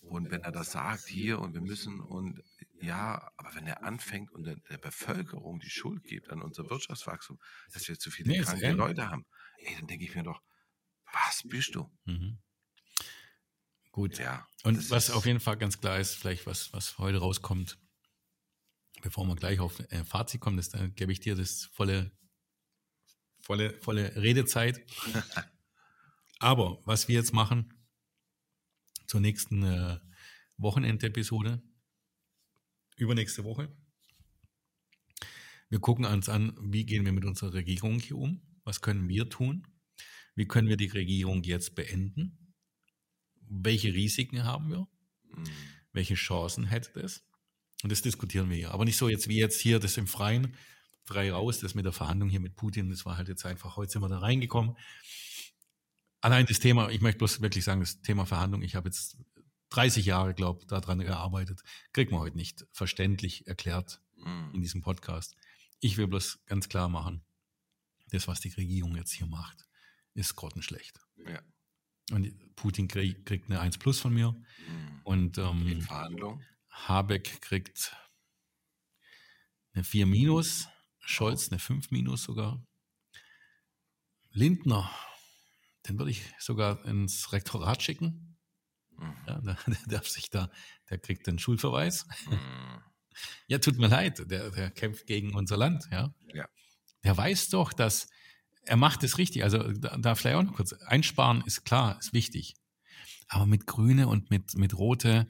und 0.00 0.30
wenn 0.30 0.42
er 0.42 0.50
das 0.50 0.72
sagt 0.72 1.06
hier 1.06 1.38
und 1.38 1.54
wir 1.54 1.60
müssen 1.60 2.00
und 2.00 2.42
ja, 2.80 3.30
aber 3.36 3.54
wenn 3.54 3.66
er 3.66 3.84
anfängt 3.84 4.32
und 4.32 4.44
der, 4.44 4.56
der 4.68 4.78
Bevölkerung 4.78 5.60
die 5.60 5.70
Schuld 5.70 6.02
gibt 6.04 6.30
an 6.30 6.42
unser 6.42 6.68
Wirtschaftswachstum, 6.68 7.38
dass 7.72 7.88
wir 7.88 7.98
zu 7.98 8.10
viele 8.10 8.32
nee, 8.32 8.40
kranke 8.40 8.72
Leute 8.72 9.08
haben, 9.08 9.24
ey, 9.64 9.74
dann 9.76 9.86
denke 9.86 10.04
ich 10.04 10.14
mir 10.14 10.22
doch, 10.22 10.42
was 11.12 11.42
bist 11.44 11.74
du? 11.74 11.90
Mhm. 12.04 12.38
Gut. 13.92 14.18
Ja. 14.18 14.46
Und 14.64 14.90
was 14.90 15.10
auf 15.10 15.26
jeden 15.26 15.40
Fall 15.40 15.58
ganz 15.58 15.78
klar 15.78 15.98
ist, 15.98 16.14
vielleicht 16.14 16.46
was, 16.46 16.72
was 16.72 16.98
heute 16.98 17.18
rauskommt, 17.18 17.78
bevor 19.02 19.26
wir 19.26 19.36
gleich 19.36 19.60
auf 19.60 19.80
äh, 19.90 20.04
Fazit 20.04 20.40
kommen, 20.40 20.56
das, 20.56 20.70
da 20.70 20.86
gebe 20.86 21.12
ich 21.12 21.20
dir 21.20 21.36
das 21.36 21.66
volle, 21.66 22.10
volle, 23.40 23.78
volle 23.80 24.16
Redezeit. 24.16 24.80
Aber 26.38 26.80
was 26.86 27.08
wir 27.08 27.16
jetzt 27.16 27.34
machen 27.34 27.74
zur 29.06 29.20
nächsten 29.20 29.62
äh, 29.62 30.00
Wochenendepisode, 30.56 31.62
übernächste 32.96 33.44
Woche, 33.44 33.76
wir 35.68 35.80
gucken 35.80 36.04
uns 36.04 36.28
an, 36.28 36.56
wie 36.60 36.84
gehen 36.84 37.04
wir 37.04 37.12
mit 37.12 37.24
unserer 37.24 37.52
Regierung 37.52 37.98
hier 37.98 38.16
um, 38.16 38.40
was 38.64 38.80
können 38.80 39.08
wir 39.08 39.28
tun, 39.28 39.66
wie 40.34 40.46
können 40.46 40.68
wir 40.68 40.76
die 40.76 40.88
Regierung 40.88 41.42
jetzt 41.42 41.74
beenden, 41.74 42.54
welche 43.40 43.92
Risiken 43.92 44.44
haben 44.44 44.70
wir 44.70 44.88
Mhm. 45.36 45.44
Welche 45.92 46.14
Chancen 46.14 46.64
hätte 46.64 47.00
das? 47.00 47.22
Und 47.82 47.90
das 47.90 48.02
diskutieren 48.02 48.48
wir 48.48 48.56
hier. 48.56 48.70
Aber 48.70 48.84
nicht 48.84 48.96
so 48.96 49.08
jetzt 49.08 49.28
wie 49.28 49.38
jetzt 49.38 49.60
hier 49.60 49.78
das 49.78 49.96
im 49.96 50.06
Freien, 50.06 50.56
frei 51.04 51.32
raus, 51.32 51.60
das 51.60 51.74
mit 51.74 51.84
der 51.84 51.92
Verhandlung 51.92 52.28
hier 52.28 52.40
mit 52.40 52.56
Putin, 52.56 52.90
das 52.90 53.04
war 53.04 53.16
halt 53.16 53.28
jetzt 53.28 53.44
einfach, 53.44 53.76
heute 53.76 53.92
sind 53.92 54.02
wir 54.02 54.08
da 54.08 54.18
reingekommen. 54.18 54.76
Allein 56.20 56.46
das 56.46 56.60
Thema, 56.60 56.90
ich 56.90 57.00
möchte 57.00 57.18
bloß 57.18 57.40
wirklich 57.40 57.64
sagen, 57.64 57.80
das 57.80 58.00
Thema 58.00 58.24
Verhandlung, 58.24 58.62
ich 58.62 58.76
habe 58.76 58.88
jetzt 58.88 59.16
30 59.70 60.06
Jahre, 60.06 60.34
glaube 60.34 60.60
ich, 60.60 60.66
daran 60.68 61.00
gearbeitet, 61.00 61.60
kriegt 61.92 62.12
man 62.12 62.20
heute 62.20 62.36
nicht 62.36 62.64
verständlich 62.72 63.46
erklärt 63.48 64.00
mhm. 64.16 64.52
in 64.54 64.62
diesem 64.62 64.82
Podcast. 64.82 65.34
Ich 65.80 65.96
will 65.96 66.06
bloß 66.06 66.44
ganz 66.46 66.68
klar 66.68 66.88
machen, 66.88 67.24
das, 68.12 68.28
was 68.28 68.40
die 68.40 68.50
Regierung 68.50 68.96
jetzt 68.96 69.12
hier 69.12 69.26
macht, 69.26 69.66
ist 70.14 70.36
grottenschlecht. 70.36 70.98
Ja. 71.26 71.42
Und 72.10 72.54
Putin 72.56 72.88
krieg, 72.88 73.24
kriegt 73.24 73.50
eine 73.50 73.60
1 73.60 73.78
plus 73.78 74.00
von 74.00 74.12
mir. 74.12 74.32
Mhm. 74.32 75.00
Und 75.04 75.38
ähm, 75.38 75.82
Verhandlung. 75.82 76.42
Habeck 76.68 77.40
kriegt 77.40 77.96
eine 79.72 79.84
4 79.84 80.06
minus, 80.06 80.68
Scholz 80.98 81.50
eine 81.50 81.58
5 81.58 81.90
minus 81.90 82.24
sogar. 82.24 82.64
Lindner, 84.30 84.90
den 85.86 85.98
würde 85.98 86.10
ich 86.10 86.22
sogar 86.38 86.84
ins 86.84 87.32
Rektorat 87.32 87.82
schicken. 87.82 88.38
Mhm. 88.96 89.16
Ja, 89.26 89.40
der, 89.40 89.58
der, 89.66 89.76
darf 89.86 90.08
sich 90.08 90.30
da, 90.30 90.50
der 90.90 90.98
kriegt 90.98 91.26
den 91.26 91.38
Schulverweis. 91.38 92.06
Mhm. 92.26 92.82
Ja, 93.46 93.58
tut 93.58 93.78
mir 93.78 93.88
leid, 93.88 94.18
der, 94.30 94.50
der 94.50 94.70
kämpft 94.70 95.06
gegen 95.06 95.34
unser 95.34 95.56
Land, 95.56 95.86
ja. 95.90 96.14
ja. 96.32 96.48
Der 97.04 97.16
weiß 97.16 97.50
doch, 97.50 97.72
dass 97.72 98.08
er 98.64 98.76
macht 98.76 99.02
es 99.02 99.18
richtig. 99.18 99.42
Also 99.42 99.72
da, 99.72 99.96
da 99.96 100.14
vielleicht 100.14 100.36
auch 100.36 100.42
noch 100.42 100.54
kurz. 100.54 100.72
Einsparen 100.72 101.42
ist 101.46 101.64
klar, 101.64 101.98
ist 101.98 102.12
wichtig. 102.12 102.54
Aber 103.28 103.46
mit 103.46 103.66
Grüne 103.66 104.08
und 104.08 104.30
mit, 104.30 104.54
mit 104.54 104.76
Rote 104.76 105.26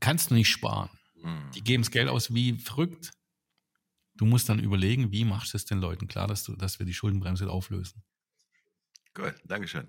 kannst 0.00 0.30
du 0.30 0.34
nicht 0.34 0.48
sparen. 0.48 0.90
Mhm. 1.22 1.50
Die 1.54 1.62
geben 1.62 1.82
das 1.82 1.90
Geld 1.90 2.08
aus 2.08 2.32
wie 2.32 2.58
verrückt. 2.58 3.12
Du 4.14 4.24
musst 4.24 4.48
dann 4.48 4.58
überlegen, 4.58 5.10
wie 5.10 5.24
machst 5.24 5.52
du 5.52 5.56
es 5.56 5.64
den 5.64 5.78
Leuten 5.78 6.06
klar, 6.06 6.26
dass, 6.26 6.44
du, 6.44 6.54
dass 6.54 6.78
wir 6.78 6.86
die 6.86 6.94
Schuldenbremse 6.94 7.50
auflösen. 7.50 8.02
Gut, 9.14 9.34
Dankeschön. 9.44 9.88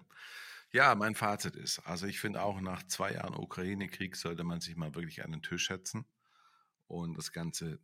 Ja, 0.71 0.95
mein 0.95 1.13
Fazit 1.13 1.55
ist, 1.55 1.79
also 1.79 2.07
ich 2.07 2.19
finde 2.19 2.41
auch 2.41 2.59
nach 2.59 2.81
zwei 2.87 3.13
Jahren 3.13 3.35
Ukraine-Krieg 3.35 4.15
sollte 4.15 4.43
man 4.43 4.59
sich 4.59 4.75
mal 4.75 4.95
wirklich 4.95 5.23
an 5.23 5.31
den 5.31 5.43
Tisch 5.43 5.67
setzen 5.67 6.05
und 6.87 7.15
das 7.15 7.31
Ganze 7.31 7.79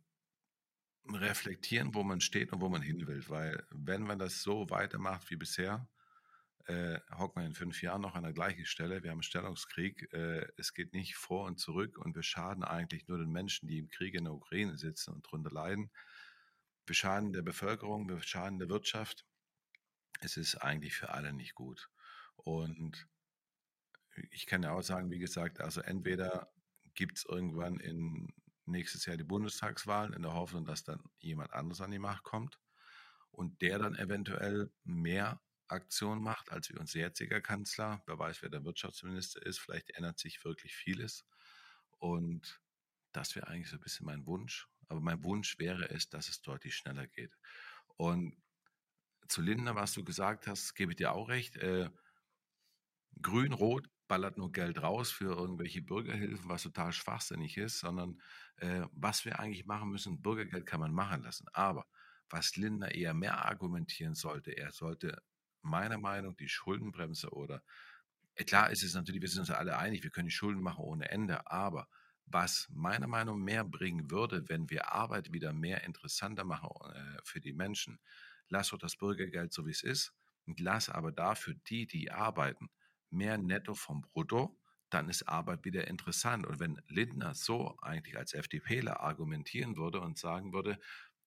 reflektieren, 1.08 1.94
wo 1.94 2.02
man 2.02 2.20
steht 2.20 2.52
und 2.52 2.60
wo 2.60 2.68
man 2.68 2.82
hin 2.82 3.06
will. 3.06 3.24
Weil 3.28 3.66
wenn 3.70 4.02
man 4.02 4.18
das 4.18 4.42
so 4.42 4.70
weitermacht 4.70 5.30
wie 5.30 5.36
bisher, 5.36 5.88
äh, 6.66 7.00
hockt 7.16 7.36
man 7.36 7.46
in 7.46 7.54
fünf 7.54 7.82
Jahren 7.82 8.02
noch 8.02 8.14
an 8.14 8.22
der 8.22 8.32
gleichen 8.32 8.64
Stelle. 8.64 9.02
Wir 9.02 9.10
haben 9.10 9.16
einen 9.16 9.22
Stellungskrieg. 9.22 10.12
Äh, 10.12 10.46
es 10.56 10.74
geht 10.74 10.92
nicht 10.92 11.16
vor 11.16 11.46
und 11.46 11.58
zurück 11.58 11.98
und 11.98 12.14
wir 12.14 12.22
schaden 12.22 12.62
eigentlich 12.62 13.08
nur 13.08 13.18
den 13.18 13.32
Menschen, 13.32 13.66
die 13.66 13.78
im 13.78 13.88
Krieg 13.88 14.14
in 14.14 14.24
der 14.24 14.34
Ukraine 14.34 14.76
sitzen 14.76 15.12
und 15.12 15.26
darunter 15.26 15.50
leiden. 15.50 15.90
Wir 16.86 16.94
schaden 16.94 17.32
der 17.32 17.42
Bevölkerung, 17.42 18.08
wir 18.08 18.20
schaden 18.22 18.58
der 18.58 18.68
Wirtschaft. 18.68 19.24
Es 20.20 20.36
ist 20.36 20.56
eigentlich 20.56 20.94
für 20.94 21.10
alle 21.10 21.32
nicht 21.32 21.54
gut. 21.54 21.88
Und 22.36 23.08
ich 24.30 24.46
kann 24.46 24.62
ja 24.62 24.72
auch 24.72 24.82
sagen, 24.82 25.10
wie 25.10 25.18
gesagt, 25.18 25.60
also 25.60 25.80
entweder 25.80 26.52
gibt 26.94 27.18
es 27.18 27.24
irgendwann 27.24 27.78
in 27.80 28.32
nächstes 28.70 29.06
Jahr 29.06 29.16
die 29.16 29.24
Bundestagswahlen 29.24 30.12
in 30.12 30.22
der 30.22 30.32
Hoffnung, 30.32 30.64
dass 30.64 30.84
dann 30.84 31.02
jemand 31.18 31.52
anderes 31.52 31.80
an 31.80 31.90
die 31.90 31.98
Macht 31.98 32.22
kommt 32.22 32.58
und 33.30 33.60
der 33.62 33.78
dann 33.78 33.94
eventuell 33.96 34.70
mehr 34.84 35.40
Aktion 35.68 36.22
macht 36.22 36.50
als 36.50 36.70
unser 36.70 36.98
jetziger 36.98 37.40
Kanzler. 37.40 38.02
Wer 38.06 38.18
weiß, 38.18 38.42
wer 38.42 38.50
der 38.50 38.64
Wirtschaftsminister 38.64 39.44
ist. 39.46 39.60
Vielleicht 39.60 39.90
ändert 39.90 40.18
sich 40.18 40.44
wirklich 40.44 40.74
vieles. 40.74 41.24
Und 41.98 42.60
das 43.12 43.34
wäre 43.36 43.48
eigentlich 43.48 43.70
so 43.70 43.76
ein 43.76 43.80
bisschen 43.80 44.06
mein 44.06 44.26
Wunsch. 44.26 44.68
Aber 44.88 45.00
mein 45.00 45.22
Wunsch 45.22 45.58
wäre 45.58 45.88
es, 45.90 46.08
dass 46.08 46.28
es 46.28 46.42
deutlich 46.42 46.74
schneller 46.74 47.06
geht. 47.06 47.36
Und 47.96 48.36
zu 49.28 49.42
Lindner, 49.42 49.76
was 49.76 49.92
du 49.92 50.02
gesagt 50.04 50.46
hast, 50.46 50.74
gebe 50.74 50.92
ich 50.92 50.96
dir 50.96 51.12
auch 51.12 51.28
recht. 51.28 51.56
Äh, 51.56 51.90
Grün-Rot 53.22 53.88
ballert 54.10 54.36
nur 54.36 54.50
Geld 54.50 54.82
raus 54.82 55.12
für 55.12 55.36
irgendwelche 55.36 55.82
Bürgerhilfen, 55.82 56.48
was 56.48 56.64
total 56.64 56.92
schwachsinnig 56.92 57.56
ist, 57.56 57.78
sondern 57.78 58.20
äh, 58.56 58.82
was 58.90 59.24
wir 59.24 59.38
eigentlich 59.38 59.66
machen 59.66 59.88
müssen, 59.88 60.20
Bürgergeld 60.20 60.66
kann 60.66 60.80
man 60.80 60.92
machen 60.92 61.22
lassen. 61.22 61.46
Aber 61.52 61.86
was 62.28 62.56
Lindner 62.56 62.92
eher 62.92 63.14
mehr 63.14 63.44
argumentieren 63.44 64.16
sollte, 64.16 64.50
er 64.50 64.72
sollte 64.72 65.22
meiner 65.62 65.96
Meinung 65.96 66.32
nach 66.32 66.36
die 66.36 66.48
Schuldenbremse 66.48 67.30
oder 67.30 67.62
äh, 68.34 68.42
klar 68.42 68.70
ist 68.70 68.82
es 68.82 68.94
natürlich, 68.94 69.22
wir 69.22 69.28
sind 69.28 69.42
uns 69.42 69.52
alle 69.52 69.78
einig, 69.78 70.02
wir 70.02 70.10
können 70.10 70.26
die 70.26 70.34
Schulden 70.34 70.60
machen 70.60 70.84
ohne 70.84 71.08
Ende, 71.08 71.46
aber 71.48 71.86
was 72.26 72.66
meiner 72.72 73.06
Meinung 73.06 73.38
nach 73.38 73.44
mehr 73.44 73.64
bringen 73.64 74.10
würde, 74.10 74.48
wenn 74.48 74.70
wir 74.70 74.90
Arbeit 74.92 75.32
wieder 75.32 75.52
mehr 75.52 75.84
interessanter 75.84 76.42
machen 76.42 76.70
äh, 76.92 77.18
für 77.22 77.40
die 77.40 77.52
Menschen, 77.52 78.00
lass 78.48 78.70
doch 78.70 78.78
das 78.78 78.96
Bürgergeld 78.96 79.52
so 79.52 79.66
wie 79.66 79.70
es 79.70 79.84
ist 79.84 80.12
und 80.46 80.58
lass 80.58 80.88
aber 80.88 81.12
dafür 81.12 81.54
die, 81.68 81.86
die 81.86 82.10
arbeiten, 82.10 82.70
mehr 83.10 83.38
netto 83.38 83.74
vom 83.74 84.02
Brutto, 84.02 84.58
dann 84.90 85.08
ist 85.08 85.28
Arbeit 85.28 85.64
wieder 85.64 85.86
interessant. 85.88 86.46
Und 86.46 86.60
wenn 86.60 86.80
Lindner 86.88 87.34
so 87.34 87.76
eigentlich 87.80 88.16
als 88.18 88.34
FDPler 88.34 89.00
argumentieren 89.00 89.76
würde 89.76 90.00
und 90.00 90.18
sagen 90.18 90.52
würde, 90.52 90.78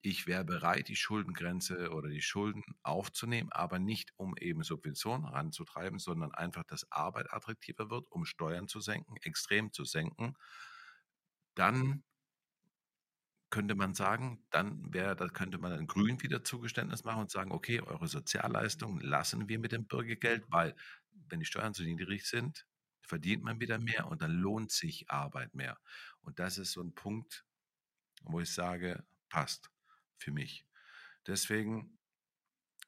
ich 0.06 0.28
wäre 0.28 0.44
bereit, 0.44 0.90
die 0.90 0.98
Schuldengrenze 0.98 1.92
oder 1.92 2.10
die 2.10 2.22
Schulden 2.22 2.64
aufzunehmen, 2.84 3.52
aber 3.54 3.80
nicht 3.80 4.12
um 4.18 4.36
eben 4.36 4.62
Subventionen 4.64 5.26
ranzutreiben, 5.26 5.98
sondern 5.98 6.34
einfach, 6.34 6.66
dass 6.66 6.92
Arbeit 6.92 7.32
attraktiver 7.32 7.90
wird, 7.90 8.12
um 8.12 8.26
Steuern 8.26 8.68
zu 8.68 8.82
senken, 8.82 9.16
extrem 9.24 9.72
zu 9.72 9.86
senken, 9.86 10.36
dann 11.56 12.04
könnte 13.50 13.76
man 13.76 13.94
sagen, 13.94 14.44
dann 14.50 14.94
wäre, 14.94 15.16
da 15.16 15.28
könnte 15.28 15.60
man 15.60 15.72
ein 15.74 15.86
Grün 15.88 16.22
wieder 16.24 16.44
Zugeständnis 16.44 17.04
machen 17.04 17.22
und 17.22 17.32
sagen, 17.32 17.52
okay, 17.52 17.82
eure 17.82 18.08
Sozialleistungen 18.08 19.00
lassen 19.00 19.48
wir 19.48 19.60
mit 19.60 19.72
dem 19.72 19.86
Bürgergeld, 19.86 20.44
weil 20.50 20.76
wenn 21.34 21.40
die 21.40 21.48
Steuern 21.48 21.74
zu 21.74 21.84
niedrig 21.84 22.28
sind, 22.28 22.68
verdient 23.02 23.44
man 23.44 23.60
wieder 23.60 23.80
mehr 23.80 24.08
und 24.08 24.22
dann 24.22 24.32
lohnt 24.32 24.72
sich 24.72 25.10
Arbeit 25.10 25.56
mehr. 25.56 25.80
Und 26.22 26.38
das 26.38 26.60
ist 26.60 26.74
so 26.74 26.82
ein 26.82 26.94
Punkt, 26.94 27.44
wo 28.22 28.40
ich 28.40 28.54
sage, 28.54 29.04
passt 29.30 29.72
für 30.16 30.32
mich. 30.32 30.64
Deswegen 31.26 31.98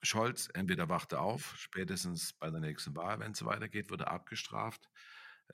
Scholz, 0.04 0.48
entweder 0.54 0.90
wacht 0.90 1.14
er 1.14 1.22
auf, 1.22 1.56
spätestens 1.58 2.34
bei 2.34 2.52
der 2.52 2.60
nächsten 2.60 2.96
Wahl, 2.96 3.20
wenn 3.20 3.32
es 3.32 3.44
weitergeht, 3.44 3.90
wird 3.90 4.02
er 4.02 4.12
abgestraft. 4.12 4.92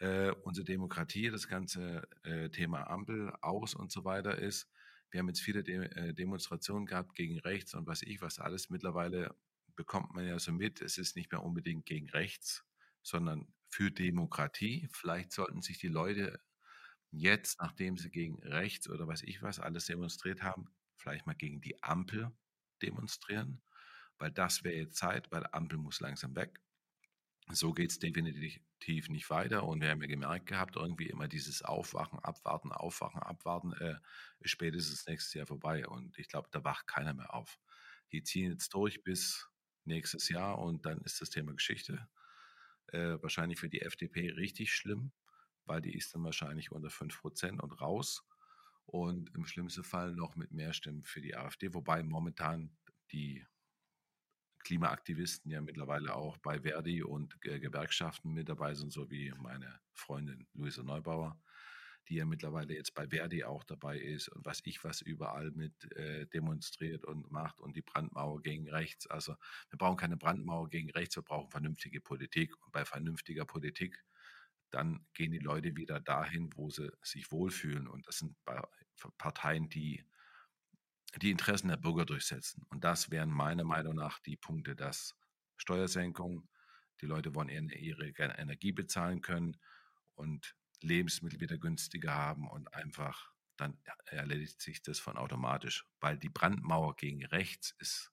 Äh, 0.01 0.31
unsere 0.43 0.65
Demokratie, 0.65 1.29
das 1.29 1.47
ganze 1.47 2.07
äh, 2.23 2.49
Thema 2.49 2.89
Ampel 2.89 3.33
aus 3.41 3.73
und 3.73 3.89
so 3.89 4.03
weiter 4.03 4.37
ist. 4.37 4.69
Wir 5.11 5.19
haben 5.19 5.29
jetzt 5.29 5.41
viele 5.41 5.63
De 5.63 5.85
äh, 5.95 6.13
Demonstrationen 6.13 6.85
gehabt 6.85 7.15
gegen 7.15 7.39
rechts 7.39 7.73
und 7.73 7.87
was 7.87 8.01
ich 8.01 8.21
was 8.21 8.39
alles. 8.39 8.69
Mittlerweile 8.69 9.33
bekommt 9.77 10.13
man 10.13 10.27
ja 10.27 10.37
so 10.39 10.51
mit, 10.51 10.81
es 10.81 10.97
ist 10.97 11.15
nicht 11.15 11.31
mehr 11.31 11.43
unbedingt 11.43 11.85
gegen 11.85 12.09
rechts, 12.09 12.65
sondern 13.03 13.53
für 13.69 13.91
Demokratie. 13.91 14.87
Vielleicht 14.91 15.31
sollten 15.31 15.61
sich 15.61 15.79
die 15.79 15.87
Leute 15.87 16.39
jetzt, 17.11 17.59
nachdem 17.61 17.97
sie 17.97 18.09
gegen 18.09 18.41
rechts 18.43 18.89
oder 18.89 19.07
was 19.07 19.23
ich 19.23 19.41
was 19.41 19.59
alles 19.59 19.85
demonstriert 19.85 20.43
haben, 20.43 20.67
vielleicht 20.97 21.25
mal 21.25 21.35
gegen 21.35 21.61
die 21.61 21.81
Ampel 21.83 22.31
demonstrieren, 22.81 23.61
weil 24.17 24.31
das 24.31 24.63
wäre 24.63 24.75
jetzt 24.75 24.97
Zeit, 24.97 25.31
weil 25.31 25.45
Ampel 25.51 25.77
muss 25.77 25.99
langsam 25.99 26.35
weg. 26.35 26.61
So 27.49 27.73
geht 27.73 27.91
es 27.91 27.99
definitiv 27.99 29.09
nicht 29.09 29.29
weiter. 29.29 29.65
Und 29.65 29.81
wir 29.81 29.89
haben 29.89 30.01
ja 30.01 30.07
gemerkt 30.07 30.45
gehabt, 30.45 30.75
irgendwie 30.75 31.07
immer 31.07 31.27
dieses 31.27 31.63
Aufwachen, 31.63 32.19
Abwarten, 32.19 32.71
Aufwachen, 32.71 33.21
Abwarten, 33.21 33.73
äh, 33.73 33.95
spätestens 34.43 35.05
nächstes 35.07 35.33
Jahr 35.33 35.47
vorbei. 35.47 35.87
Und 35.87 36.17
ich 36.17 36.29
glaube, 36.29 36.49
da 36.51 36.63
wacht 36.63 36.87
keiner 36.87 37.13
mehr 37.13 37.33
auf. 37.33 37.59
Die 38.11 38.23
ziehen 38.23 38.51
jetzt 38.51 38.73
durch 38.73 39.03
bis 39.03 39.49
nächstes 39.83 40.29
Jahr 40.29 40.59
und 40.59 40.85
dann 40.85 40.99
ist 41.01 41.19
das 41.19 41.29
Thema 41.29 41.53
Geschichte 41.53 42.07
äh, 42.91 43.21
wahrscheinlich 43.21 43.59
für 43.59 43.69
die 43.69 43.81
FDP 43.81 44.31
richtig 44.31 44.73
schlimm, 44.73 45.11
weil 45.65 45.81
die 45.81 45.95
ist 45.95 46.13
dann 46.13 46.23
wahrscheinlich 46.23 46.71
unter 46.71 46.89
5% 46.89 47.59
und 47.59 47.81
raus. 47.81 48.25
Und 48.85 49.33
im 49.35 49.45
schlimmsten 49.45 49.83
Fall 49.83 50.13
noch 50.13 50.35
mit 50.35 50.51
mehr 50.51 50.73
Stimmen 50.73 51.03
für 51.03 51.21
die 51.21 51.35
AfD, 51.35 51.73
wobei 51.73 52.03
momentan 52.03 52.75
die 53.11 53.45
Klimaaktivisten 54.59 55.51
ja 55.51 55.61
mittlerweile 55.61 56.15
auch 56.15 56.37
bei 56.37 56.61
Verdi 56.61 57.01
und 57.03 57.37
äh, 57.45 57.59
Gewerkschaften 57.59 58.33
mit 58.33 58.49
dabei 58.49 58.75
sind, 58.75 58.91
so 58.91 59.09
wie 59.09 59.31
meine 59.37 59.79
Freundin 59.93 60.47
Luise 60.53 60.83
Neubauer 60.83 61.39
die 62.09 62.15
ja 62.15 62.25
mittlerweile 62.25 62.73
jetzt 62.73 62.93
bei 62.93 63.07
Verdi 63.07 63.43
auch 63.43 63.63
dabei 63.63 63.97
ist 63.97 64.27
und 64.29 64.45
was 64.45 64.61
ich 64.65 64.83
was 64.83 65.01
überall 65.01 65.51
mit 65.51 65.91
äh, 65.93 66.25
demonstriert 66.27 67.05
und 67.05 67.31
macht 67.31 67.59
und 67.61 67.75
die 67.75 67.81
Brandmauer 67.81 68.41
gegen 68.41 68.69
rechts. 68.69 69.07
Also 69.07 69.35
wir 69.69 69.77
brauchen 69.77 69.97
keine 69.97 70.17
Brandmauer 70.17 70.69
gegen 70.69 70.89
rechts, 70.91 71.15
wir 71.15 71.23
brauchen 71.23 71.49
vernünftige 71.49 72.01
Politik. 72.01 72.53
Und 72.63 72.71
bei 72.71 72.85
vernünftiger 72.85 73.45
Politik, 73.45 74.03
dann 74.71 75.05
gehen 75.13 75.31
die 75.31 75.39
Leute 75.39 75.75
wieder 75.75 75.99
dahin, 75.99 76.49
wo 76.55 76.69
sie 76.69 76.91
sich 77.01 77.31
wohlfühlen. 77.31 77.87
Und 77.87 78.07
das 78.07 78.17
sind 78.19 78.35
Parteien, 79.17 79.69
die 79.69 80.03
die 81.17 81.31
Interessen 81.31 81.67
der 81.67 81.77
Bürger 81.77 82.05
durchsetzen. 82.05 82.65
Und 82.69 82.83
das 82.83 83.11
wären 83.11 83.29
meiner 83.29 83.65
Meinung 83.65 83.95
nach 83.95 84.19
die 84.19 84.37
Punkte, 84.37 84.75
dass 84.75 85.15
Steuersenkung, 85.57 86.47
die 87.01 87.05
Leute 87.05 87.35
wollen 87.35 87.49
ihre 87.49 88.07
Energie 88.07 88.71
bezahlen 88.71 89.21
können 89.21 89.57
und 90.15 90.55
Lebensmittel 90.83 91.39
wieder 91.39 91.57
günstiger 91.57 92.13
haben 92.13 92.47
und 92.49 92.73
einfach 92.73 93.31
dann 93.57 93.77
erledigt 94.05 94.61
sich 94.61 94.81
das 94.81 94.99
von 94.99 95.17
automatisch, 95.17 95.85
weil 95.99 96.17
die 96.17 96.29
Brandmauer 96.29 96.95
gegen 96.95 97.23
rechts 97.25 97.75
ist 97.79 98.11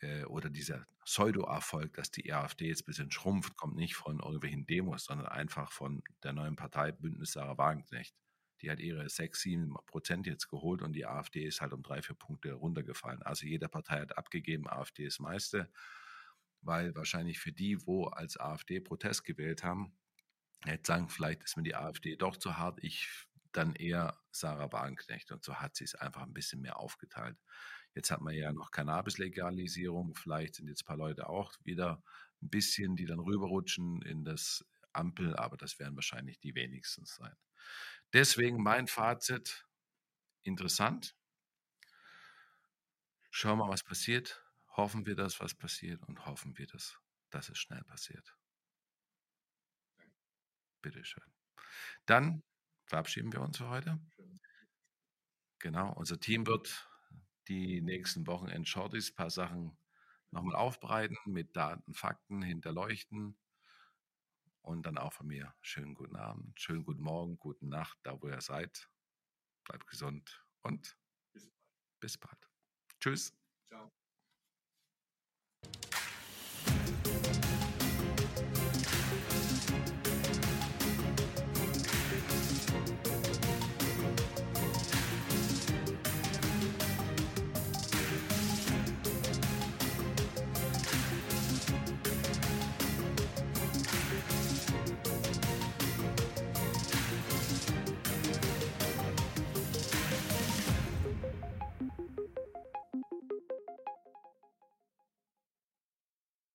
äh, 0.00 0.24
oder 0.24 0.50
dieser 0.50 0.86
Pseudo-Erfolg, 1.04 1.94
dass 1.94 2.10
die 2.10 2.32
AfD 2.32 2.68
jetzt 2.68 2.82
ein 2.82 2.86
bisschen 2.86 3.10
schrumpft, 3.10 3.56
kommt 3.56 3.76
nicht 3.76 3.94
von 3.94 4.20
irgendwelchen 4.20 4.66
Demos, 4.66 5.04
sondern 5.04 5.26
einfach 5.26 5.72
von 5.72 6.02
der 6.22 6.32
neuen 6.32 6.56
Partei 6.56 6.92
Bündnis 6.92 7.32
Sarah 7.32 7.58
Wagenknecht. 7.58 8.14
Die 8.60 8.70
hat 8.70 8.78
ihre 8.78 9.08
6, 9.08 9.40
7 9.40 9.74
Prozent 9.86 10.26
jetzt 10.26 10.48
geholt 10.48 10.82
und 10.82 10.92
die 10.92 11.04
AfD 11.04 11.44
ist 11.44 11.60
halt 11.60 11.72
um 11.72 11.82
drei, 11.82 12.00
vier 12.00 12.14
Punkte 12.14 12.52
runtergefallen. 12.52 13.22
Also 13.22 13.46
jede 13.46 13.68
Partei 13.68 14.00
hat 14.00 14.16
abgegeben, 14.16 14.68
AfD 14.68 15.04
ist 15.04 15.18
meiste, 15.18 15.68
weil 16.60 16.94
wahrscheinlich 16.94 17.40
für 17.40 17.52
die, 17.52 17.84
wo 17.86 18.06
als 18.06 18.38
AfD 18.38 18.78
Protest 18.78 19.24
gewählt 19.24 19.64
haben, 19.64 19.92
jetzt 20.66 20.86
sagen, 20.86 21.08
vielleicht 21.08 21.42
ist 21.44 21.56
mir 21.56 21.62
die 21.62 21.74
AfD 21.74 22.16
doch 22.16 22.36
zu 22.36 22.56
hart, 22.56 22.82
ich 22.82 23.08
dann 23.52 23.74
eher 23.74 24.18
Sarah 24.30 24.72
Wagenknecht. 24.72 25.30
Und 25.30 25.44
so 25.44 25.56
hat 25.56 25.76
sie 25.76 25.84
es 25.84 25.94
einfach 25.94 26.22
ein 26.22 26.32
bisschen 26.32 26.60
mehr 26.60 26.78
aufgeteilt. 26.78 27.38
Jetzt 27.94 28.10
hat 28.10 28.20
man 28.20 28.34
ja 28.34 28.52
noch 28.52 28.70
Cannabis-Legalisierung. 28.70 30.14
Vielleicht 30.14 30.54
sind 30.54 30.68
jetzt 30.68 30.82
ein 30.82 30.86
paar 30.86 30.96
Leute 30.96 31.28
auch 31.28 31.52
wieder 31.62 32.02
ein 32.40 32.48
bisschen, 32.48 32.96
die 32.96 33.04
dann 33.04 33.20
rüberrutschen 33.20 34.02
in 34.02 34.24
das 34.24 34.64
Ampel, 34.92 35.36
aber 35.36 35.56
das 35.56 35.78
werden 35.78 35.94
wahrscheinlich 35.94 36.40
die 36.40 36.54
wenigsten 36.54 37.04
sein. 37.04 37.34
Deswegen 38.12 38.62
mein 38.62 38.88
Fazit, 38.88 39.66
interessant. 40.42 41.16
Schauen 43.30 43.58
wir 43.58 43.66
mal, 43.66 43.72
was 43.72 43.82
passiert. 43.82 44.44
Hoffen 44.76 45.06
wir, 45.06 45.14
dass 45.14 45.40
was 45.40 45.54
passiert 45.54 46.02
und 46.04 46.26
hoffen 46.26 46.56
wir, 46.58 46.66
dass, 46.66 46.98
dass 47.30 47.48
es 47.48 47.58
schnell 47.58 47.82
passiert. 47.84 48.36
Bitteschön. 50.82 51.24
Dann 52.06 52.42
verabschieden 52.86 53.32
wir 53.32 53.40
uns 53.40 53.58
für 53.58 53.68
heute. 53.68 53.98
Genau, 55.58 55.92
unser 55.94 56.18
Team 56.18 56.46
wird 56.46 56.88
die 57.48 57.80
nächsten 57.80 58.26
Wochen 58.26 58.48
in 58.48 58.66
Shorties 58.66 59.10
ein 59.10 59.14
paar 59.14 59.30
Sachen 59.30 59.78
nochmal 60.30 60.56
aufbereiten, 60.56 61.16
mit 61.26 61.56
Daten, 61.56 61.94
Fakten 61.94 62.42
hinterleuchten. 62.42 63.38
Und 64.62 64.86
dann 64.86 64.98
auch 64.98 65.12
von 65.12 65.26
mir 65.26 65.54
schönen 65.60 65.94
guten 65.94 66.16
Abend, 66.16 66.60
schönen 66.60 66.84
guten 66.84 67.02
Morgen, 67.02 67.38
guten 67.38 67.68
Nacht, 67.68 67.98
da 68.02 68.20
wo 68.20 68.28
ihr 68.28 68.40
seid. 68.40 68.88
Bleibt 69.64 69.86
gesund 69.86 70.44
und 70.62 70.96
bis 71.32 71.48
bald. 71.48 72.00
Bis 72.00 72.18
bald. 72.18 72.50
Tschüss. 73.00 73.34
Ciao. 73.68 73.92